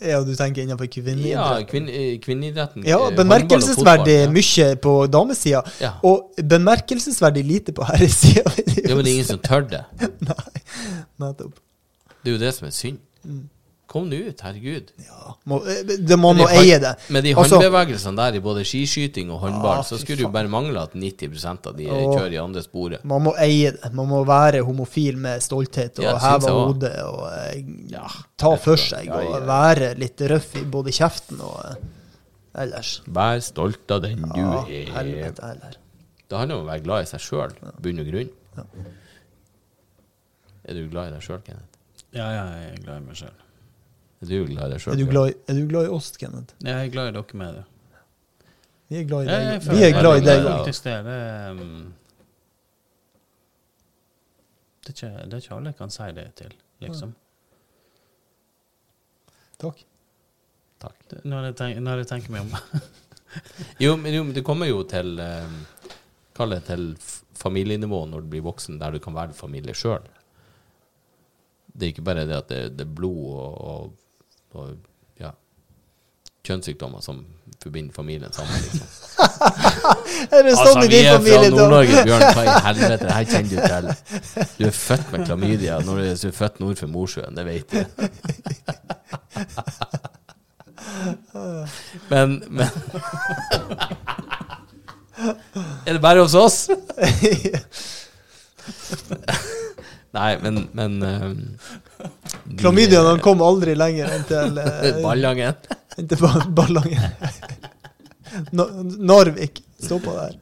[0.00, 1.30] Ja, du tenker innenfor kvinneidretten?
[1.32, 2.84] Ja, kvinn, eh, kvinneidretten.
[2.84, 4.66] Ja, bemerkelsesverdig fotball, ja.
[4.68, 5.92] mye på damesida, Ja.
[6.04, 8.42] og bemerkelsesverdig lite på herresida.
[8.88, 9.80] Ja, men det er ingen som tør det.
[10.28, 10.60] Nei,
[11.22, 11.54] nettopp.
[12.24, 12.98] Det er jo det som er synd.
[13.24, 13.46] Mm.
[13.96, 14.90] Kom nå ut, herregud.
[15.06, 16.90] Ja, må, eh, det må nå de eie det.
[17.14, 20.32] Med de Altså- håndbevegelsene der i både skiskyting og håndball, Ja, så skulle det jo
[20.34, 23.04] bare mangle at 90% av de og, kjører i andre sporet.
[23.08, 23.92] Man må eie det.
[23.96, 27.62] Man må være homofil med stolthet og Ja, heve hodet og eh,
[27.94, 28.04] Ja,
[28.36, 33.00] ta for seg Ja, ja, og være litt røff i både kjeften og eh, ellers.
[33.08, 34.92] Vær stolt av den du Ja, er.
[34.92, 35.80] helvete heller.
[36.28, 38.30] Det handler om å være glad i seg sjøl, bunn og grunn.
[40.66, 41.72] Er du glad i deg sjøl, Kenneth?
[42.16, 43.34] Ja, ja, jeg er glad i meg sjøl.
[44.22, 44.92] Er du glad i deg sjøl?
[44.94, 46.54] Er du glad, i- er du glad i oss, Kenneth?
[46.64, 47.64] Jeg er glad i dere med det.
[48.88, 49.62] Vi er glad i deg.
[49.66, 50.64] Vi er glad i deg òg.
[50.64, 50.74] deg.
[50.74, 50.82] Det.
[50.84, 51.94] Det er, um,
[54.86, 56.52] det, er ikke, det er ikke alle jeg kan si det til,
[56.86, 57.14] liksom.
[59.58, 59.84] Takk.
[60.84, 60.98] Takk.
[61.24, 62.56] Når, jeg tenk, når jeg tenker meg om.
[63.82, 65.48] Jo, men, jo, men det kommer jo til eh,
[66.38, 66.84] Kall det til
[67.36, 70.04] familienivå når du blir voksen, der du kan være familie sjøl.
[71.76, 73.90] Det er ikke bare det at det, det er blod og, og,
[74.56, 74.68] og
[75.20, 75.30] ja,
[76.46, 77.16] kjønnssykdommer som
[77.62, 78.54] forbinder familien sammen.
[78.64, 78.86] Liksom.
[80.36, 81.48] Er det sånn i vi er fra?
[81.52, 82.22] Nord-Norge, Bjørn.
[82.36, 83.04] Hva i helvete?
[83.04, 83.84] Det her kjenner du til.
[84.58, 87.78] Du er født med klamydia når du er født nord for Mosjøen, det vet du.
[92.10, 92.66] Men, men
[95.86, 96.68] Er det bare hos oss?
[100.16, 101.36] Nei, men, men um,
[102.46, 105.54] de- Klamydiaen kom aldri lenger enn til, uh, Ballangen.
[106.00, 106.24] enn til
[106.56, 107.06] Ballangen.
[108.56, 108.68] No-
[109.12, 110.34] Narvik stoppa der.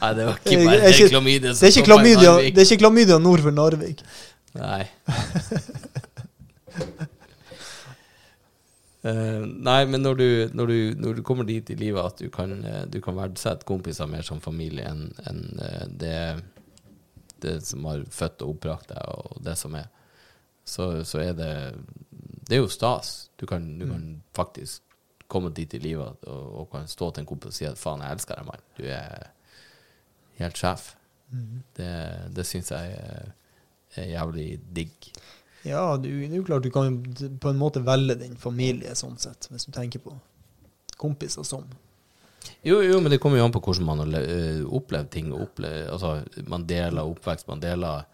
[0.00, 2.68] Nei, det var Det ikke er bare ikke- klamydia som stoppa i klamydia, det er
[2.68, 4.00] ikke klamydia nord for Narvik.
[4.56, 4.82] Nei.
[9.04, 10.26] uh, nei, men når du,
[10.56, 13.66] når, du, når du kommer dit i livet at du kan, eh, du kan verdsette
[13.68, 16.16] kompiser mer som familie enn en eh, det,
[17.46, 19.88] det som har født og oppbrakt deg, og det som er,
[20.66, 21.52] så, så er det
[22.46, 23.30] Det er jo stas.
[23.38, 24.82] Du kan, du kan faktisk
[25.26, 28.02] komme dit i livet og, og kan stå til en kompis og si at 'faen,
[28.02, 28.68] jeg elsker deg, mann'.
[28.78, 29.30] Du er
[30.38, 30.92] helt sjef.
[31.76, 31.90] Det,
[32.36, 33.32] det syns jeg er,
[33.96, 35.10] er jævlig digg.
[35.66, 37.00] Ja, du, det er jo klart du kan
[37.42, 40.14] på en måte velge din familie sånn sett, hvis du tenker på
[41.00, 41.66] kompiser sånn.
[42.66, 45.32] Jo, jo, men det kommer jo an på hvordan man har eh, opplevd ting.
[45.34, 46.18] Opplevd, altså,
[46.50, 48.04] man deler oppvekst, man deler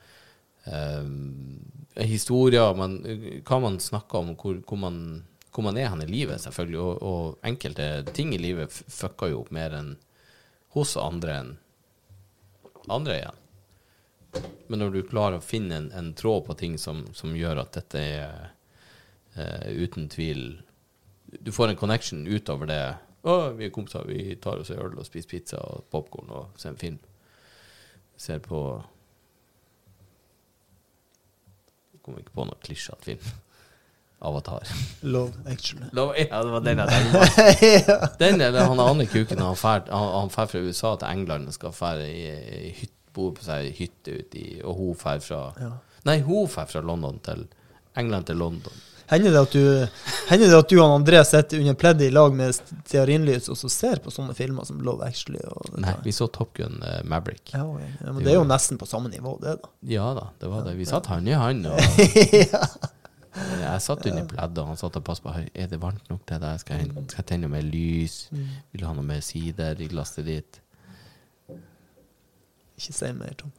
[0.64, 2.98] eh, historier, man,
[3.46, 4.96] hva man snakker om, hvor, hvor, man,
[5.52, 6.80] hvor man er hen i livet, selvfølgelig.
[6.80, 9.94] Og, og enkelte ting i livet fucker jo opp mer enn
[10.76, 11.52] hos andre enn
[12.90, 13.38] andre igjen.
[14.66, 17.74] Men når du klarer å finne en, en tråd på ting som, som gjør at
[17.76, 18.52] dette er
[19.36, 20.62] eh, uten tvil
[21.44, 22.82] Du får en connection utover det.
[23.56, 26.72] Vi er kompiser, vi tar oss en øl og spiser pizza og popkorn og ser
[26.72, 26.98] en film'.
[28.16, 28.82] Ser på
[31.92, 33.18] Jeg kommer ikke på noe klisjete film.
[34.22, 34.62] Avatar.
[35.02, 35.86] Love, actually.
[35.92, 38.08] Love, Ja, det var den jeg tenkte på.
[38.24, 41.54] Den eller han andre kuken han fær, han, han fær fra USA til England og
[41.56, 42.26] skal fære i,
[42.66, 45.72] i hytt, bo på seg hytte uti Og hun fær fra Ja.
[46.06, 47.48] Nei, hun fær fra London til
[47.98, 48.72] England til London.
[49.12, 49.64] Hender det at du,
[50.30, 53.68] hender det at du og André sitter under pleddet i lag med stearinlys og så
[53.68, 55.42] ser på sånne filmer som Love Actually?
[55.84, 57.52] Nei, vi så Top Gun uh, Maverick.
[57.52, 59.72] Ja, ja, ja, men det er jo nesten på samme nivå, det, da.
[59.92, 60.78] Ja da, det var det.
[60.80, 61.68] Vi satt hand i hand.
[61.68, 61.76] Og
[63.66, 66.40] jeg satt under pleddet, og han satt og passet på Er det varmt nok til
[66.46, 66.64] deg?
[66.64, 68.22] Skal jeg, skal jeg tenne mer lys?
[68.32, 70.62] Vil du ha noe mer sider i glasset ditt?
[72.80, 73.52] Ikke si mer, Tom.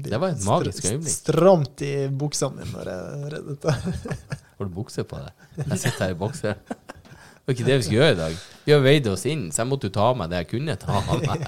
[0.00, 1.12] Det var et magisk øyeblikk.
[1.12, 4.38] Stramt i buksa mi når jeg reddet dette.
[4.60, 5.44] Har du bukse på deg?
[5.56, 6.58] Jeg sitter her i bokser.
[6.68, 8.34] Det var ikke det vi skulle gjøre i dag.
[8.66, 10.74] Vi har veid oss inn, så jeg måtte jo ta av meg det jeg kunne
[10.82, 11.46] ta av meg.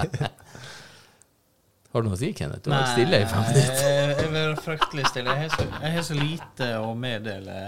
[1.92, 2.64] Har du noe å si, Kenneth?
[2.64, 3.90] Du var stille i fem minutter.
[4.16, 5.36] jeg er fryktelig stille.
[5.36, 7.58] Jeg har så, jeg har så lite å meddele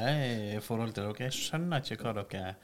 [0.56, 1.28] i forhold til dere.
[1.28, 2.54] Jeg skjønner ikke hva dere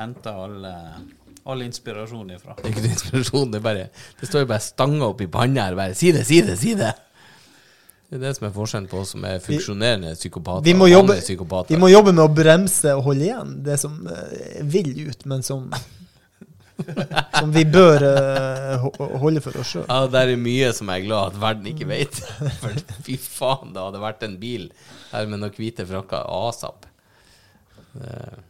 [0.00, 0.98] henter all, eh,
[1.46, 2.58] all inspirasjon ifra.
[2.58, 3.86] Det er ikke noe inspirasjon, det bare
[4.18, 6.74] Det står jo bare stanga opp i panna her, bare Si det, si det, si
[6.74, 6.90] det!
[8.06, 10.92] Det er det som er forskjellen på oss som er funksjonerende psykopater Vi må, og
[10.92, 11.74] jobbe, vanlige psykopater.
[11.74, 15.42] vi må jobbe med å bremse og holde igjen det som eh, vil ut, men
[15.46, 15.66] som
[17.38, 18.82] Som vi bør uh,
[19.22, 19.86] holde for oss sjøl.
[19.88, 22.18] Ja, det er mye som jeg er glad at verden ikke vet.
[22.60, 22.76] For
[23.06, 24.66] fy faen, det hadde vært en bil
[25.14, 26.84] her med noen hvite frakker asap.
[27.96, 28.44] Det-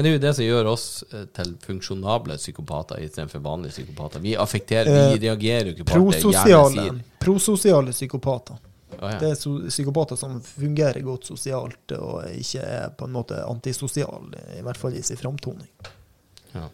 [0.00, 4.22] Men det er jo det som gjør oss eh, til funksjonable psykopater istedenfor vanlige psykopater.
[4.24, 6.84] Vi affekterer, vi Eh, reagerer jo ikke på Prososiale,
[7.20, 8.56] prososiale psykopater.
[8.94, 9.10] Ja.
[9.20, 14.64] Det er psykopater som fungerer godt sosialt og ikke er på en måte antisosiale, i
[14.64, 15.68] hvert fall i sin framtoning.
[16.54, 16.64] Ja.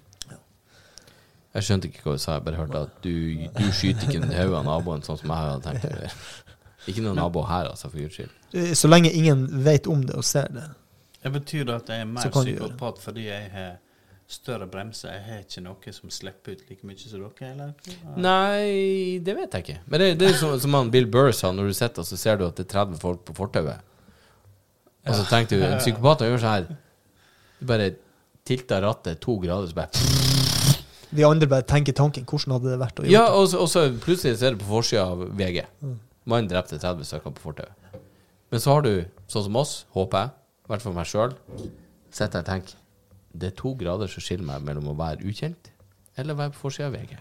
[1.56, 3.12] Jeg skjønte ikke hva du sa, jeg bare hørte at du,
[3.58, 6.14] du skyter ikke hodet av naboen sånn som jeg hadde tenkt å gjøre.
[6.86, 8.34] Ikke noen nabo her, altså, for guds skyld.
[8.54, 10.68] Eh, Så lenge ingen vet om det og ser det.
[11.26, 13.74] Det betyr at jeg er mer du psykopat fordi jeg har
[14.30, 15.10] større bremser.
[15.14, 17.74] Jeg har ikke noe som slipper ut like mye som dere, eller?
[18.18, 19.76] Nei, det vet jeg ikke.
[19.90, 22.18] Men det, det er som, som han Bill Burr sa, når du sitter og så
[22.20, 23.82] ser du at det er 30 folk på fortauet.
[25.06, 26.68] Og så tenker du En psykopat gjør sånn her.
[27.60, 27.90] Du bare
[28.46, 32.26] tilter rattet to grader, så bare Vi andre bare tenker tanken.
[32.26, 33.42] Hvordan hadde det vært å gjøre Ja, det?
[33.42, 35.62] og så, og så plutselig så er det på forsida av VG.
[36.26, 38.02] Mannen drepte 30 stykker på fortauet.
[38.50, 38.92] Men så har du,
[39.30, 40.34] sånn som oss, håper jeg,
[40.66, 41.36] i hvert fall meg sjøl,
[42.10, 42.82] sitter og tenker
[43.36, 45.70] Det er to grader som skiller meg mellom å være ukjent
[46.16, 47.16] eller være på forsida av VG.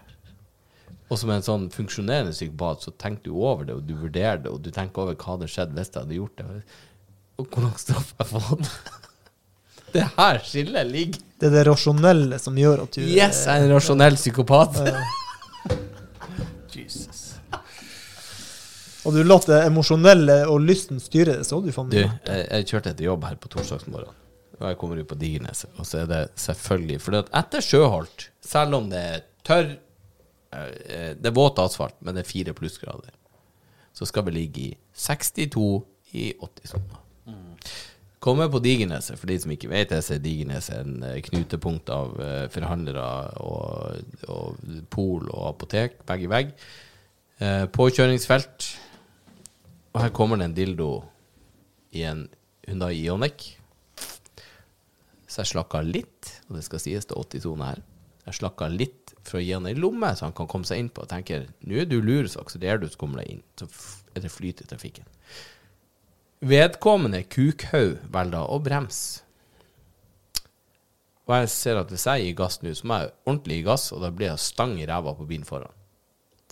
[1.06, 4.50] Og som en sånn funksjonerende psykopat, så tenker du over det, og du vurderer det,
[4.50, 6.62] og du tenker over hva hadde skjedd hvis jeg hadde gjort det.
[7.36, 8.70] Og hvor lang straff jeg fått.
[9.92, 11.20] Det er her skillet ligger.
[11.40, 14.80] Det er det rasjonelle som gjør at du Yes, jeg er en rasjonell psykopat.
[19.06, 22.38] Og du latt det emosjonelle og lysten styre det, så du faen meg gjort det.
[22.38, 24.22] jeg, jeg kjørte etter jobb her på torsdagsmorgen.
[24.56, 28.78] Og jeg kommer ut på Digernes, og så er det selvfølgelig For etter Sjøholt, selv
[28.78, 29.66] om det er tørr
[30.56, 33.12] eh, Det er våt asfalt, men det er fire plussgrader,
[33.96, 35.66] så skal vi ligge i 62
[36.16, 37.02] i 80 sommer.
[38.26, 41.92] Kommer på Digerneset, for de som ikke vet det, så er Digerneset en eh, knutepunkt
[41.94, 43.04] av eh, forhandlere
[43.44, 44.00] og,
[44.32, 46.50] og pol og apotek, vegg i vegg.
[47.38, 48.66] Eh, påkjøringsfelt.
[49.96, 50.90] Og her kommer det en dildo
[51.96, 52.26] i en
[52.68, 53.46] Hyundai Ioniq.
[55.24, 57.78] Så jeg slakka litt, og det skal sies til 80-sone her.
[58.26, 60.90] Jeg slakka litt for å gi han ei lomme, så han kan komme seg inn
[60.92, 61.06] på.
[61.06, 63.40] Jeg tenker nå er du lur, så akselererer du, så kommer deg inn.
[63.56, 63.70] Så
[64.12, 65.06] er det flyt i trafikken.
[66.44, 69.22] Vedkommende kukhaug velger å bremse.
[71.24, 73.86] Og jeg ser at hvis jeg gir gass nå, så må jeg ordentlig gi gass,
[73.96, 75.72] og da blir jeg stang i ræva på bilen foran.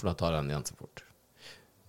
[0.01, 1.05] For da tar jeg den igjen så fort.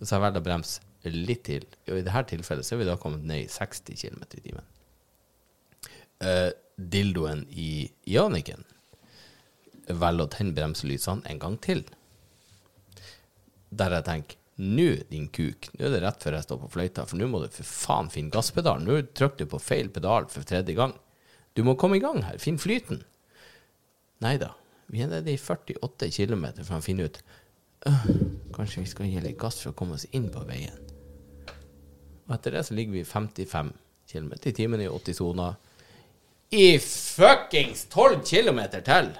[0.04, 1.66] Så jeg velger å bremse litt til.
[1.90, 4.72] Og i dette tilfellet så er vi da kommet ned i 60 km i timen.
[6.24, 8.64] Uh, dildoen i Janiken
[9.86, 11.84] velger å tenne bremselysene en gang til.
[13.76, 17.04] Der jeg tenker nå, din kuk, nå er det rett før jeg står på fløyta,
[17.10, 18.88] for nå må du for faen finne gasspedalen.
[18.88, 20.96] Nå trykker du på feil pedal for tredje gang.
[21.56, 23.04] Du må komme i gang her, finn flyten.
[24.24, 24.54] Nei da,
[24.92, 27.20] vi er nede i 48 km for å finne ut
[27.86, 28.08] «Øh,
[28.56, 30.85] Kanskje vi skal gi litt gass for å komme oss inn på veien.
[32.28, 33.74] Og etter det så ligger vi 55
[34.12, 35.52] km i timen i 80-sona.
[36.56, 39.14] I fuckings 12 km til!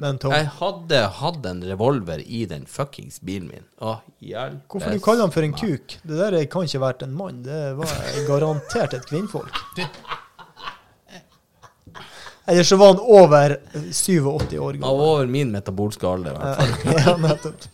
[0.00, 3.64] Men Tom, Jeg hadde hatt en revolver i den fuckings bilen min.
[3.82, 4.60] Å, hjelp.
[4.70, 5.96] hvorfor du kaller han for en kuk?
[6.06, 7.42] Det der kan ikke vært en mann.
[7.44, 7.90] Det var
[8.28, 9.58] garantert et kvinnfolk.
[12.50, 13.56] Eller så var han over
[13.92, 14.86] 87 år gammel.
[14.88, 16.94] over min metabolske alder, i hvert fall.
[17.04, 17.68] Ja, nettopp.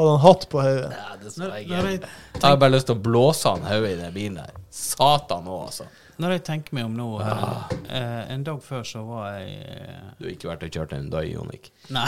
[0.00, 0.92] Hadde han hatt på hodet?
[0.96, 1.76] Ja, det jeg ikke.
[1.76, 1.98] jeg,
[2.34, 4.54] Jeg har bare lyst til å blåse han hodet i den bilen der.
[4.72, 5.84] Satan òg, altså.
[6.22, 7.66] når jeg tenker meg om nå ah.
[7.84, 11.10] eh, En dag før så var jeg eh, Du har ikke vært og kjørt en
[11.12, 11.68] dag, Jonik.
[11.92, 12.06] Nei.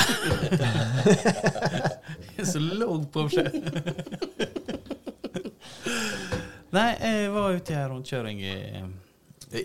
[2.33, 3.53] Jeg er så lav på seg.
[6.73, 8.53] Nei, jeg var ute i ei rundkjøring i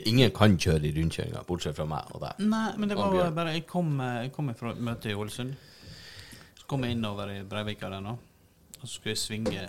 [0.10, 2.34] Ingen kan kjøre i rundkjøringa, bortsett fra meg og deg.
[2.44, 5.56] Nei, men det var bare Jeg kom, eh, jeg kom fra et møte i Ålesund.
[6.68, 8.18] Kom jeg innover i Breivika der nå,
[8.82, 9.62] og så skulle jeg svinge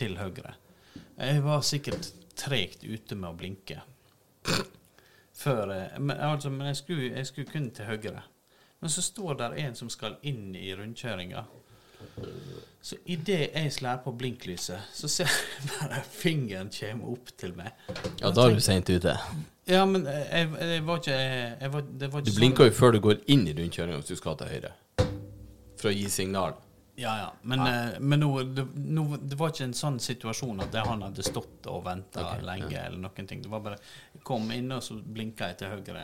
[0.00, 0.54] til høyre.
[1.20, 2.08] Jeg var sikkert
[2.40, 3.82] tregt ute med å blinke.
[5.36, 8.22] Før jeg, men, altså, men jeg skulle, jeg skulle kun til høyre.
[8.80, 11.44] Men så står der en som skal inn i rundkjøringa.
[12.80, 17.76] Så idet jeg slår på blinklyset, så ser jeg bare fingeren komme opp til meg.
[18.22, 19.18] Ja, da er du seint ute.
[19.68, 22.96] Ja, men jeg, jeg var ikke jeg var, Det var Du blinker blinker jo før
[22.96, 24.72] du går inn i rundkjøringa hvis du skal til høyre.
[25.80, 26.58] For å gi signal.
[27.00, 27.32] Ja, ja.
[27.42, 31.04] Men, eh, men nå, det, nå, det var ikke en sånn situasjon at det han
[31.06, 33.40] hadde stått og venta okay, lenge, eller noen ting.
[33.40, 33.78] Det var bare
[34.26, 36.02] kom inn, og så blinka jeg til høyre.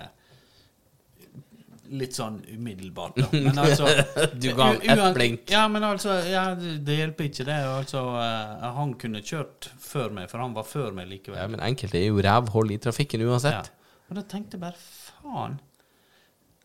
[2.01, 3.29] Litt sånn umiddelbart, da.
[3.35, 3.87] Men altså
[4.43, 5.45] Du ga ham ett blink.
[5.53, 7.61] Ja, men altså ja, det, det hjelper ikke, det.
[7.77, 11.43] Altså, eh, han kunne kjørt før meg, for han var før meg likevel.
[11.45, 13.69] Ja, men enkelte er jo rævhold i trafikken uansett.
[13.69, 14.01] Ja.
[14.09, 15.61] Og da tenkte jeg bare faen.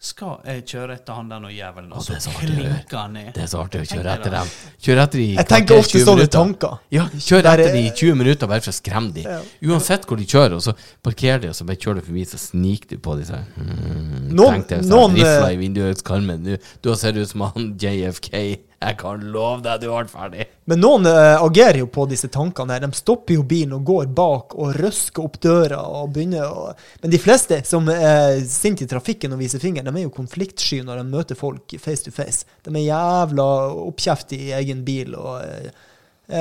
[0.02, 3.28] Skal jeg kjøre etter han der nå jævelen, og så er klinker han ned?
[3.36, 4.48] Det er så artig å kjøre etter dem.
[4.82, 6.80] Kjøre etter de Jeg tenker ofte sånne tanker.
[6.90, 9.28] Ja, kjør etter de i 20 minutter bare for å skremme de.
[9.30, 9.36] Ja.
[9.70, 10.74] Uansett hvor de kjører, og så
[11.06, 13.46] parkerer de, og så bare kjører du forbi, så sniker du på de sånn.
[13.62, 16.50] Mm, Noen- noen, rifla eh, i vinduskarmen.
[16.50, 18.34] Du, du har sett ut som han JFK.
[18.82, 20.46] Jeg kan love deg, du ble ferdig.
[20.72, 22.74] Men noen uh, agerer jo på disse tankene.
[22.74, 22.82] her.
[22.82, 25.84] De stopper jo bilen og går bak og røsker opp døra.
[25.86, 26.72] og begynner å...
[27.04, 30.82] Men de fleste som er sinte i trafikken og viser finger, de er jo konfliktsky
[30.88, 32.50] når de møter folk face to face.
[32.66, 33.48] De er jævla
[33.86, 35.86] oppkjeftige i egen bil og uh,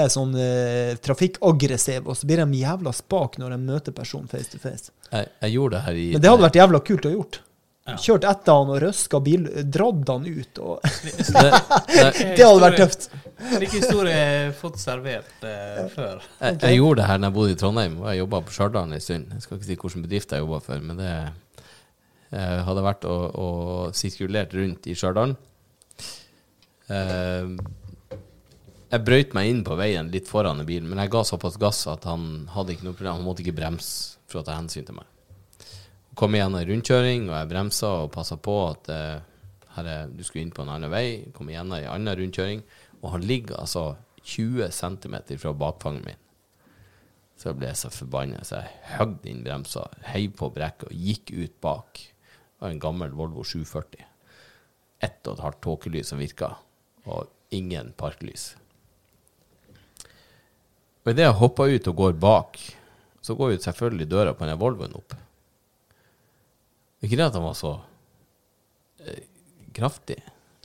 [0.01, 2.07] er sånn uh, trafikkaggressive.
[2.09, 4.95] Og så blir de jævla spak når de møter personen face to face.
[5.11, 7.43] Jeg, jeg gjorde det her i Men det hadde vært jævla kult å gjort.
[7.89, 7.97] Ja.
[7.97, 10.59] Kjørt etter han og røska bil, dratt han ut.
[10.61, 12.03] og det, det,
[12.37, 13.07] Det hadde vært tøft.
[13.41, 16.21] Slike historier har jeg fått servert eh, før.
[16.43, 18.93] Jeg, jeg gjorde det her når jeg bodde i Trondheim, og jeg jobba på Stjørdal
[18.93, 19.33] en stund.
[19.33, 21.15] Jeg skal ikke si hvilken bedrift jeg jobba for, men det
[22.31, 25.33] jeg hadde vært og, og sirkulert rundt i Stjørdal.
[26.91, 27.57] Eh,
[28.91, 31.85] jeg brøyt meg inn på veien litt foran bilen bil, men jeg ga såpass gass
[31.91, 33.21] at han hadde ikke noe problem.
[33.21, 35.07] Han måtte ikke bremse for å ta hensyn til meg.
[36.21, 39.23] Kom igjen en rundkjøring, og jeg bremsa og passa på at eh,
[39.73, 41.31] her er, du skulle inn på en annen vei.
[41.33, 42.61] Kom igjen en annen rundkjøring,
[43.01, 43.85] og han ligger altså
[44.29, 46.19] 20 cm fra bakfanget min.
[47.41, 51.33] Så ble jeg så forbanna, så jeg høgde inn bremsa, heiv på brekket og gikk
[51.39, 52.03] ut bak.
[52.05, 54.05] Det var en gammel Volvo 740.
[55.01, 56.51] Ett og et halvt tåkelys som virka,
[57.09, 58.51] og ingen parklys.
[61.01, 62.63] Og idet jeg hopper ut og går bak,
[63.25, 65.17] så går jo selvfølgelig døra på den Volvoen opp.
[67.01, 67.73] Ikke det at han var så
[69.07, 69.23] eh,
[69.77, 70.19] kraftig,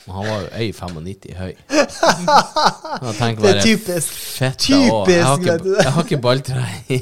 [0.05, 1.53] men han var jo 1,95 høy.
[3.39, 4.17] Det er typisk.
[4.35, 6.99] Fett, typisk Jeg har du ikke, jeg har ikke balltre i,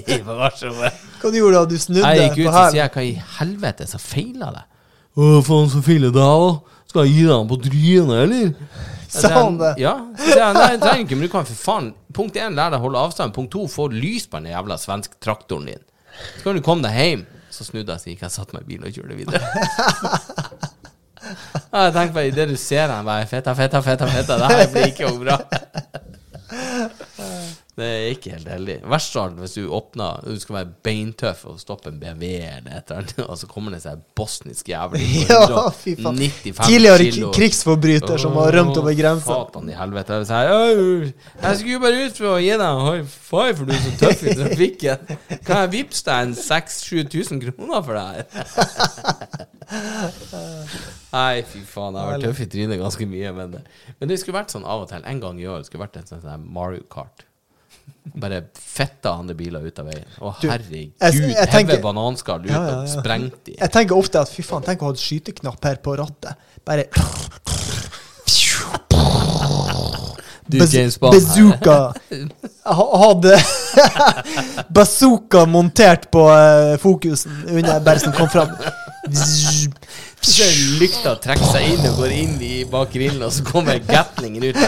[0.00, 1.04] i bagasjerommet.
[1.20, 1.64] Hva du gjorde da?
[1.68, 4.66] Du snudde Jeg gikk ut og sa hva i helvete som feila deg?
[5.10, 6.80] Å, faen, så feiler deg, da?
[6.90, 8.80] Skal jeg gi deg den på trynet, eller?
[9.10, 9.72] Sa han det?
[9.82, 9.92] Ja.
[10.18, 12.78] Så jeg, nei, jeg trenger ikke, men du kan for faen Punkt én, lær deg
[12.80, 13.34] å holde avstand.
[13.34, 15.82] Punkt to, få lys på den jævla svensk traktoren din.
[16.38, 17.22] Så kan du komme deg hjem.
[17.60, 19.44] Så snudde jeg, så gikk jeg, satte meg i bilen og kjørte videre.
[21.70, 24.38] Ja, jeg tenker bare, idet du ser den, bare feta, feta, feta, feta.
[24.40, 25.36] Det her blir ikke bra.
[27.80, 28.76] Det er ikke helt heldig.
[28.92, 32.76] Verst av alt hvis du åpner Du skal være beintøff og stoppe en BMW eller
[32.76, 36.20] et eller annet, og så kommer det seg bosnisk jævlig Ja, fy faen.
[36.60, 37.30] Tidligere kilo.
[37.36, 39.30] krigsforbryter som har rømt over grensa.
[39.32, 40.20] Satan i helvete.
[40.20, 43.74] Jeg, sa, jeg skulle bare ut for å gi deg en high five, for du
[43.74, 44.98] er så tøff i trafikken.
[45.46, 48.20] Kan jeg vippse deg en 6000-7000 kroner for det her?
[51.10, 51.96] Nei, fy faen.
[51.96, 53.32] Jeg har vært tøff i trynet ganske mye.
[53.36, 53.58] Men,
[53.98, 55.02] men det skulle vært sånn av og til.
[55.08, 57.26] En gang i år skulle vært en sånn sånn Mario Kart.
[58.20, 60.06] Bare fetta andre biler ut av veien.
[60.20, 60.92] Å, Du, herregud.
[61.00, 63.00] Heve bananskall ut Ja, ja, og ja.
[63.00, 63.56] sprengt de.
[63.60, 66.34] Jeg tenker ofte at fy faen, tenk å ha et skyteknapp her på rattet.
[66.66, 66.88] Bare
[70.50, 71.14] Du, James Bond.
[71.14, 71.92] Bazooka.
[72.64, 73.36] Hadde
[74.74, 78.50] bazooka montert på eh, fokusen under bare som kom fram.
[80.80, 84.58] Lykta trekker seg inn og går inn i bak grillen, og så kommer gatlingen ut.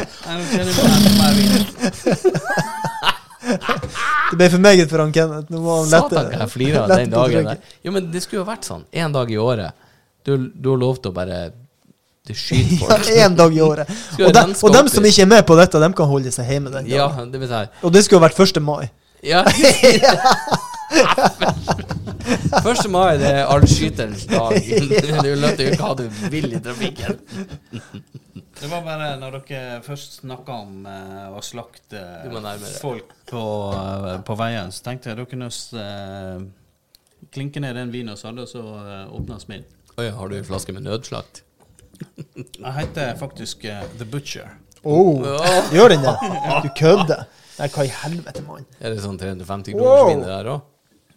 [4.33, 5.51] Det ble for meget for han Kenneth.
[5.53, 6.15] Nå må han lette.
[6.15, 7.59] Satan, jeg flirer av den dagen der.
[7.85, 8.85] Jo, men det skulle jo vært sånn.
[8.95, 9.75] Én dag i året.
[10.25, 11.39] Du, du har lov til å bare
[12.29, 13.09] Det skyter Ja, folk.
[13.27, 13.91] Én dag i året.
[14.21, 16.71] Og, de, og dem som ikke er med på dette, dem kan holde seg hjemme
[16.75, 18.63] den Ja, det vil si Og det skulle jo vært 1.
[18.63, 18.85] mai.
[19.23, 19.45] Ja.
[22.67, 22.89] 1.
[22.91, 24.57] mai det er allskyterens dag.
[24.59, 27.19] Du er nødt til å ha det vill i trafikken.
[28.63, 31.99] Det var bare når dere først snakka om eh, å slakte
[32.79, 33.41] folk på,
[33.75, 36.45] eh, på veien, så tenkte jeg da kunne vi eh,
[37.35, 39.67] klinke ned den vinen vi hadde, og så uh, åpne min.
[39.97, 41.43] Oi, har du en flaske med nødslakt?
[42.63, 44.55] Jeg heter faktisk The Butcher.
[44.83, 45.23] Oh,
[45.75, 46.15] gjør den det?
[46.63, 47.27] Du kødder.
[47.59, 48.67] Nei, hva i helvete, mann?
[48.79, 49.83] Er det sånn 350 Wow.
[49.83, 50.72] kroners vin der òg?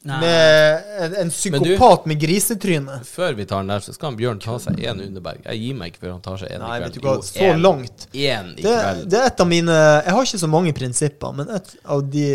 [0.06, 3.00] Med en, en psykopat med grisetryne.
[3.10, 5.40] Før vi tar den der, så skal han Bjørn ta seg én Underberg.
[5.48, 7.02] Jeg gir meg ikke før han tar seg én Nei, i vet kveld.
[7.02, 8.06] du hva, Jo, så en- langt.
[8.14, 9.10] En i Det, kveld.
[9.10, 9.72] det er et av mine
[10.06, 12.26] Jeg har ikke så mange prinsipper, men et av de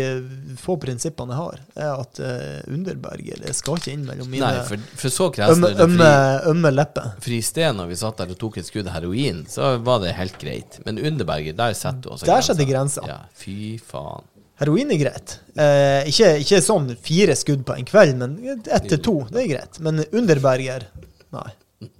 [0.59, 4.65] få prinsippene jeg har, er at uh, Underberg det skal ikke inn mellom mine Nei,
[4.67, 6.11] for, for så ømme, ømme,
[6.51, 7.13] ømme lepper.
[7.21, 10.13] for i sted når vi satt der og tok et skudd heroin, så var det
[10.19, 10.79] helt greit.
[10.85, 13.01] Men Underberget, der setter du også Der setter grensa.
[13.07, 14.27] Ja, fy faen.
[14.61, 15.35] Heroin er greit.
[15.57, 19.49] Eh, ikke, ikke sånn fire skudd på en kveld, men ett til to, det er
[19.55, 19.79] greit.
[19.81, 20.85] Men Underberger
[21.33, 21.47] Nei.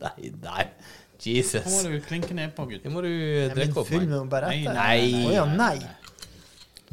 [0.03, 0.65] Nei, nei.
[1.21, 1.61] Jesus.
[1.65, 2.83] Hva må du klinke ned på, gutt?
[2.83, 3.09] Det må du
[3.55, 4.25] drikke opp, fylle mann.
[4.25, 4.77] med bare Nei, etter.
[4.77, 5.25] nei.
[5.29, 5.77] Å ja, nei.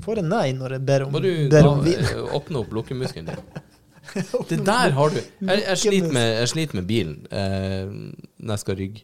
[0.05, 1.99] Får en nei når jeg ber om, Må du ber om vin.
[2.05, 3.65] eh, åpne opp lukkemuskelen din.
[4.49, 7.91] Det der har du Jeg, jeg, sliter, med, jeg sliter med bilen eh,
[8.39, 9.03] når jeg skal rygge.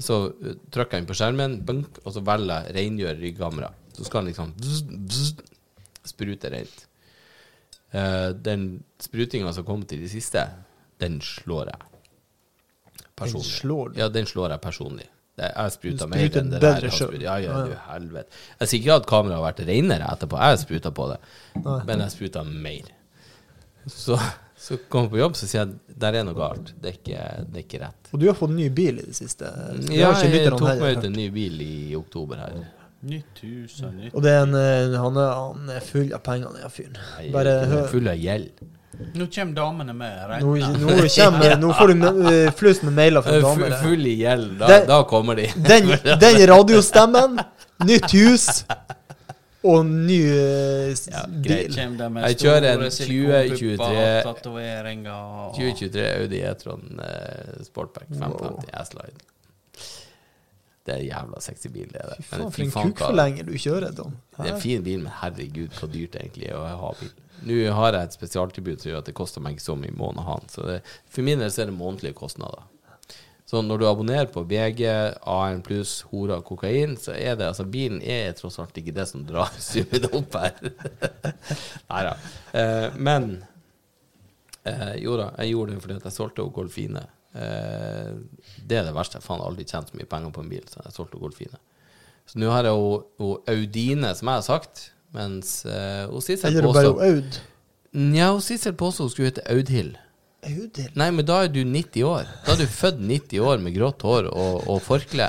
[0.00, 3.70] Så eh, trykker jeg inn på skjermen, bunk, og så velger jeg rengjør ryggkamera.
[3.94, 4.80] Så skal den liksom bzz,
[5.10, 5.44] bzz,
[6.10, 6.82] sprute rent.
[7.90, 8.66] Uh, den
[9.02, 10.44] sprutinga som kom til de siste,
[11.02, 11.86] den slår jeg.
[13.20, 13.46] Personlig.
[13.60, 13.98] slår du?
[14.00, 15.08] Ja, den slår jeg personlig.
[15.40, 16.86] Det, jeg spruta mer enn det der.
[16.92, 17.16] har.
[17.22, 18.40] Ja, ja, du helvete.
[18.60, 20.40] Jeg sier ikke at kameraet har vært renere etterpå.
[20.44, 21.18] Jeg spruta på det,
[21.64, 21.76] Nei.
[21.88, 22.90] men jeg spruta mer.
[23.88, 24.18] Så,
[24.60, 26.74] så kom jeg på jobb, så sier jeg der er noe galt.
[26.80, 28.10] Det er ikke, det er ikke rett.
[28.12, 29.48] Og du har fått ny bil i det siste.
[29.80, 32.60] Det Ja, har jeg tok meg ut en ny bil i oktober her.
[33.00, 36.20] Nytt hus og nytt Og det er en, eh, han, er, han er full av
[36.26, 37.00] penger, den fyren.
[37.32, 37.86] Bare hør.
[37.88, 38.60] full av gjeld.
[39.16, 40.34] Nå kommer damene med.
[40.42, 43.76] Nå, nå, kommer, nå får du eh, flust med mailer fra er damer.
[43.80, 44.58] Full i gjeld.
[44.60, 45.48] Da, da kommer de.
[45.56, 45.88] Den,
[46.24, 47.40] den radiostemmen,
[47.88, 48.48] nytt hus
[49.62, 51.74] og ny eh, Ja, bil.
[52.10, 54.06] Med Jeg kjører en 2023
[55.56, 59.20] 2023 Audi E-tron eh, Sportback 550 S-Line.
[60.86, 62.22] Det er en jævla sexy bil, det er det.
[62.24, 64.14] Fy faen, for en kukforlenger du kjører, Tom.
[64.36, 67.12] Det er en fin bil, men herregud, hvor dyrt det egentlig er å ha bil.
[67.44, 69.96] Nå har jeg et spesialtilbud som gjør at det koster meg ikke så mye i
[69.96, 70.52] måneden å ha den.
[70.52, 70.78] Så det,
[71.12, 72.64] for min del så er det månedlige kostnader.
[73.50, 74.84] Så når du abonnerer på VG,
[75.26, 79.08] AN pluss, Hora og kokain, så er det altså Bilen er tross alt ikke det
[79.10, 80.60] som drar summen opp her.
[81.90, 82.12] Nei da.
[82.54, 83.32] Eh, men
[84.62, 87.02] eh, jo da, jeg gjorde det fordi at jeg solgte Golfine.
[87.34, 88.14] Eh,
[88.66, 89.20] det er det verste.
[89.20, 91.60] Jeg har aldri tjent så mye penger på en bil, så jeg solgte Golfine.
[92.30, 92.90] Så nå har jeg jo
[93.20, 94.84] jo Audine, som jeg har sagt,
[95.16, 97.40] mens uh, hun Sissel Eller bare Aud.
[97.98, 99.96] Nja, Sissel påstår hun skulle hete Audhild.
[100.46, 100.94] Audhild?
[100.98, 102.30] Nei, men da er du 90 år.
[102.46, 105.26] Da er du født 90 år med grått hår og, og forkle.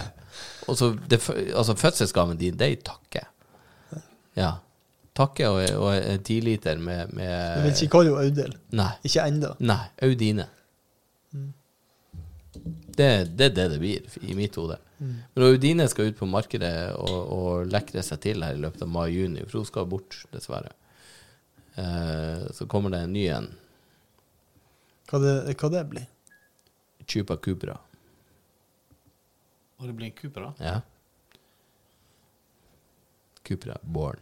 [0.70, 1.20] Og så det,
[1.58, 3.26] altså Fødselsgaven din, det er i takke.
[4.38, 4.54] Ja.
[5.18, 8.60] Takke og, og en tiliter med, Jeg vil med ikke kalle henne Audhild.
[8.78, 8.92] Nei.
[9.10, 9.56] Ikke ennå.
[9.60, 9.84] Nei.
[10.06, 10.48] Audine.
[12.64, 14.78] Det, det er det det blir i mitt hode.
[15.02, 18.92] Men Udine skal ut på markedet og, og lekre seg til her i løpet av
[18.94, 20.74] mai-juni, for hun skal bort, dessverre.
[21.76, 23.50] Eh, så kommer det en ny en.
[25.10, 26.08] Hva det, hva det blir?
[27.08, 27.80] Chupa Cupra.
[29.82, 30.54] Og det blir en Cupra?
[30.62, 30.82] Ja.
[33.42, 34.22] Cupra Born.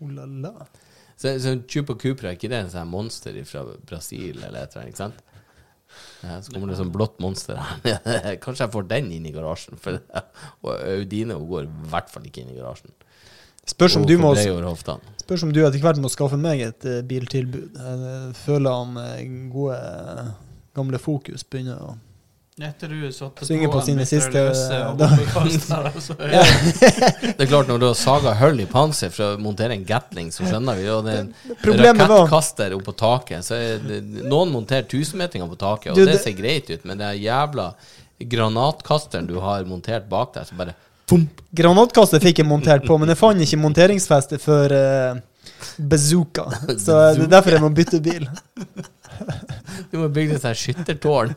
[0.00, 0.66] Oh la la.
[1.16, 4.82] Så, så Chupa Cupra, er ikke det en sånn monster fra Brasil eller et eller
[4.82, 5.22] annet, ikke sant?
[6.22, 8.36] Ja, så kommer det sånn blått monster her.
[8.44, 9.80] Kanskje jeg får den inn i garasjen.
[9.82, 9.98] For,
[10.94, 12.94] Audine hun går i hvert fall ikke inn i garasjen.
[13.62, 17.76] Spørs om, du må, spørs om du etter hvert må skaffe meg et eh, biltilbud.
[17.78, 19.76] Jeg føler han eh, gode
[20.74, 21.92] gamle Fokus begynner å
[22.60, 24.42] Etter du satte Synger på på sine siste-
[24.98, 26.42] da- bombekaster, så er Ja.
[27.38, 30.28] Det er klart, når du har saga hull i panser for å montere en Gatling,
[30.34, 31.32] så skjønner vi jo det er en
[31.80, 33.46] rakettkaster oppå taket.
[33.48, 37.00] Så er det, noen monterer tusenmetringer på taket, og Du, det ser greit ut, men
[37.00, 37.70] det er jævla
[38.36, 40.76] granatkasteren du har montert bak deg, så bare
[41.52, 45.18] Granatkastet fikk jeg montert på, men jeg fant ikke monteringsfeste for uh,
[45.76, 46.46] bazooka.
[46.80, 48.28] Så det er derfor jeg må bytte bil.
[49.92, 51.34] Du må bygge deg et skyttertårn.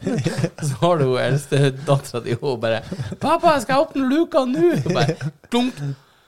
[0.68, 2.82] Så har du hun eldste dattera di og bare
[3.20, 5.16] 'Pappa, jeg åpne luka nå!' Og bare
[5.52, 5.80] klunk.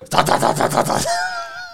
[0.09, 0.97] Ta, ta, ta, ta, ta, ta.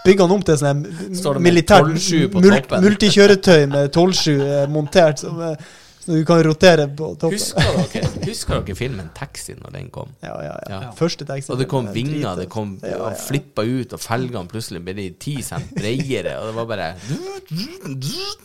[0.04, 2.84] Bygge han om til sånn militært 12-7 på mul toppen?
[2.84, 5.56] multikjøretøy med 12-7 eh, montert, som, eh,
[6.04, 7.38] så du kan rotere på toppen.
[7.38, 7.64] Husker
[7.94, 10.10] dere, husker dere filmen 'Taxi' når den kom?
[10.24, 10.80] Ja, ja, ja.
[10.82, 10.90] Ja.
[10.98, 11.48] Første taxi.
[11.54, 15.06] Og det kom vinger, det kom Ja, ja, flippa ut, og felgene plutselig ble de
[15.16, 16.90] ti cent bredere, og det var bare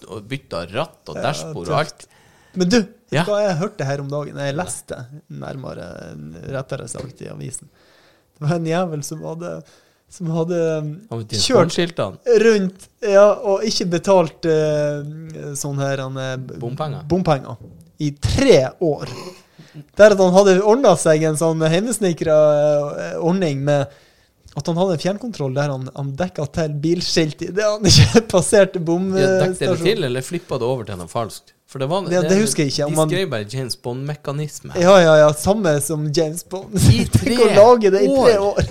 [0.08, 2.06] Og bytta ratt og dashbord og alt.
[2.54, 2.78] Men du,
[3.10, 3.22] Ja.
[3.24, 4.36] hva jeg hørte her om dagen?
[4.36, 4.96] Jeg leste,
[5.30, 6.14] nærmere,
[6.52, 7.68] rettere sagt, i avisen.
[8.38, 9.52] Det var en jævel som hadde,
[10.08, 10.58] som hadde
[11.36, 11.76] kjørt
[12.42, 15.04] rundt ja, og ikke betalt uh,
[15.58, 17.04] sånn her han, eh, Bompenger.
[17.08, 17.60] bompenger
[18.00, 19.10] i tre år.
[19.98, 23.90] Der at han hadde ordna seg en sånn hjemmesnekra eh, ordning med
[24.58, 28.24] at han hadde en fjernkontroll der han, han dekka til bilskilt i det han ikke
[28.32, 31.54] passerte Ja, dekket det til, eller flippa det over til noe falskt?
[31.68, 34.72] For det var Ja, det husker jeg ikke, De man- skrev bare James Bond-mekanisme.
[34.80, 35.32] Ja, ja, ja.
[35.36, 36.72] Samme som James Bond.
[36.88, 38.70] I tre å lage det i tre år.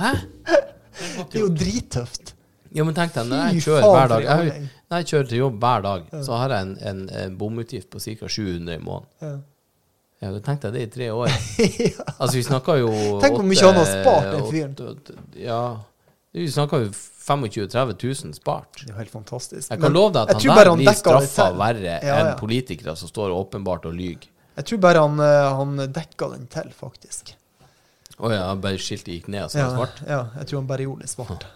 [0.00, 0.12] Hæ?
[0.56, 2.32] Det er jo drittøft.
[2.76, 4.70] Ja, men tenk deg, når jeg kjører hver dag jeg, jo-.
[4.90, 8.00] Når jeg kjører til jobb hver dag, så har jeg en, en, en bomutgift på
[8.02, 8.28] ca.
[8.28, 9.12] 700 i måneden.
[9.22, 9.36] Ja.
[10.24, 11.28] Ja, da tenkte det i tre år.
[11.92, 12.04] ja.
[12.16, 12.88] Altså, vi snakka jo
[13.20, 15.20] Tenk hvor mye han har spart, den fyren.
[15.36, 15.60] Ja.
[16.36, 18.80] Vi snakker jo 25 000-30 000 spart.
[18.80, 19.70] Det er jo helt fantastisk.
[19.72, 22.16] Jeg kan love deg at han der han blir straffa verre Ja, ja.
[22.22, 24.28] enn politikere som står åpenbart og lyver.
[24.56, 27.34] Jeg tror bare han, eh, han dekka den til, faktisk.
[28.16, 30.02] Å ja, bare skiltet gikk ned, så var det svart.
[30.08, 31.46] ja, jeg tror han bare gjorde det svart.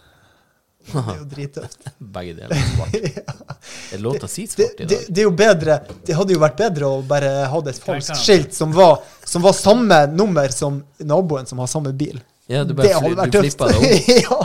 [0.91, 1.82] Det er jo drittøft.
[2.16, 2.95] Begge deler er svart.
[3.91, 5.09] Er det lov til å si svart i det, dag?
[5.12, 5.74] det er jo bedre
[6.09, 9.53] Det hadde jo vært bedre å bare ha et falskt skilt som var, som var
[9.59, 12.16] samme nummer som naboen som har samme bil.
[12.49, 13.61] Ja, du det hadde vært tøft.
[13.61, 14.41] det ja.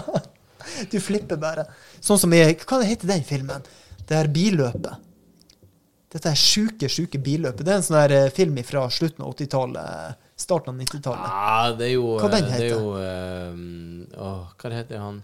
[0.92, 1.64] Du flipper bare.
[2.04, 3.64] Sånn som i Hva det heter den filmen?
[4.06, 5.00] Det her billøpet.
[6.16, 7.64] Dette er sjuke, sjuke billøpet.
[7.66, 10.20] Det er en sånn her eh, film fra slutten av 80-tallet.
[10.36, 11.30] Starten av 90-tallet.
[11.32, 12.74] Ja, det er jo Hva den Det er heter?
[12.76, 12.90] jo
[13.56, 15.22] um, Åh, hva det heter han?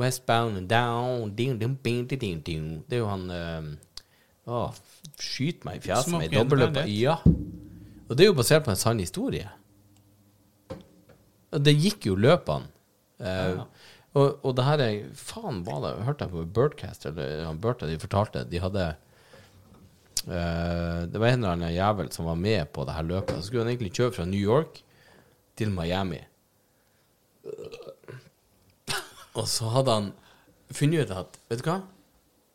[0.00, 2.66] Westbound and down ding, ding, ding, ding, ding, ding.
[2.88, 3.70] Det er jo han um,
[4.50, 4.76] Åh,
[5.20, 6.88] skyt meg i fjeset med dobbeltløper.
[6.92, 7.18] Ja.
[8.10, 9.48] Og det er jo basert på en sann historie.
[11.50, 12.68] Og det gikk jo løpene.
[13.20, 13.60] Eh,
[14.16, 17.82] og, og det her er Faen, var det Hørte jeg på Birdcast, eller han Bird,
[17.84, 18.86] de fortalte De hadde
[20.20, 23.38] Det var en eller annen jævel som var med på det her løpet.
[23.38, 24.82] Så skulle han egentlig kjøre fra New York
[25.56, 26.20] til Miami.
[29.38, 30.10] Og så hadde han
[30.74, 31.80] funnet ut at Vet du hva?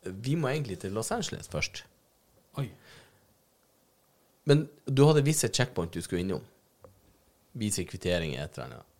[0.05, 1.83] Vi må egentlig til Los Angeles først.
[2.61, 2.67] Oi.
[4.45, 6.43] Men du hadde visse checkpoint du skulle innom.
[7.57, 8.91] Vise kvitteringer etter et eller annet.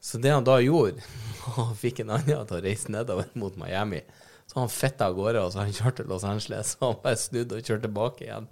[0.00, 1.02] Så det han da gjorde,
[1.56, 4.04] han fikk en annen til å reise nedover mot Miami.
[4.48, 6.72] Så han fitta av gårde, og så han kjørte til Los Angeles.
[6.74, 8.46] Så han bare snudde og kjørte tilbake igjen.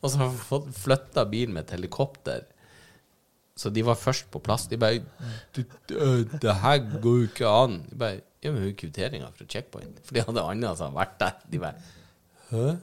[0.00, 2.44] Og så har han fått flytta bilen med et helikopter.
[3.58, 4.68] Så de var først på plass.
[4.70, 5.02] De bare
[5.52, 7.80] «Du, øh, Det her går jo ikke an.
[7.90, 9.98] De bare Ja, men kvitteringa fra checkpoint.
[10.06, 11.42] For de hadde andre som hadde vært der.
[11.50, 11.74] De bare
[12.50, 12.76] Hæ?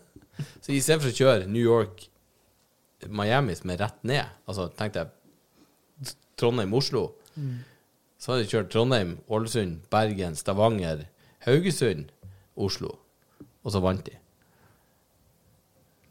[0.61, 2.03] Så i stedet for å kjøre New York
[3.10, 7.03] Miami som er rett ned, altså tenkte jeg Trondheim-Oslo,
[8.18, 11.03] så hadde jeg kjørt Trondheim, Ålesund, Bergen, Stavanger,
[11.45, 12.11] Haugesund,
[12.57, 12.95] Oslo,
[13.63, 14.15] og så vant de.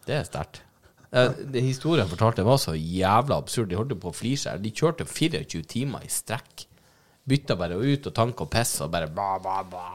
[0.06, 0.62] Det er sterkt.
[1.10, 3.70] Eh, det historien fortalte var så jævla absurd.
[3.70, 4.62] De holdt på å flire seg.
[4.62, 6.66] De kjørte 24 timer i strekk.
[7.27, 9.89] Bytta bare ut og tank og piss og bare bla, bla, bla.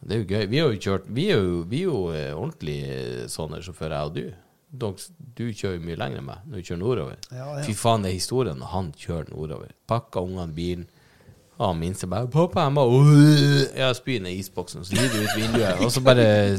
[0.00, 0.46] Det er jo gøy.
[0.48, 3.96] Vi har jo kjørt Vi er jo, vi er jo eh, ordentlig eh, sånne sjåfører,
[3.98, 4.46] jeg og du.
[4.80, 7.20] Dogs, du kjører jo mye lenger enn meg når du kjører nordover.
[7.34, 7.66] Ja, ja.
[7.66, 9.74] Fy faen, det er historien når han kjører nordover.
[9.90, 10.86] Pakka ungene bilen.
[11.60, 12.84] Han minste bare 'Pappa, jeg må
[13.76, 16.56] Jeg spyr ned isboksen, så lyder ut vinduet, og så bare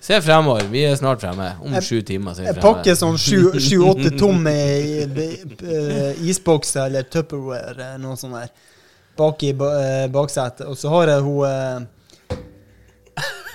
[0.00, 0.64] Se fremover.
[0.72, 1.50] Vi er snart fremme.
[1.60, 3.18] Om sju timer så er Jeg pakker sånn
[3.66, 8.48] sju-åtte tomme eh, isbokser eller Tupperware, eh, noe sånt der,
[9.18, 10.64] bak i eh, baksetet.
[10.70, 11.88] Og så har jeg hun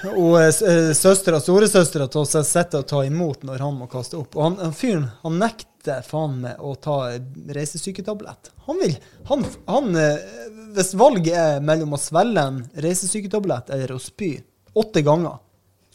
[0.06, 4.35] og søstera, storesøstera til å sitter og ta imot når han må kaste opp.
[4.38, 5.74] Og han, han fyren han nekter
[6.07, 6.98] faen meg å ta
[7.56, 8.52] reisesyketablett.
[8.68, 8.95] Han vil
[9.30, 10.44] han, han, eh,
[10.76, 14.34] Hvis valget er mellom å svelge en reisesyketablett eller å spy
[14.76, 15.38] åtte ganger,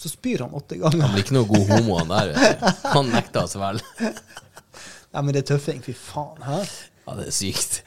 [0.01, 1.03] så spyr han åtte ganger.
[1.05, 2.31] Han blir ikke noe god homo, han der.
[2.33, 2.87] Vet du.
[2.95, 3.83] Han nekter å vel.
[5.11, 5.81] Ja, men det er tøffing.
[5.83, 6.39] Fy faen.
[6.47, 6.61] Hæ?
[7.03, 7.81] Ja, det er sykt.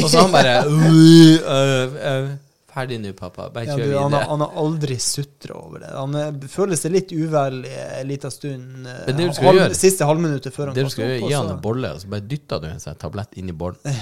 [0.00, 2.32] Og så han bare «Øh, øh, øh,
[2.74, 3.48] Ferdig nå, pappa.
[3.54, 4.28] Bare Ja, kjør du, han, har, videre.
[4.32, 5.90] han har aldri sutra over det.
[5.94, 8.86] Han eh, føler seg litt uvel en liten stund.
[8.90, 11.36] eh, Men det du skal gjøre- Siste halvminuttet før han Det du skal gjøre, gi
[11.38, 13.78] han en bolle, og så bare dytter du en sånn tablett inn i bollen.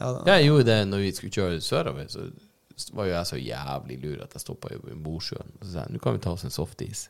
[0.00, 0.20] Ja, da.
[0.38, 2.22] Jeg gjorde det når vi skulle kjøre sørover, så
[2.96, 5.50] var jo jeg så jævlig lur at jeg stoppa i Mosjøen.
[5.60, 7.02] Og så sa jeg nå kan vi ta oss en softis.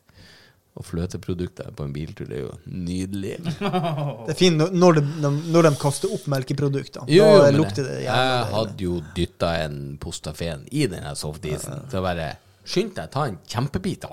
[0.79, 3.33] Og fløteprodukter på en biltur, det er jo nydelig.
[4.25, 7.03] Det er fint når- de, når de kaster opp melkeprodukter.
[7.11, 11.83] Jo, da lukter det jeg hadde jo dytta en Postafen i den softisen.
[11.91, 12.29] Så bare
[12.63, 14.05] Skynd deg, ta en kjempebit.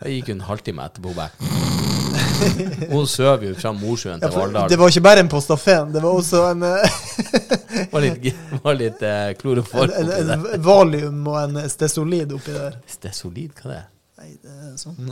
[0.00, 1.30] Jeg gikk en halvtime etterpå bare
[2.90, 6.16] Hun søv jo fra Mosjøen til Valdal det var ikke bare en Postafen, det var
[6.16, 6.94] også en, eh,
[7.92, 8.30] var litt,
[8.64, 10.46] var litt eh, kloroform en, oppi en, der.
[10.56, 12.78] en valium og en Stesolid oppi der.
[12.96, 13.88] Det er hva det er
[14.20, 15.10] Nei, det er sånn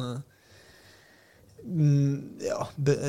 [2.45, 2.61] Ja,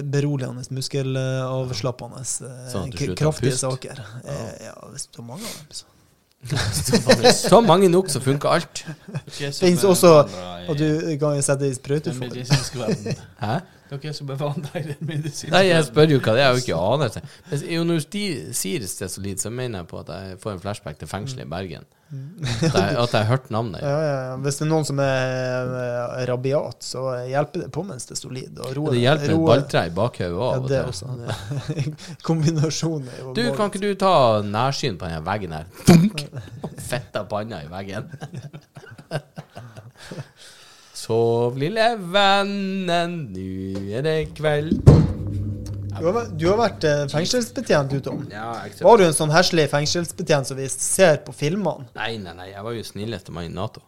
[0.09, 4.01] beroligende, muskelavslappende, Sånn kraftige saker.
[4.65, 5.85] Ja, hvis du tar mange av dem, så.
[7.35, 8.85] Så mange nok, så funker alt.
[9.35, 10.11] Det er også
[10.71, 10.85] Og du
[11.19, 12.31] kan jo sette i sprøyteform.
[13.43, 13.57] Hæ?
[13.89, 15.53] Dere som er vant til den medisinen.
[15.55, 17.21] Nei, jeg spør jo hva det er, jeg har jo ikke anelse.
[17.89, 21.47] Når de sier Stesolid, så mener jeg på at jeg får en flashback til fengselet
[21.47, 21.87] i Bergen.
[22.09, 23.81] At jeg, at jeg har hørt navnet.
[23.85, 24.35] Ja, ja, ja.
[24.41, 28.21] Hvis det er noen som er eh, rabiat, så hjelper det på mens det er
[28.23, 28.57] solid.
[28.65, 30.89] Og roer, Det hjelper et roer- balltre i bakhodet Ja, og det til.
[30.89, 31.05] også.
[32.29, 35.69] Kombinasjonen er jo Du, kan ikke du ta nærsyn på denne veggen her?
[35.85, 36.25] Dunk!
[36.89, 38.09] Fetta panna i veggen.
[40.99, 44.81] Sov, lille vennen, nu er det kveld.
[45.99, 48.25] Du har, vært- du har vært eh, fengselsbetjent, du, Tom.
[48.31, 48.51] Ja,
[48.83, 51.87] Var du en sånn heslig fengselsbetjent som vi ser på filmene?
[51.95, 53.81] Nei, nei, nei, jeg var jo snilleste mann i Nato.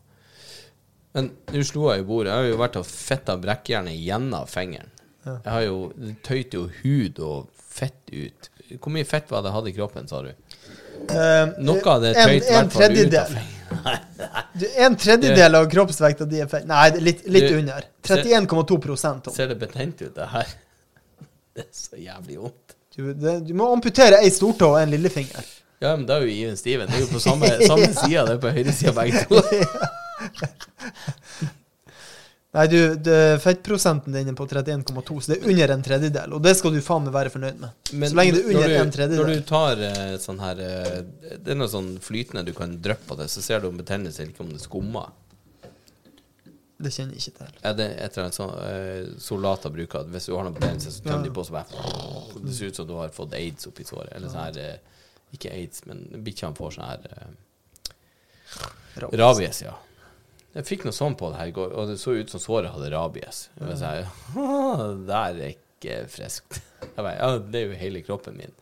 [1.16, 2.32] Men nå slo jeg i bordet.
[2.32, 4.92] Jeg har jo vært og fitta brekkjernet gjennom fingeren.
[5.26, 5.36] Ja.
[5.46, 8.50] Jeg har jo Det tøyte jo hud og fett ut.
[8.80, 10.32] Hvor mye fett var det jeg hadde i kroppen, sa du?
[11.12, 13.42] Eh, Noe av det tøyt i hvert fall ut av tredjedel.
[14.54, 16.66] Du, en tredjedel av kroppsvekta di er feil.
[16.70, 17.86] Nei, litt, litt Du- under.
[18.08, 20.48] 31,2% Ser det betent ut, det her?
[21.56, 22.76] Det er så jævlig vondt.
[22.96, 25.44] Du, det, du må amputere ei stortå og en lillefinger.
[25.82, 26.88] Ja, men da er jo Even Steven.
[26.88, 28.24] Det er jo på samme, samme side.
[28.28, 29.42] Det er på høyresida begge to.
[32.52, 36.34] Nei, du, det, fettprosenten din er på 31,2, så det er under en tredjedel.
[36.36, 37.78] Og det skal du faen meg være fornøyd med.
[37.88, 39.22] så lenge det er under du, en tredjedel.
[39.22, 40.98] Når du tar uh, sånn her uh,
[41.32, 44.20] Det er noe sånn flytende du kan dryppe på det, så ser du om betennelse
[44.20, 45.14] eller ikke om det skummer.
[46.82, 47.54] Det kjenner jeg ikke til.
[47.62, 50.92] Ja, det et eller annet sånn uh, soldater bruker at hvis du har noe betennelse,
[50.92, 51.28] så tømmer Ja.
[51.30, 51.86] de på så bare
[52.50, 54.12] Det ser ut som du har fått aids oppi såret.
[54.18, 55.08] Eller sånn her eh,
[55.38, 57.32] Ikke aids, men bikkjene får sånn her eh.
[59.16, 59.78] Rabies, ja.
[60.52, 62.74] Jeg fikk noe sånn på det her i går, og det så ut som såret
[62.74, 63.46] hadde rabies.
[63.56, 66.60] Jeg var sånn, det er ikke friskt.
[66.82, 68.56] Jeg bare, ja, det er jo hele kroppen min.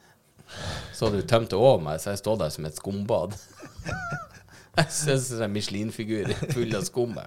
[0.94, 3.34] Så hadde du tømt det over meg, så jeg stod der som et skumbad.
[4.78, 7.18] Jeg ser ut som en Michelin-figur full av skum.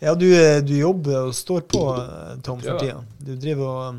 [0.00, 3.02] Ja, du, eh, du jobber og står på, eh, Tom, for tida.
[3.20, 3.98] Du driver og um,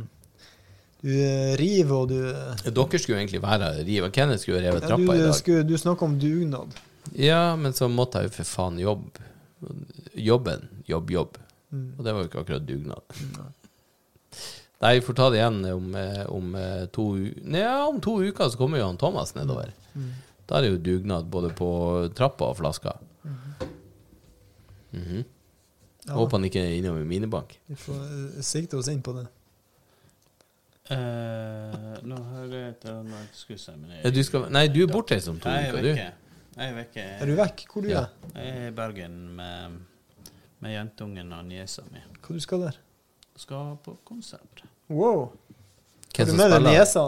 [1.01, 4.09] Du eh, river og du Dere skulle egentlig være her og rive.
[4.15, 5.35] Kenneth skulle revet trappa ja, trappa i dag.
[5.37, 6.73] skulle, du snakker om dugnad.
[7.17, 9.25] Ja, men så måtte jeg jo for faen jobbe.
[10.17, 10.67] Jobben.
[10.87, 11.37] Jobb, jobb.
[11.71, 11.87] Mm.
[11.97, 13.17] Og det var jo ikke akkurat dugnad.
[14.81, 17.03] Nei, vi får ta det igjen om, eh, om eh, to
[17.45, 19.69] Nei, om to uker så kommer jo han Thomas nedover.
[20.49, 21.67] Da er det jo dugnad både på
[22.17, 22.95] trappa og flaska.
[24.91, 25.21] Mhm.
[26.07, 27.59] Ja, Håper han ikke er innom i minibank.
[27.69, 29.27] vi får eh, sikte oss inn på det.
[30.91, 32.95] Eh, nå hører jeg til
[34.03, 35.91] Ja, nei, du er bortreist om to er uker, du.
[35.93, 36.07] vekke.
[36.57, 37.03] Jeg er vekke.
[37.21, 37.65] Er du vekk?
[37.71, 38.01] Hvor du Ja.
[38.01, 38.07] er?
[38.35, 39.77] Jeg er i Bergen med,
[40.59, 42.01] med jentungen og niesa mi.
[42.21, 42.77] Hva du skal der?
[43.39, 44.63] Skal på konsert.
[44.89, 45.31] Wow.
[46.17, 47.05] Har Hvem du med deg niesa?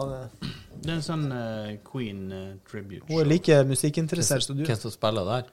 [0.83, 3.03] Det er en sånn uh, Queen uh, tribute.
[3.09, 4.63] Hun er like musikkinteressert som du.
[4.65, 5.51] Hvem som spiller der?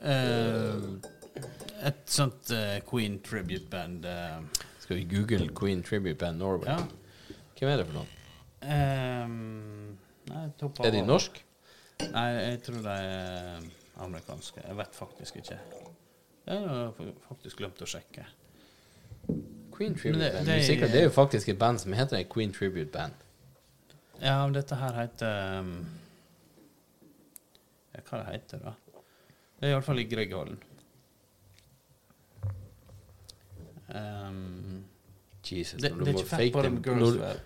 [0.00, 0.96] Uh,
[1.84, 2.48] et sånt
[2.88, 4.04] Queen tribute-band.
[4.08, 6.68] eh, Skal vi google Queen Tribute Band Norway?
[6.70, 6.78] ja.
[7.58, 8.06] Hvem er det for noe?
[8.64, 9.98] Um,
[10.30, 10.44] nei,
[10.84, 11.43] Er de norsk?
[12.00, 13.60] Nei, jeg tror de er
[14.02, 14.60] amerikanske.
[14.68, 15.58] Jeg vet faktisk ikke.
[16.46, 16.92] Jeg har
[17.28, 18.24] faktisk glemt å sjekke.
[19.74, 20.46] Queen Tribute det- Band.
[20.46, 23.12] det- Det, er det er jo faktisk et band som heter Queen Tribute Band.
[24.22, 25.86] Ja, men dette her heter um,
[27.94, 28.72] ja, Hva det heter da?
[29.60, 30.58] Det er iallfall i Grieghallen.
[33.94, 34.84] Um,
[35.50, 37.36] Jesus, det, når du det må fake dem- når-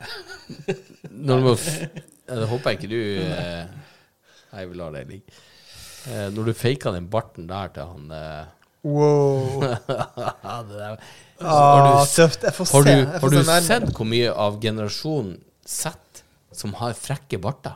[1.10, 1.66] Når du må f
[2.28, 3.66] Det håper jeg ikke du eh,
[4.52, 5.36] Nei, vi lar det ligge.
[6.08, 8.46] Eh, når du faker den barten der til han eh,
[8.88, 9.60] Wow.
[10.70, 11.00] der.
[11.42, 12.22] Ah, Har du.
[12.46, 15.34] Jeg har du, har du sett hvor mye av generasjon
[15.66, 16.22] Z
[16.54, 17.74] som har frekke barter?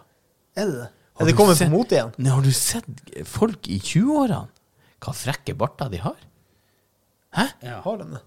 [0.57, 0.89] Er det det?
[1.19, 2.13] Har Er det kommet på mote igjen?
[2.23, 2.87] Nei, har du sett
[3.29, 4.47] folk i 20-årene?
[5.03, 6.17] Hva frekke barter de har?
[7.37, 7.49] Hæ?
[7.67, 7.81] Ja.
[7.85, 8.23] Har de det?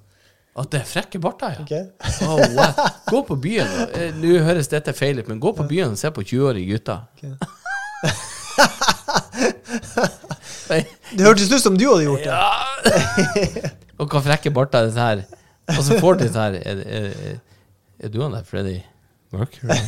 [0.55, 1.63] At det er frekke barter, ja.
[1.65, 1.84] Okay.
[2.27, 2.85] Oh, wow.
[3.09, 3.72] Gå på byen.
[3.97, 7.07] eh, Nå høres dette feil ut, men gå på byen og se på 20-årige gutter.
[7.23, 8.13] Nei,
[11.15, 13.72] Det hørtes ut som du hadde gjort det.
[13.99, 15.23] Og hva frekke barter er dette her?
[15.76, 17.06] Og så får du dette her Er, er,
[18.03, 18.77] er, du han der, Freddy
[19.34, 19.69] Mercury?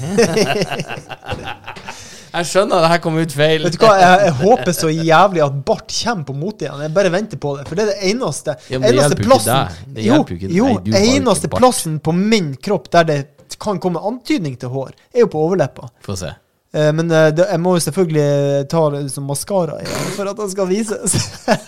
[2.38, 3.64] Jeg skjønner det her kom ut feil.
[3.66, 6.82] Vet du hva, jeg, jeg håper så jævlig at bart kommer på mote igjen.
[6.84, 7.64] Jeg bare venter på det.
[7.70, 9.96] For det er det eneste Ja, men det eneste plassen ikke.
[9.96, 10.18] Det Jo,
[10.52, 13.20] jo jo eneste plassen på min kropp der det
[13.64, 15.90] kan komme antydning til hår, er jo på overleppa.
[16.06, 16.30] Få se.
[16.78, 20.52] Eh, Men eh, jeg må jo selvfølgelig ta liksom, maskara i den for at den
[20.54, 21.18] skal vises.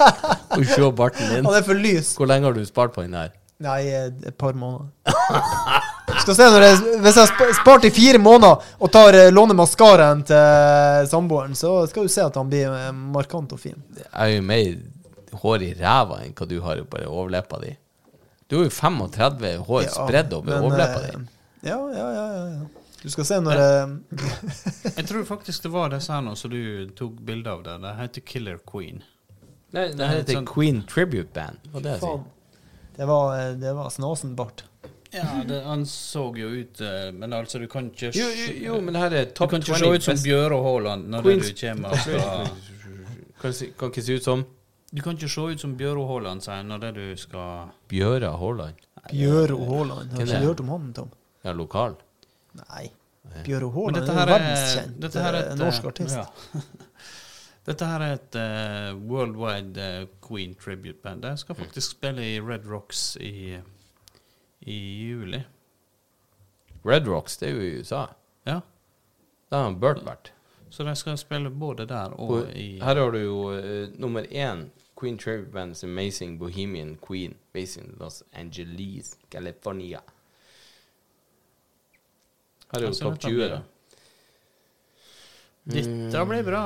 [0.57, 1.45] Og se barten din.
[1.47, 2.13] Han er for lys.
[2.19, 3.33] Hvor lenge har du spart på den der?
[3.59, 4.87] Nei, eh, et par måneder.
[6.23, 9.53] Skal se når jeg, Hvis jeg har spart i fire måneder og tar eh, låner
[9.57, 13.77] maskaraen til samboeren, så skal du se at han blir eh, markant og fin.
[13.97, 17.75] Jeg har jo mer hår i ræva enn hva du har på overleppa di.
[18.49, 21.69] Du har jo 35 hår Ja, spredd over overleppa eh, di.
[21.69, 22.25] Ja, ja, ja,
[22.55, 22.78] ja.
[23.03, 23.99] Du skal se når jeg
[24.97, 27.93] Jeg tror faktisk det var disse her nå som du tok bilde av Det Det
[28.01, 29.03] heter Killer Queen.
[29.71, 31.57] Nei, det det heter sånn- Queen Tribute Band.
[31.71, 31.99] Hva det?
[32.01, 32.25] Faen.
[32.97, 34.63] Det var, eh, det var snasenbart.
[35.13, 38.75] Ja, det, han så jo ut eh, Men altså, du kan ikke Jo, jo, jo,
[38.85, 41.55] men her er Du kan ikke 20 se ut som Bjøre Haaland når Queens- du
[41.63, 42.49] kommer fra
[43.41, 44.43] kan, si- kan ikke se ut som
[44.93, 48.75] Du kan ikke se ut som Bjøre Haaland sier når det du skal Bjøre Haaland.
[49.09, 50.11] Bjøre Haaland.
[50.13, 50.43] Har ikke det?
[50.45, 51.09] hørt om han, Tom?
[51.45, 51.95] Ja, lokal.
[52.69, 52.91] Nei.
[53.45, 56.15] Bjøro Haaland er jo er, verdenskjent dette her er eh, et, norsk eh, artist.
[56.15, 56.61] ja.
[57.69, 61.21] Dette her er et uh, worldwide uh, Queen tribute band.
[61.21, 61.37] De Mm.
[61.37, 63.59] skal faktisk spille i Red Rocks i,
[64.61, 64.77] i
[65.09, 65.43] juli.
[66.85, 68.05] Red Rocks, det er jo i USA.
[68.47, 68.59] Ja,
[69.51, 70.31] Der har Bert vært.
[70.69, 74.21] så de skal spille både der og Og i her har du jo uh, nummer
[74.31, 74.69] én
[74.99, 79.99] Queen Tribute Band's Amazing Bohemian Queen based in Los Angeles, California.
[82.71, 83.61] Her er jo Altså, topp 20, da.
[85.69, 86.63] Dette blir bra.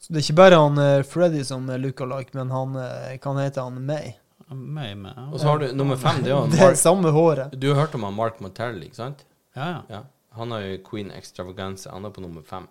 [0.00, 3.38] Så det er ikke bare han eh, Freddy som er lookalike, men han eh, kan
[3.38, 4.14] hete han May.
[4.50, 5.14] May, May.
[5.30, 7.54] Og så har du nummer fem, det er han Det er samme håret.
[7.54, 9.26] Du har hørt om han Mark Montell, ikke sant?
[9.54, 9.82] Ja, ja.
[9.90, 10.02] Ja.
[10.38, 11.90] Han har jo Queen Extravaganza.
[11.92, 12.68] Han er på nummer fem.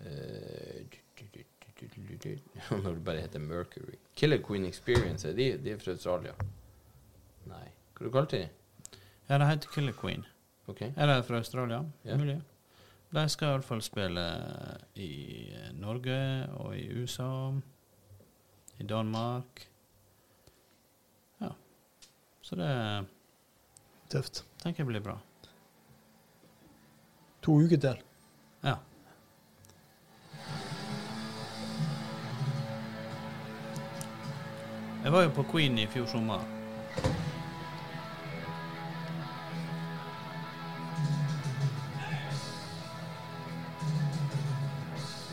[0.00, 0.86] Eh,
[2.70, 3.98] Når det bare heter Mercury.
[4.14, 6.32] Killer Queen Experience, er de, de er fra Australia?
[7.50, 7.66] Nei.
[7.96, 8.46] Hva du kalte de?
[9.28, 10.24] Ja, det heter Killer Queen.
[10.66, 10.92] Okay.
[10.96, 11.84] Er det fra Australia?
[12.06, 12.18] Yeah.
[12.18, 12.36] Mulig.
[13.14, 14.22] De skal iallfall spille
[14.98, 15.10] i
[15.54, 16.18] eh, Norge
[16.58, 17.52] og i USA.
[18.78, 19.68] I Danmark.
[21.40, 21.52] Ja.
[22.42, 22.72] Så det
[24.10, 24.44] Tøft.
[24.62, 25.16] tenker jeg blir bra.
[27.42, 28.02] To uker til.
[28.62, 28.76] Ja.
[35.04, 36.55] Jeg var jo på Queen i fjor sommer.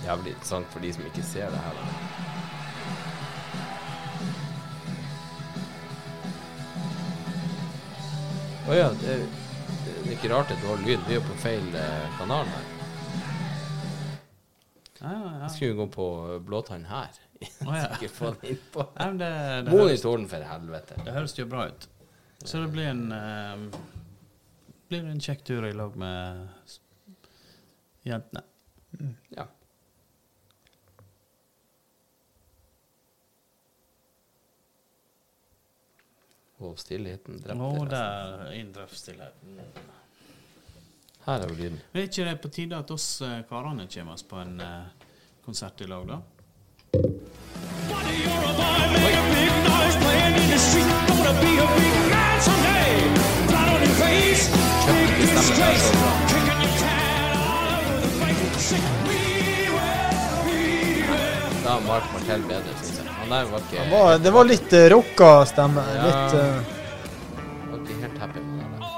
[0.04, 1.78] Jævlig interessant for de som ikke ser det her.
[8.64, 9.16] Å ja, det,
[9.84, 11.02] det er ikke rart at du har lyd.
[11.08, 12.70] Vi er på feil eh, kanal her.
[15.04, 15.32] Ja, ja, ja.
[15.42, 16.08] Jeg skulle gå på
[16.48, 17.12] blåtann her.
[17.68, 17.90] Oh, ja.
[18.40, 19.30] Nei, det,
[19.68, 20.96] det, Monitoren, for helvete.
[21.04, 21.88] det høres jo bra ut.
[22.40, 23.66] Så det blir en eh,
[24.88, 26.40] Blir en kjekk tur i lag med
[28.08, 28.46] jentene.
[28.94, 29.12] jentene.
[29.36, 29.50] Ja.
[36.64, 37.90] Og stillheten drepte resten.
[37.92, 39.60] der inntraff stillheten.
[41.26, 41.80] Her er jo lyden.
[41.94, 45.08] Er ikke det på tide at oss eh, karene kommer oss på en eh,
[45.46, 46.22] konsert i lag, da?
[61.64, 63.03] Da er Mark Martell bedre, syns jeg.
[63.24, 65.84] Han der var ikke, Han var, det var litt uh, rocka stemme.
[65.96, 66.08] Ja.
[66.10, 66.74] Litt uh,
[67.70, 68.92] var ikke helt happy med det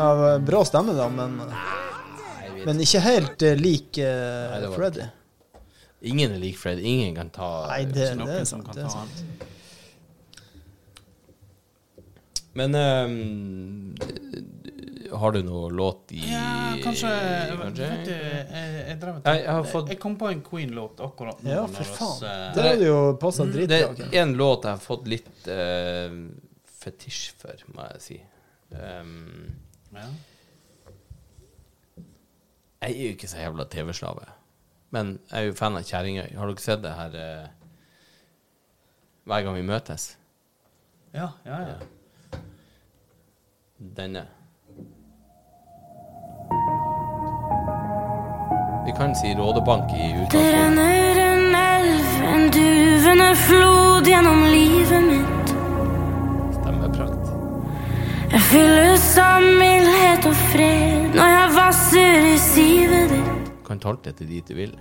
[0.00, 5.06] ja, Bra stemme, da, men, Nei, men ikke helt uh, lik uh, Nei, Freddy.
[6.10, 6.80] Ingen er lik Fred.
[6.80, 9.14] Ingen kan ta Nei, det, Ikke det som kan Det ta han.
[12.58, 13.94] Men ehm,
[15.18, 17.10] har du noe låt i Ja, kanskje,
[17.60, 17.88] kanskje?
[17.90, 18.46] Vet du, jeg,
[18.88, 21.50] jeg, drev og Jeg- jeg fått- jeg kom på en Queen-låt akkurat nå.
[21.50, 22.28] Ja, for oss, faen.
[22.30, 23.76] eh, Det hadde jo passa Det dritbra.
[23.90, 24.14] er Ken.
[24.14, 26.16] en låt jeg har fått litt uh,
[26.80, 28.20] fetisj for, må jeg si.
[28.72, 29.54] Um,
[29.92, 30.06] ja.
[32.82, 34.26] jeg er jo ikke så jævla TV-slave.
[34.90, 36.34] Men jeg er jo fan av Kjerringøy.
[36.36, 37.48] Har dere sett det her uh,
[39.26, 40.16] hver gang vi møtes?
[41.14, 42.38] Ja, ja, ja.
[43.80, 44.26] Denne.
[48.86, 50.32] Vi kan si Rådebank i utgangspunktet.
[50.32, 55.52] Det renner en elv, en duvende flod gjennom livet mitt.
[56.60, 57.26] Stemmeprakt.
[58.32, 63.52] Jeg fylles av mildhet og fred når jeg vasser i sivet ditt.
[63.68, 64.74] Kan tolke det dit du vil.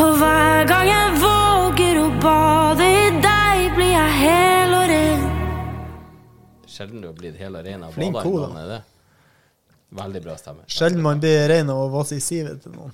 [0.00, 5.26] Og hver gang jeg våger å bade i deg, blir jeg hel og ren.
[6.70, 8.46] Sjelden du har blitt hel og ren av Flink baderen, kone.
[8.50, 8.80] Anne, er det?
[9.90, 10.62] Veldig bra stemme.
[10.70, 12.92] Sjelden man blir rein av å vasse i sivet til noen.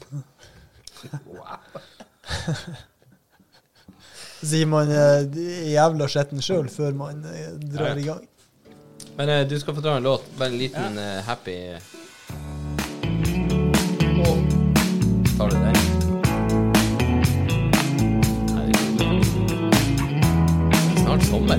[4.41, 5.27] Så sier man eh,
[5.73, 8.01] jævla skitten sjøl før man eh, drar Ja, ja.
[8.01, 8.25] i gang.
[9.17, 10.25] Men eh, du skal få dra en låt.
[10.39, 11.57] Bare en liten eh, happy
[15.37, 15.77] Tar du den?
[21.03, 21.59] Snart sommer.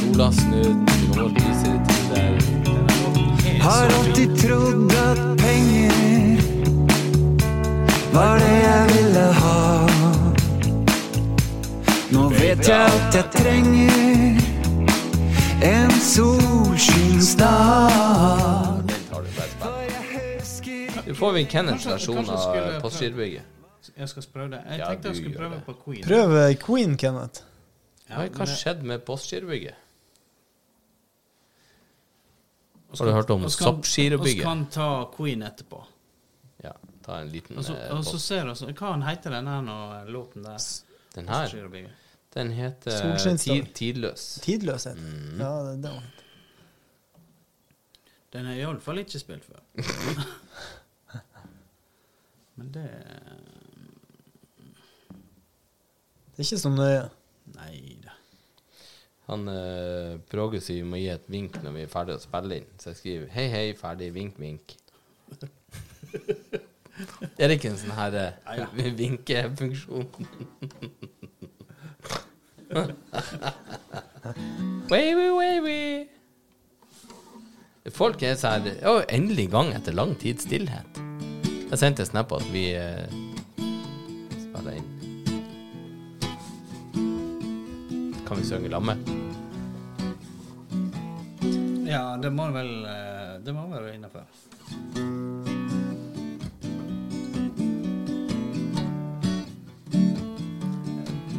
[0.00, 2.61] Sola snur, det kommer til lysere tider.
[3.62, 6.36] Har alltid trodd at penger
[8.12, 9.86] var det jeg ville ha.
[12.12, 13.92] Nå vet jeg at jeg trenger
[15.68, 18.82] en solskinnsdag.
[21.06, 22.36] Nå får vi en Kenneth-versjon av
[22.82, 23.42] Postgirobygget.
[23.98, 24.60] Jeg skal prøve det.
[24.70, 25.62] Jeg Ja, tenkte jeg du skulle gjør prøve det.
[25.66, 26.02] på Queen.
[26.06, 27.40] Prøv eh, Queen, Kenneth.
[28.10, 29.74] Ja, Hva men har skjedd med Postgirobygget?
[32.92, 33.50] Og Har du hørt om og
[34.24, 35.80] Vi kan ta Queen etterpå.
[36.62, 39.48] Ja, ta en liten Og så, eh, og så ser du Hva han heter den
[39.48, 39.78] her nå,
[40.12, 40.58] låten der?
[41.14, 41.88] Den her,
[42.34, 44.38] den heter tid, Tidløs.
[44.44, 44.86] Tidløs.
[44.86, 45.40] heter Mm.
[45.40, 46.02] Ja, det det det.
[48.32, 49.60] Den er iallfall ikke spilt før.
[52.56, 52.86] Men det
[56.32, 57.08] Det er ikke så nøye.
[59.32, 62.54] Han uh, Bråge sier vi må gi et vink når vi er ferdig å spille
[62.60, 62.68] inn.
[62.80, 64.64] Så jeg skriver hei, hei, ferdig, vink, vink.
[67.40, 68.32] er det ikke en sånn her eh,
[69.00, 70.08] vinkefunksjon?
[74.92, 75.84] wavy, wavy.
[77.92, 80.92] Folk er sånn Å, endelig gang etter lang tids stillhet.
[81.72, 83.31] Jeg sendte en snap at vi uh,
[88.32, 88.98] Kan vi synge sammen?
[91.86, 94.24] Ja, det må vel eh, Det må være innafor.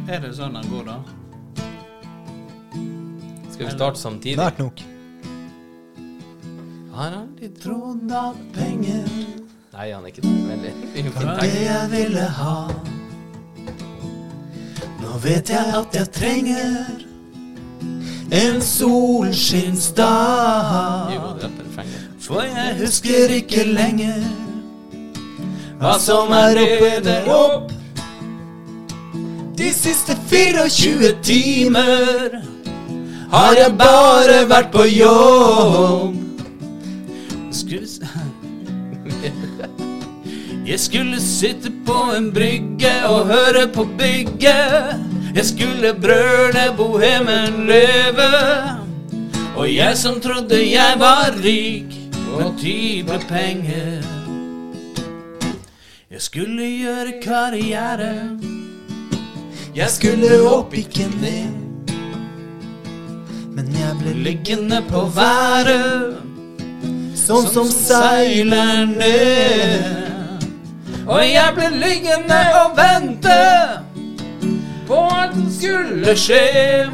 [0.06, 0.96] Er det sånn han går, da?
[3.50, 4.38] Skal vi starte samtidig?
[4.38, 4.86] Nært nok.
[6.94, 9.10] Har aldri trodd at penger
[9.74, 10.36] Nei, han er ikke det.
[10.54, 10.76] Veldig
[11.42, 12.58] Det jeg ville ha.
[15.04, 17.02] Nå vet jeg at jeg trenger
[18.32, 21.12] en solskinnsdag.
[22.24, 24.24] For jeg husker ikke lenger
[25.82, 27.68] hva som er oppe der opp.
[29.58, 32.40] De siste 24 timer
[33.34, 36.16] har jeg bare vært på jobb.
[37.52, 37.86] Skulle
[40.64, 44.96] Jeg skulle sitte på en brygge og høre på bygget.
[45.34, 48.30] Jeg skulle brøle bohemen leve.
[49.56, 51.92] Og jeg som trodde jeg var rik,
[52.32, 54.00] og tid penger.
[56.10, 58.38] Jeg skulle gjøre karriere.
[59.76, 61.52] Jeg skulle opp, ikke ned.
[63.52, 66.16] Men jeg ble Liggende på været,
[67.18, 70.03] sånn som seiler ned.
[71.06, 73.40] Og jeg ble liggende og vente
[74.88, 76.88] på at det skulle skje.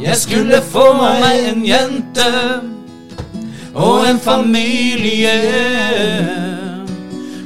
[0.00, 2.30] Jeg skulle få meg en jente
[3.74, 5.36] og en familie.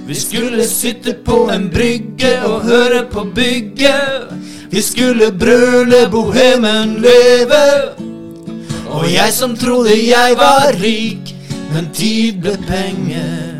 [0.06, 4.32] Vi skulle sitte på en brygge og høre på bygget.
[4.70, 7.64] Vi skulle brøle bohemen leve.
[8.88, 11.34] Og jeg som trodde jeg var rik,
[11.74, 13.53] men tid ble penger.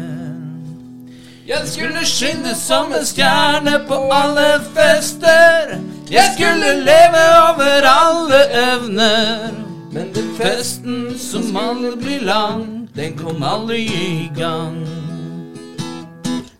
[1.44, 5.74] Jeg skulle skinne som en stjerne på alle fester.
[6.08, 9.50] Jeg skulle leve over alle evner.
[9.92, 14.80] Men den festen som aldri blir lang, den kom aldri i gang.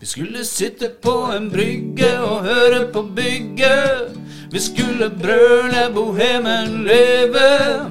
[0.00, 4.12] Vi skulle sitte på en brygge og høre på bygget.
[4.52, 7.88] Vi skulle brøle bohemen leve.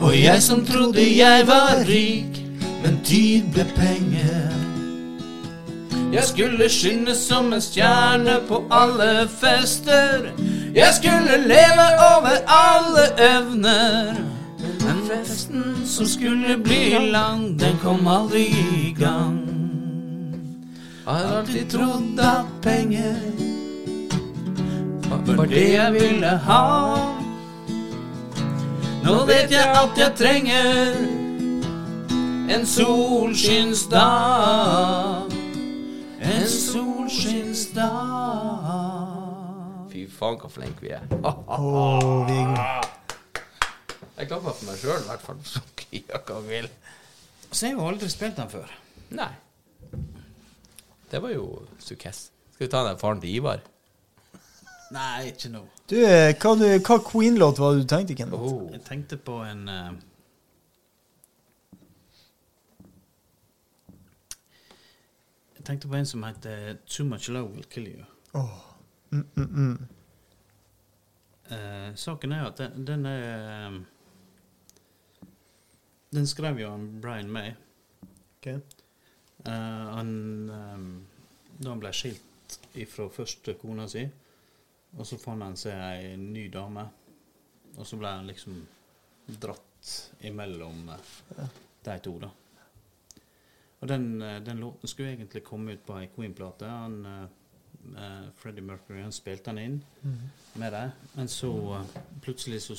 [0.00, 2.40] Og jeg som trodde jeg var rik,
[2.80, 4.67] men tid ble penger.
[6.12, 10.32] Jeg skulle skinne som en stjerne på alle fester.
[10.74, 11.86] Jeg skulle leve
[12.16, 14.14] over alle evner.
[14.58, 19.44] Men festen som skulle bli lang, den kom aldri i gang.
[21.06, 23.14] Har alltid trodd at penger
[25.36, 26.96] var det jeg ville ha.
[29.04, 30.94] Nå vet jeg at jeg trenger
[32.56, 35.37] en solskinnsdag.
[36.20, 37.86] En solskinnsdag.
[39.92, 41.04] Fy faen, så flinke vi er.
[41.22, 42.26] Oh.
[44.18, 45.38] Jeg klapper for meg sjøl, i hvert fall.
[45.46, 45.62] Så
[45.92, 46.02] jeg
[46.48, 46.68] vil.
[47.50, 48.68] Så jeg har jo aldri spilt den før.
[49.16, 49.30] Nei.
[51.08, 52.28] Det var jo sukkess.
[52.54, 53.62] Skal vi ta den faren til Ivar?
[54.92, 55.62] Nei, ikke nå.
[55.88, 58.42] Du, eh, hva, hva Queen-låt var det du tenkte, Kenneth?
[58.42, 58.68] Oh.
[58.72, 59.90] Jeg tenkte på en eh,
[65.68, 68.04] tenkte på en som heter Too Much Love Will Kill You.
[68.32, 68.60] Åh.
[69.10, 69.88] Mm, mm, mm.
[71.48, 73.22] Eh, saken er at den, den er
[73.66, 73.76] eh,
[76.10, 77.52] Den skrev jo han Brian May.
[78.38, 78.46] Ok.
[78.46, 79.52] Eh,
[79.92, 80.88] han eh,
[81.58, 84.06] Da han ble skilt ifra første kona si,
[84.96, 86.84] og så fant han seg ei ny dame,
[87.76, 88.62] og så ble han liksom
[89.42, 89.90] dratt
[90.24, 92.30] imellom eh, de to, da.
[93.80, 96.66] Og den, eh, den låten skulle egentlig komme ut på ei Queen-plate.
[96.66, 99.76] Han eh, Freddie Mercury han spilte den inn
[100.60, 101.48] med det, men så
[101.78, 102.74] uh, plutselig så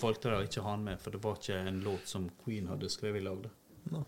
[0.00, 2.70] valgte de å ikke ha han med, for det var ikke en låt som Queen
[2.70, 3.42] hadde skrevet i lag.
[3.42, 3.50] da.
[3.92, 4.04] Nå.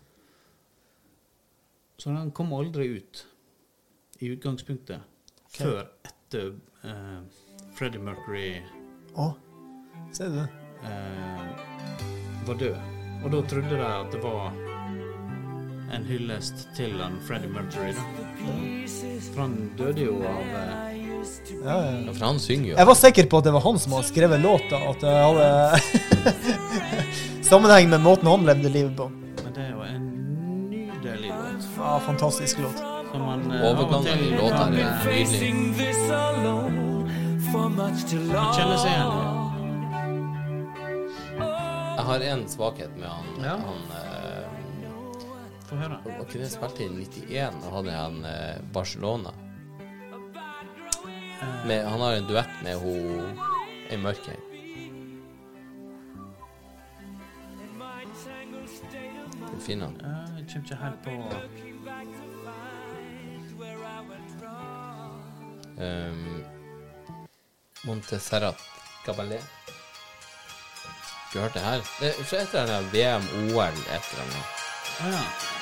[1.99, 3.21] Så den kom aldri ut
[4.23, 5.05] i utgangspunktet
[5.53, 6.55] før etter
[6.87, 7.21] uh,
[7.75, 8.63] Freddie Mercury
[9.19, 9.29] Å,
[10.15, 10.47] ser du det?
[12.47, 12.81] var død.
[13.19, 14.68] Og da trodde de at det var
[15.95, 17.93] en hyllest til han Freddie Mercury.
[17.93, 18.01] da.
[19.33, 20.97] For han døde jo av eh,
[21.63, 22.13] Ja, ja.
[22.13, 22.75] For han synger jo.
[22.77, 25.47] Jeg var sikker på at det var han som hadde skrevet låta, at det hadde
[27.49, 29.09] sammenheng med måten han levde livet på.
[29.43, 30.05] Men det er jo en
[30.69, 31.67] nydelig låt.
[31.77, 32.77] Ja, fantastisk låt.
[33.11, 35.41] Som man eh, Overgangen i til låta er nydelig.
[35.41, 36.79] Man this alone
[37.51, 38.53] for much too long.
[38.53, 39.11] kjenne seg igjen.
[41.99, 43.25] Jeg har en svakhet med han.
[43.43, 43.55] Ja.
[43.65, 44.08] han eh,
[45.69, 45.99] Få høre.
[46.05, 47.57] var ikke det spilte i 91?
[47.61, 49.33] Da hadde han eh, Barcelona.
[51.67, 53.37] Med, han har en duett med hun
[53.89, 54.39] i mørket.
[59.39, 60.01] Hvor finner han.
[60.01, 61.11] Ja, jeg kommer ikke helt på
[65.79, 66.43] Um,
[67.87, 68.59] Montserrat
[69.05, 69.45] Cabalet.
[71.33, 71.85] Du hørte det her?
[72.01, 74.59] Det er fra et eller annet VM, OL, et eller annet.
[74.99, 75.58] Ah, ja.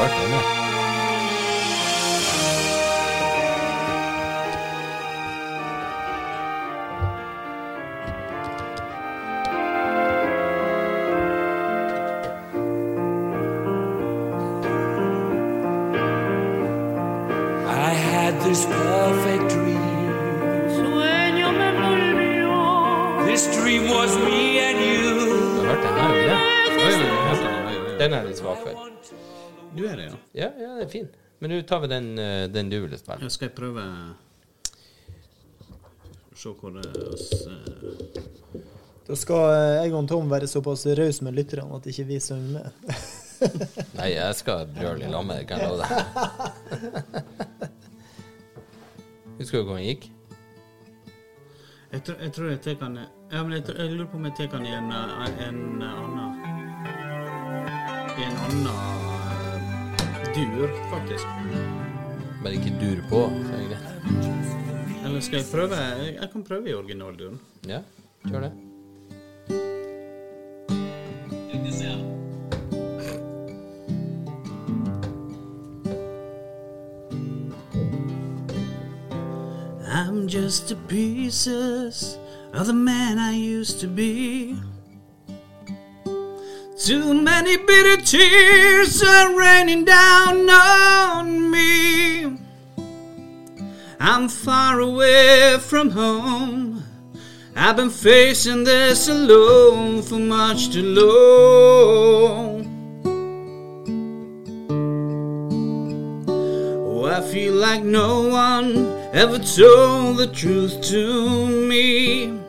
[0.00, 0.40] Du hørte det?
[17.68, 20.12] I had this perfect dream.
[20.76, 23.26] Sueño me volvió.
[23.26, 25.10] This dream was me and you.
[25.56, 26.14] Du hørte det her?
[26.14, 26.38] Ja.
[26.70, 27.98] Oi, oi, oi, oi, oi, oi.
[27.98, 28.72] Den er jeg litt svak for.
[30.32, 30.46] Ja.
[30.46, 31.08] Ja, ja, det er fin.
[31.40, 33.20] Men nå tar vi den, eh, den du ville spille.
[33.26, 33.84] Jeg skal prøve
[36.40, 38.20] Se hvor det er oss eh,
[39.08, 42.50] Da skal eh, jeg og Tom være såpass rause med lytterne at ikke vi synger
[42.54, 42.94] med.
[43.98, 45.90] Nei, jeg skal brøle i lag med deg, kan jeg love deg.
[49.40, 50.10] Husker du hvor han gikk?
[51.90, 52.98] Jeg, tror- jeg tror jeg tar den
[53.32, 56.34] Ja, men jeg, tror- jeg lurer på om jeg tar den i en, en annen
[58.20, 59.09] I en annen
[60.34, 61.26] dur, faktisk.
[62.42, 65.04] Bare ikke dur på, så er det greit.
[65.04, 67.40] Eller skal jeg prøve Jeg, jeg kan prøve i originalduren.
[67.68, 67.80] Ja,
[68.28, 68.52] kjør det.
[79.92, 82.18] I'm just the pieces
[82.54, 84.69] of the man I used to be.
[86.82, 92.38] Too many bitter tears are raining down on me.
[94.00, 96.82] I'm far away from home.
[97.54, 102.64] I've been facing this alone for much too long.
[106.26, 112.39] Oh, I feel like no one ever told the truth to me.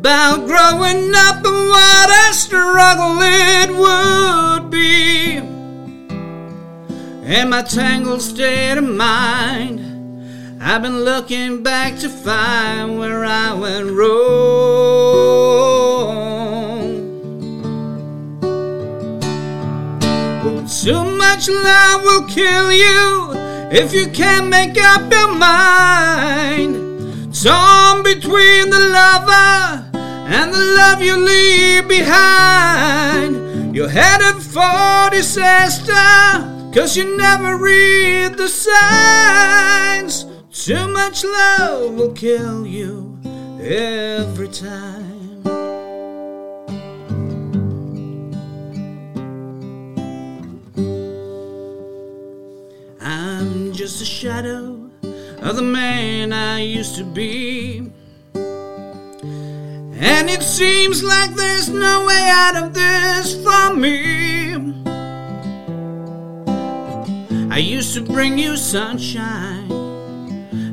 [0.00, 5.36] About growing up and what a struggle it would be.
[7.26, 9.78] In my tangled state of mind,
[10.58, 14.20] I've been looking back to find where I went wrong.
[20.82, 23.32] Too much love will kill you
[23.70, 26.74] if you can't make up your mind.
[27.34, 29.89] Torn between the lover
[30.32, 33.74] and the love you leave behind.
[33.74, 35.92] You're headed for disaster,
[36.72, 40.26] cause you never read the signs.
[40.52, 43.18] Too much love will kill you
[43.60, 45.42] every time.
[53.00, 54.90] I'm just a shadow
[55.40, 57.90] of the man I used to be.
[60.02, 64.54] And it seems like there's no way out of this for me.
[67.50, 69.68] I used to bring you sunshine.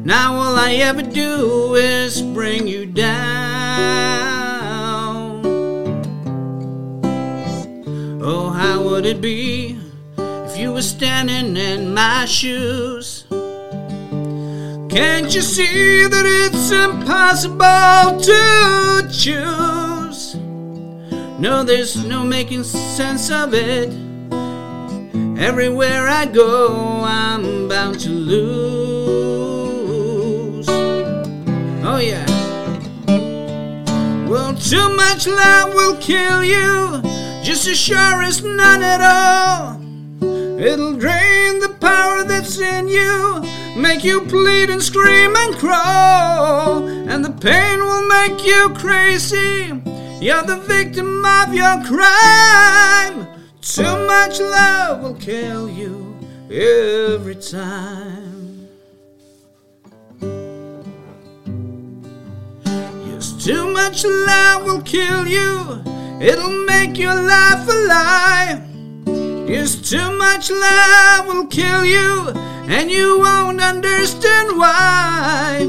[0.05, 3.07] Now all I ever do is bring you down.
[8.21, 9.77] Oh, how would it be
[10.17, 13.25] if you were standing in my shoes?
[14.97, 20.33] Can't you see that it's impossible to choose?
[21.39, 23.93] No, there's no making sense of it.
[25.39, 28.97] Everywhere I go, I'm bound to lose.
[31.85, 32.25] Oh, yeah.
[34.27, 37.03] Well, too much love will kill you,
[37.43, 39.79] just as sure as none at all.
[40.59, 43.43] It'll drain the power that's in you,
[43.77, 49.71] make you bleed and scream and crawl, and the pain will make you crazy.
[50.19, 53.27] You're the victim of your crime.
[53.61, 56.17] Too much love will kill you
[56.49, 58.67] every time.
[63.05, 65.83] Yes, too much love will kill you.
[66.19, 68.63] It'll make your life a lie.
[69.47, 72.33] Yes, too much love will kill you,
[72.67, 75.67] and you won't understand why.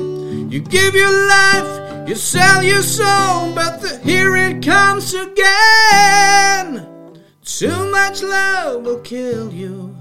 [0.51, 6.87] You give your life, you sell your soul, but the, here it comes again.
[7.45, 9.95] Too much love will kill you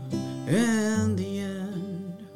[0.47, 2.27] in the end.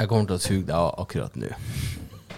[0.00, 1.52] Jeg kommer til å suge deg av akkurat nå.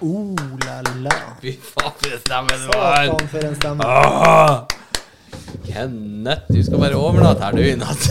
[0.04, 1.16] Oh la la.
[1.40, 3.06] Fy faen, for en stemme du har!
[3.08, 3.86] Satan, for en stemme.
[3.88, 4.83] Ah!
[5.64, 8.08] Kenneth, du skal bare overnatte her du i natt.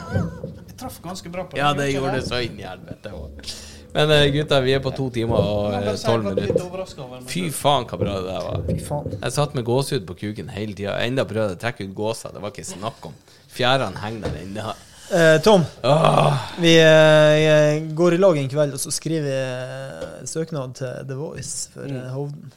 [0.70, 1.60] Jeg traff ganske bra på det.
[1.60, 3.52] Ja, det gjorde gjorde det så inn i helvete òg.
[3.94, 7.24] Men eh, gutta, vi er på to timer og Jeg eh, tolv jeg minutter.
[7.30, 8.62] Fy faen, hva bra det der var.
[8.68, 9.16] Fy faen.
[9.16, 10.94] Jeg satt med gåsehud på kuken hele tida.
[11.02, 12.30] Enda prøvde å trekke ut gåsa.
[12.34, 13.18] Det var ikke snakk om.
[13.50, 14.76] Fjærene henger der inne.
[15.10, 20.76] Eh, Tom, Åh, vi eh, går i lag en kveld, og så skriver vi søknad
[20.78, 22.04] til The Voice for mm.
[22.14, 22.52] Hovden.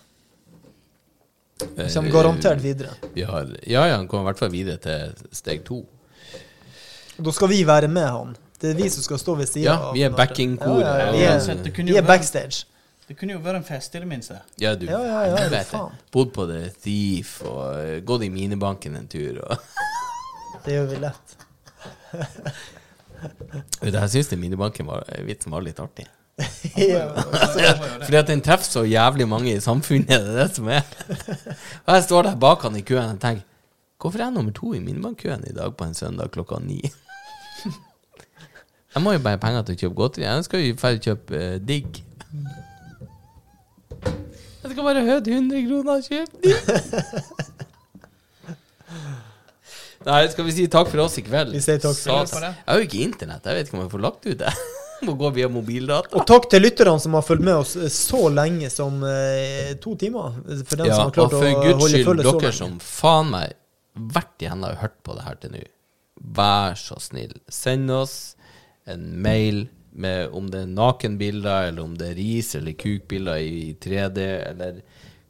[1.94, 2.94] Kommer garantert videre.
[3.14, 5.84] Vi har, ja, ja, han kommer i hvert fall videre til steg to.
[7.18, 8.36] Da skal vi være med han.
[8.62, 9.74] Det er vi som skal stå ved sida.
[9.74, 10.86] Ja, vi er backing-koret.
[10.86, 12.66] Ja, ja, Ja, vi vi er backstage.
[13.08, 14.38] Det kunne jo vært en fest, i det minste.
[14.62, 15.92] Ja, du Ja, ja, ja, vet faen.
[16.12, 19.42] Bodd på The Thief og eh, gått i minibanken en tur.
[19.44, 19.58] Og.
[20.64, 21.36] Det gjør vi lett.
[23.84, 26.08] Jeg syns minibanken var, vitsen var litt artig.
[26.78, 27.08] ja.
[28.04, 30.88] Fordi at den treffer så jævlig mange i samfunnet, det er det som er.
[31.86, 33.50] Og jeg står der bak han i køen og tenker
[34.02, 36.82] Hvorfor er jeg nummer to i minibankkøen i dag på en søndag klokka ni?
[38.96, 40.26] Jeg må jo bare penger til å kjøpe godteri.
[40.26, 42.02] Jeg skal jo ferdig kjøpe uh, digg.
[44.64, 46.60] Jeg skal bare ha 100 kroner og kjøpe digg.
[50.04, 51.56] Nei, skal vi si takk for oss i kveld?
[51.56, 52.36] Vi sier takk for oss.
[52.36, 53.46] Jeg har jo ikke internett.
[53.48, 54.54] Jeg vet ikke om jeg får lagt ut det.
[55.08, 56.14] Må gå via mobildata.
[56.18, 59.96] Og takk til lytterne som har fulgt med oss eh, så lenge som eh, to
[60.00, 60.40] timer.
[60.64, 62.80] For den Ja, som har klart å for guds holde skyld, følge så dere som
[62.84, 63.60] faen meg
[63.94, 65.64] hvert igjen har hørt på det her til nå,
[66.34, 68.18] vær så snill, send oss
[68.90, 73.76] en mail med om det er nakenbilder, eller om det er ris eller kukbilder i
[73.82, 74.80] 3D, eller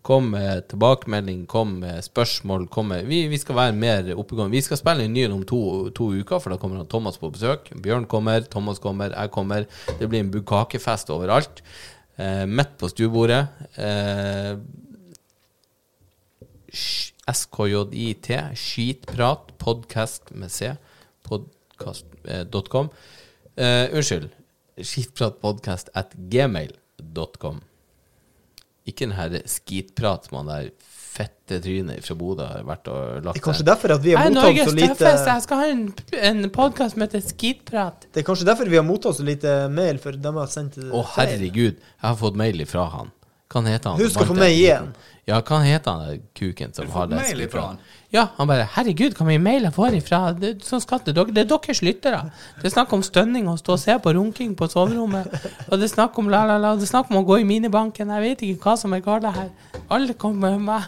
[0.04, 4.52] kom med tilbakemelding, kom med spørsmål, kom med Vi, vi skal være mer oppegående.
[4.52, 7.32] Vi skal spille en ny om to, to uker, for da kommer han Thomas på
[7.32, 7.72] besøk.
[7.84, 9.68] Bjørn kommer, Thomas kommer, jeg kommer.
[10.00, 11.64] Det blir en bukakefest overalt.
[12.20, 13.48] Eh, midt på stuebordet.
[13.80, 14.60] Eh,
[17.34, 20.76] SKJIT, skitprat, podkast med C,
[21.24, 22.90] podcast.com.
[23.56, 24.32] Eh, unnskyld.
[24.82, 27.62] skitpratpodkast at gmail.com.
[28.90, 30.72] Ikke den her skitprat som han der
[31.14, 34.32] fette trynet fra Bodø har vært og Det lagt er kanskje derfor at vi har
[34.34, 35.84] mottatt så lite tøffeste, jeg skal ha en,
[36.30, 38.08] en podkast som heter Skitprat.
[38.10, 40.90] Det er kanskje derfor vi har mottatt så lite mail, for de har sendt det
[40.90, 43.14] Å, herregud, jeg har fått mail ifra han.
[43.54, 44.02] Hva heter han?
[44.02, 44.94] Husk å få meg igjen.
[45.30, 47.22] Ja, hva heter han der kuken som har det
[48.14, 51.42] Ja, han bare 'Herregud, hva mye mail jeg får ifra det, sånn skal det, det
[51.42, 52.30] er deres lyttere'.
[52.62, 55.34] Det er snakk om stønning og stå og se på runking på soverommet.
[55.72, 56.76] Og det er snakk om la, la, la.
[56.76, 58.14] Det er snakk om å gå i minibanken.
[58.14, 59.50] Jeg vet ikke hva som er galt her.
[59.90, 60.84] Alle kommer med meg.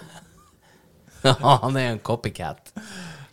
[1.64, 2.70] han er en copycat.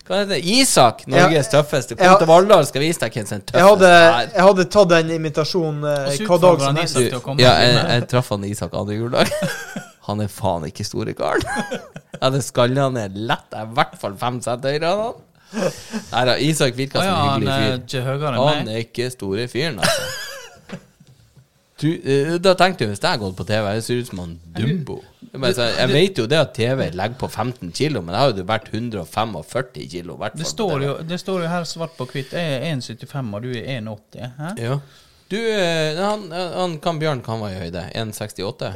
[0.08, 0.40] Hva heter det?
[0.44, 1.94] Isak, Norges tøffeste.
[1.94, 2.16] Kom Ja.
[2.16, 3.92] til Valldal, skal vise deg hvem som er Jeg hadde,
[4.32, 6.96] jeg hadde tatt den invitasjonen eh, hva dag som helst.
[7.38, 9.28] Ja, jeg, jeg traff han Isak andre juledag.
[10.08, 11.44] Han er faen ikke store karen.
[12.34, 13.46] det skal jeg ned lett.
[13.52, 15.22] Jeg er i hvert fall fem cent høyere enn han.
[15.52, 17.80] Nei da, Isak virka som ja, en han hyggelig er fyr.
[17.82, 20.10] ikke høyere enn Han er ikke store fyren, altså.
[21.82, 24.20] Du, eh, da tenkte jeg hvis jeg hadde gått på TV, jeg ser ut som
[24.22, 25.00] han Dumbo.
[25.32, 28.44] Jeg, jeg vet jo det at TV legger på 15 kilo, men jeg har jo
[28.46, 30.18] vært 145 kilo.
[30.36, 32.36] Det står, jo, det står jo her svart på hvitt.
[32.36, 34.36] Jeg er 1,75 og du er 1,80.
[34.38, 34.52] Hæ?
[34.62, 34.76] Ja.
[35.32, 37.82] Du, eh, han, han kan Bjørn kan være i høyde.
[37.96, 38.66] 1,68?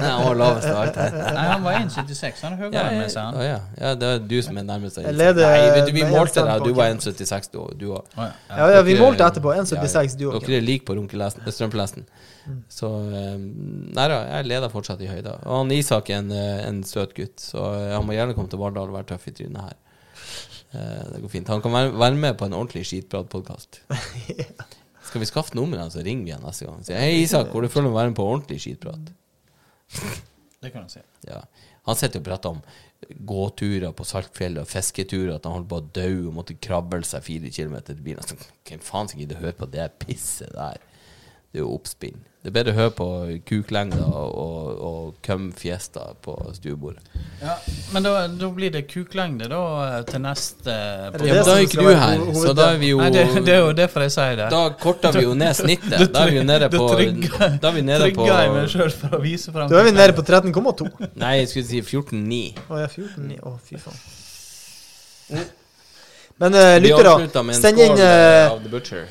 [0.00, 1.16] han var lavest av alt her.
[1.36, 2.40] Nei, han var 1,76.
[2.46, 3.36] Han er høyere Ja, enn ja, meg, sa han.
[3.36, 3.58] ja, ja.
[3.82, 5.00] ja, det er du som er nærmest.
[5.04, 8.06] Jeg leder Nei, vet du, vi målte deg, du var 1,76 du du òg.
[8.16, 8.30] Å, ja.
[8.62, 9.52] Ja, ja, vi målte etterpå.
[9.60, 10.38] 1,76 du òg.
[10.46, 12.06] Dere er like på runkelesten- strømpelesten.
[12.72, 12.88] Så
[13.20, 15.36] eh, Nei da, jeg leder fortsatt i høyda.
[15.44, 18.48] Og han Isak er en, eh, en søt gutt, så eh, han må gjerne komme
[18.52, 19.76] til Vardal og være tøff i trynet her.
[20.74, 21.52] Eh, Det går fint.
[21.52, 23.82] Han kan være, med på en ordentlig skitpratpodkast.
[25.14, 26.78] Skal vi skaffe nummeret, så ringer vi igjen neste gang.
[26.82, 29.12] Sier, Hei, Isak, hvor du føler å være med på ordentlig skitprat?
[30.64, 31.02] Det kan jeg si.
[31.28, 31.44] Ja.
[31.86, 32.58] Han sitter og prater om
[33.28, 37.22] gåturer på Saltfjellet og fisketurer, at han holdt på å dø og måtte krabbe seg
[37.28, 38.42] fire kilometer til bilen.
[38.66, 40.82] Hvem faen skal gidde å høre på det pisset der?
[41.54, 42.16] Det er jo oppspinn.
[42.42, 43.04] Det er bedre å høre på
[43.46, 47.06] kuklengder og, og, kømfiesta på stuebordet.
[47.38, 47.54] Ja,
[47.94, 49.60] men da, da blir det kuklengde da
[50.10, 50.74] til neste
[51.14, 53.24] det Ja, men da er ikke du her, så da er vi jo Nei, det,
[53.46, 54.50] det er jo derfor jeg sier det.
[54.50, 55.96] Da korter vi jo ned snittet.
[56.10, 58.54] Da er vi jo nede på Da trygger- Da er vi nede på Trygger jeg
[58.58, 60.90] meg sjøl for å vise fram Da er vi nede på 13,2.
[61.14, 62.64] Nei, jeg skulle si 14,9.
[62.66, 63.40] Å ja, 14,9.
[63.46, 65.52] Å, fy faen.
[66.42, 67.10] Men uh, Vi lyttere,
[67.62, 68.48] send inn, eh, eh,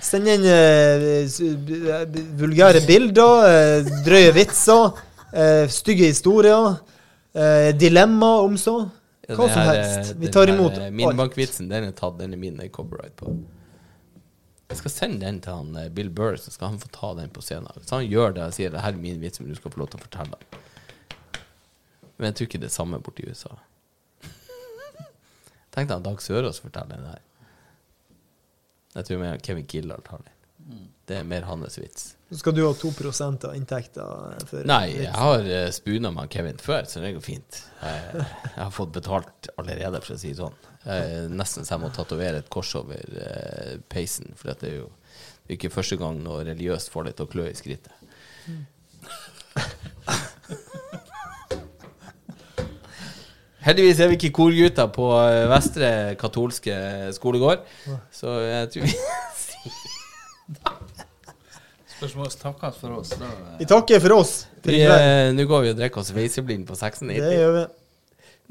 [0.03, 4.91] send inn eh, s- b- b- vulgære bilder, uh, drøye vitser,
[5.31, 6.75] eh, stygge historier,
[7.33, 8.75] eh, dilemma om så.
[9.29, 10.11] Hva det som helst.
[10.11, 10.93] eh, Vi tar imot alt.
[10.93, 12.17] Min bankvitsen, den er tatt.
[12.19, 13.31] Den er min eh, copyright på.
[14.69, 17.29] Jeg skal sende den til han eh, Bill Burr, så skal han få ta den
[17.29, 17.71] på scenen.
[17.79, 19.79] Hvis han gjør det og sier det her er min vits, men du skal få
[19.79, 20.59] lov til å fortelle den.
[22.19, 23.55] Men jeg tror ikke det er samme borti USA.
[25.73, 27.21] Tenk deg at Dag Sørås forteller den her.
[28.93, 30.33] Jeg tror mer Kevin Kildahl tar den.
[31.05, 32.13] Det er mer hans vits.
[32.29, 34.05] Så skal du ha 2% av inntekta.
[34.69, 37.59] Nei, jeg har uh, spuna med Kevin før, så det går fint.
[37.81, 40.55] Jeg, jeg har fått betalt allerede, for å si det sånn.
[40.85, 44.89] Jeg nesten så jeg må tatovere et kors over eh, peisen, for det er jo
[45.53, 47.95] ikke første gang noe religiøst får deg til å klø i skrittet.
[53.63, 56.75] Heldigvis er vi ikke korgutter på eh, Vestre katolske
[57.15, 57.63] skolegård,
[58.11, 58.93] så jeg tror vi
[61.93, 63.13] Spørsmål takkes for oss.
[63.15, 63.29] Da.
[63.61, 64.33] Vi takker for oss.
[64.67, 67.07] Eh, Nå går vi og drikker oss veiseblind på 96.
[67.23, 67.63] Det gjør vi.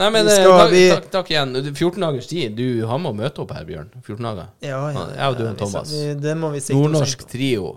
[0.00, 1.52] Nei, men Vi eh, skal- takk, vi- takk, takk igjen.
[1.74, 2.54] 14 dagers tid.
[2.56, 3.90] Du har med å møte opp her, Bjørn.
[4.06, 4.46] 14 dager.
[4.64, 5.92] Ja, ja, Jeg og du og Thomas.
[5.92, 7.74] vi- Det må vi sikte Nordnorsk trio.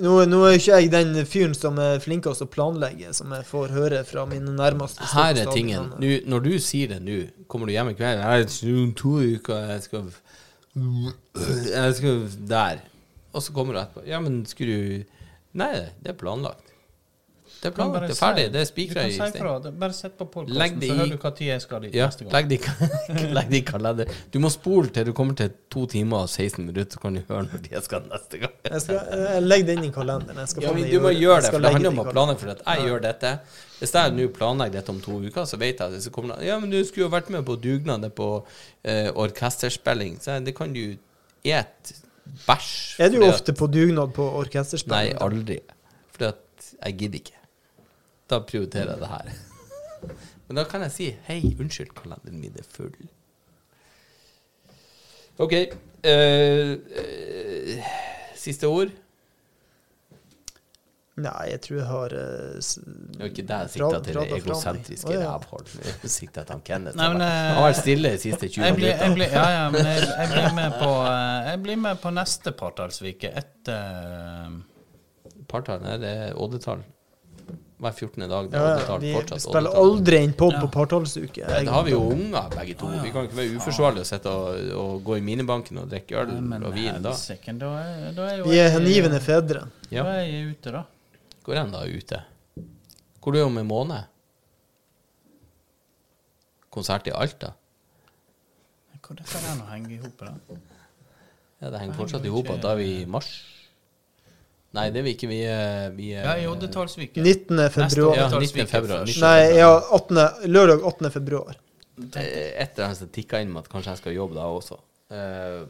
[0.00, 3.74] Nå, nå er ikke jeg den fyren som er flinkest å planlegge, som jeg får
[3.76, 5.04] høre fra mine nærmeste.
[5.12, 5.90] Her er tingen.
[6.00, 7.18] Nå, når du sier det nå,
[7.50, 10.08] kommer du hjem i kveld Jeg er om to uker, jeg skal
[11.74, 12.84] Jeg skal der.
[13.34, 14.06] Og så kommer du etterpå.
[14.08, 15.16] Ja, men skulle du
[15.60, 16.69] Nei, det er planlagt.
[17.60, 18.06] Det er planlagt.
[18.08, 18.44] Det er ferdig.
[18.54, 19.74] Det er spikra i stein.
[19.80, 22.32] Bare sett på Legg podkasten, så hører du når jeg skal dit Ja, neste gang.
[22.32, 24.12] legg det i- legg kalender.
[24.32, 27.20] Du må spole til du kommer til to timer og 16 minutter, så kan du
[27.28, 28.54] høre når jeg skal neste gang.
[28.64, 30.38] Jeg skal jeg legger det inn i kalenderen.
[30.40, 32.50] Jeg skal Ja, men du må gjøre det, for det handler om å planlegge for
[32.54, 33.32] at jeg gjør dette.
[33.80, 36.58] Hvis jeg nå planlegger dette om to uker, så vet jeg at det kommer Ja,
[36.60, 38.30] men du skulle jo vært med på dugnaden på
[38.84, 40.16] eh, orkesterspilling.
[40.20, 40.96] Så det kan du
[41.44, 41.92] et
[42.46, 42.72] bæsj.
[43.04, 44.92] Er du ofte på dugnad på orkesterspill?
[44.96, 45.60] Nei, aldri.
[46.16, 47.36] Fordi at jeg gidder ikke.
[48.30, 49.32] Da prioriterer jeg det her.
[50.48, 52.94] Men da kan jeg si hei, unnskyld, kalenderen min er full.
[55.40, 55.54] OK.
[56.00, 57.92] Uh, uh,
[58.38, 58.92] siste ord?
[61.20, 65.04] Nei, jeg tror jeg har eh, Det jo ikke der jeg sikta til det egosentriske
[65.04, 65.32] fra Oh, ja.
[65.34, 65.66] rævhold.
[65.84, 66.10] Jeg
[66.48, 66.96] til Kenneth.
[66.96, 69.14] Nei, men, Han har vært stille de siste 20 Jeg jeg minuttene.
[69.18, 70.90] blir, ja, ja, men jeg, jeg, blir med på,
[71.50, 74.56] jeg blir med på neste partallsvike etter
[75.50, 76.84] Partall, nei, det er oddetall.
[77.80, 78.26] Hver 14.
[78.28, 78.48] dag.
[78.52, 81.40] Det er ja, Vi spiller aldri inn pod på partallsuke.
[81.40, 82.90] Ja, Da har vi jo unger, begge to.
[83.00, 86.34] Vi kan ikke være uforsvarlige og sitte og, og gå i minibanken og drikke øl
[86.42, 87.14] Men og vin da.
[87.14, 89.62] helsike, da, er- da er jo Vi er hengivne fedre.
[89.90, 90.02] Ja.
[90.04, 90.82] Da er jeg ute, da.
[91.46, 92.20] Hvor enn da ute?
[93.20, 94.04] Hvor er du om en måned?
[96.70, 97.54] Konsert i Alta?
[99.00, 100.34] Hvordan kan nå henge i hop, da?
[101.60, 102.50] Ja, det henger fortsatt i hop.
[102.52, 103.30] at Da er vi i mars.
[104.76, 105.28] Nei, det vil ikke.
[105.30, 106.46] Vi Ja, vi det Ja, i
[107.02, 107.22] ikke.
[107.24, 107.58] 19.
[107.74, 108.16] Februar.
[108.16, 108.66] Ja, 19.
[108.70, 109.10] februar.
[109.24, 110.26] Nei, ja, 8.
[110.46, 111.10] lørdag 8.
[111.10, 111.56] februar.
[112.00, 114.78] Etter er Et eller annet tikka inn med at kanskje jeg skal jobbe da også.
[115.10, 115.66] Eh,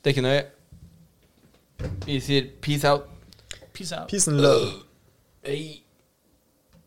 [0.00, 0.42] det er ikke nøye.
[2.06, 3.06] Vi sier peace out.
[3.72, 4.08] Peace out.
[4.10, 4.72] Peace and love.
[5.46, 5.82] Hei.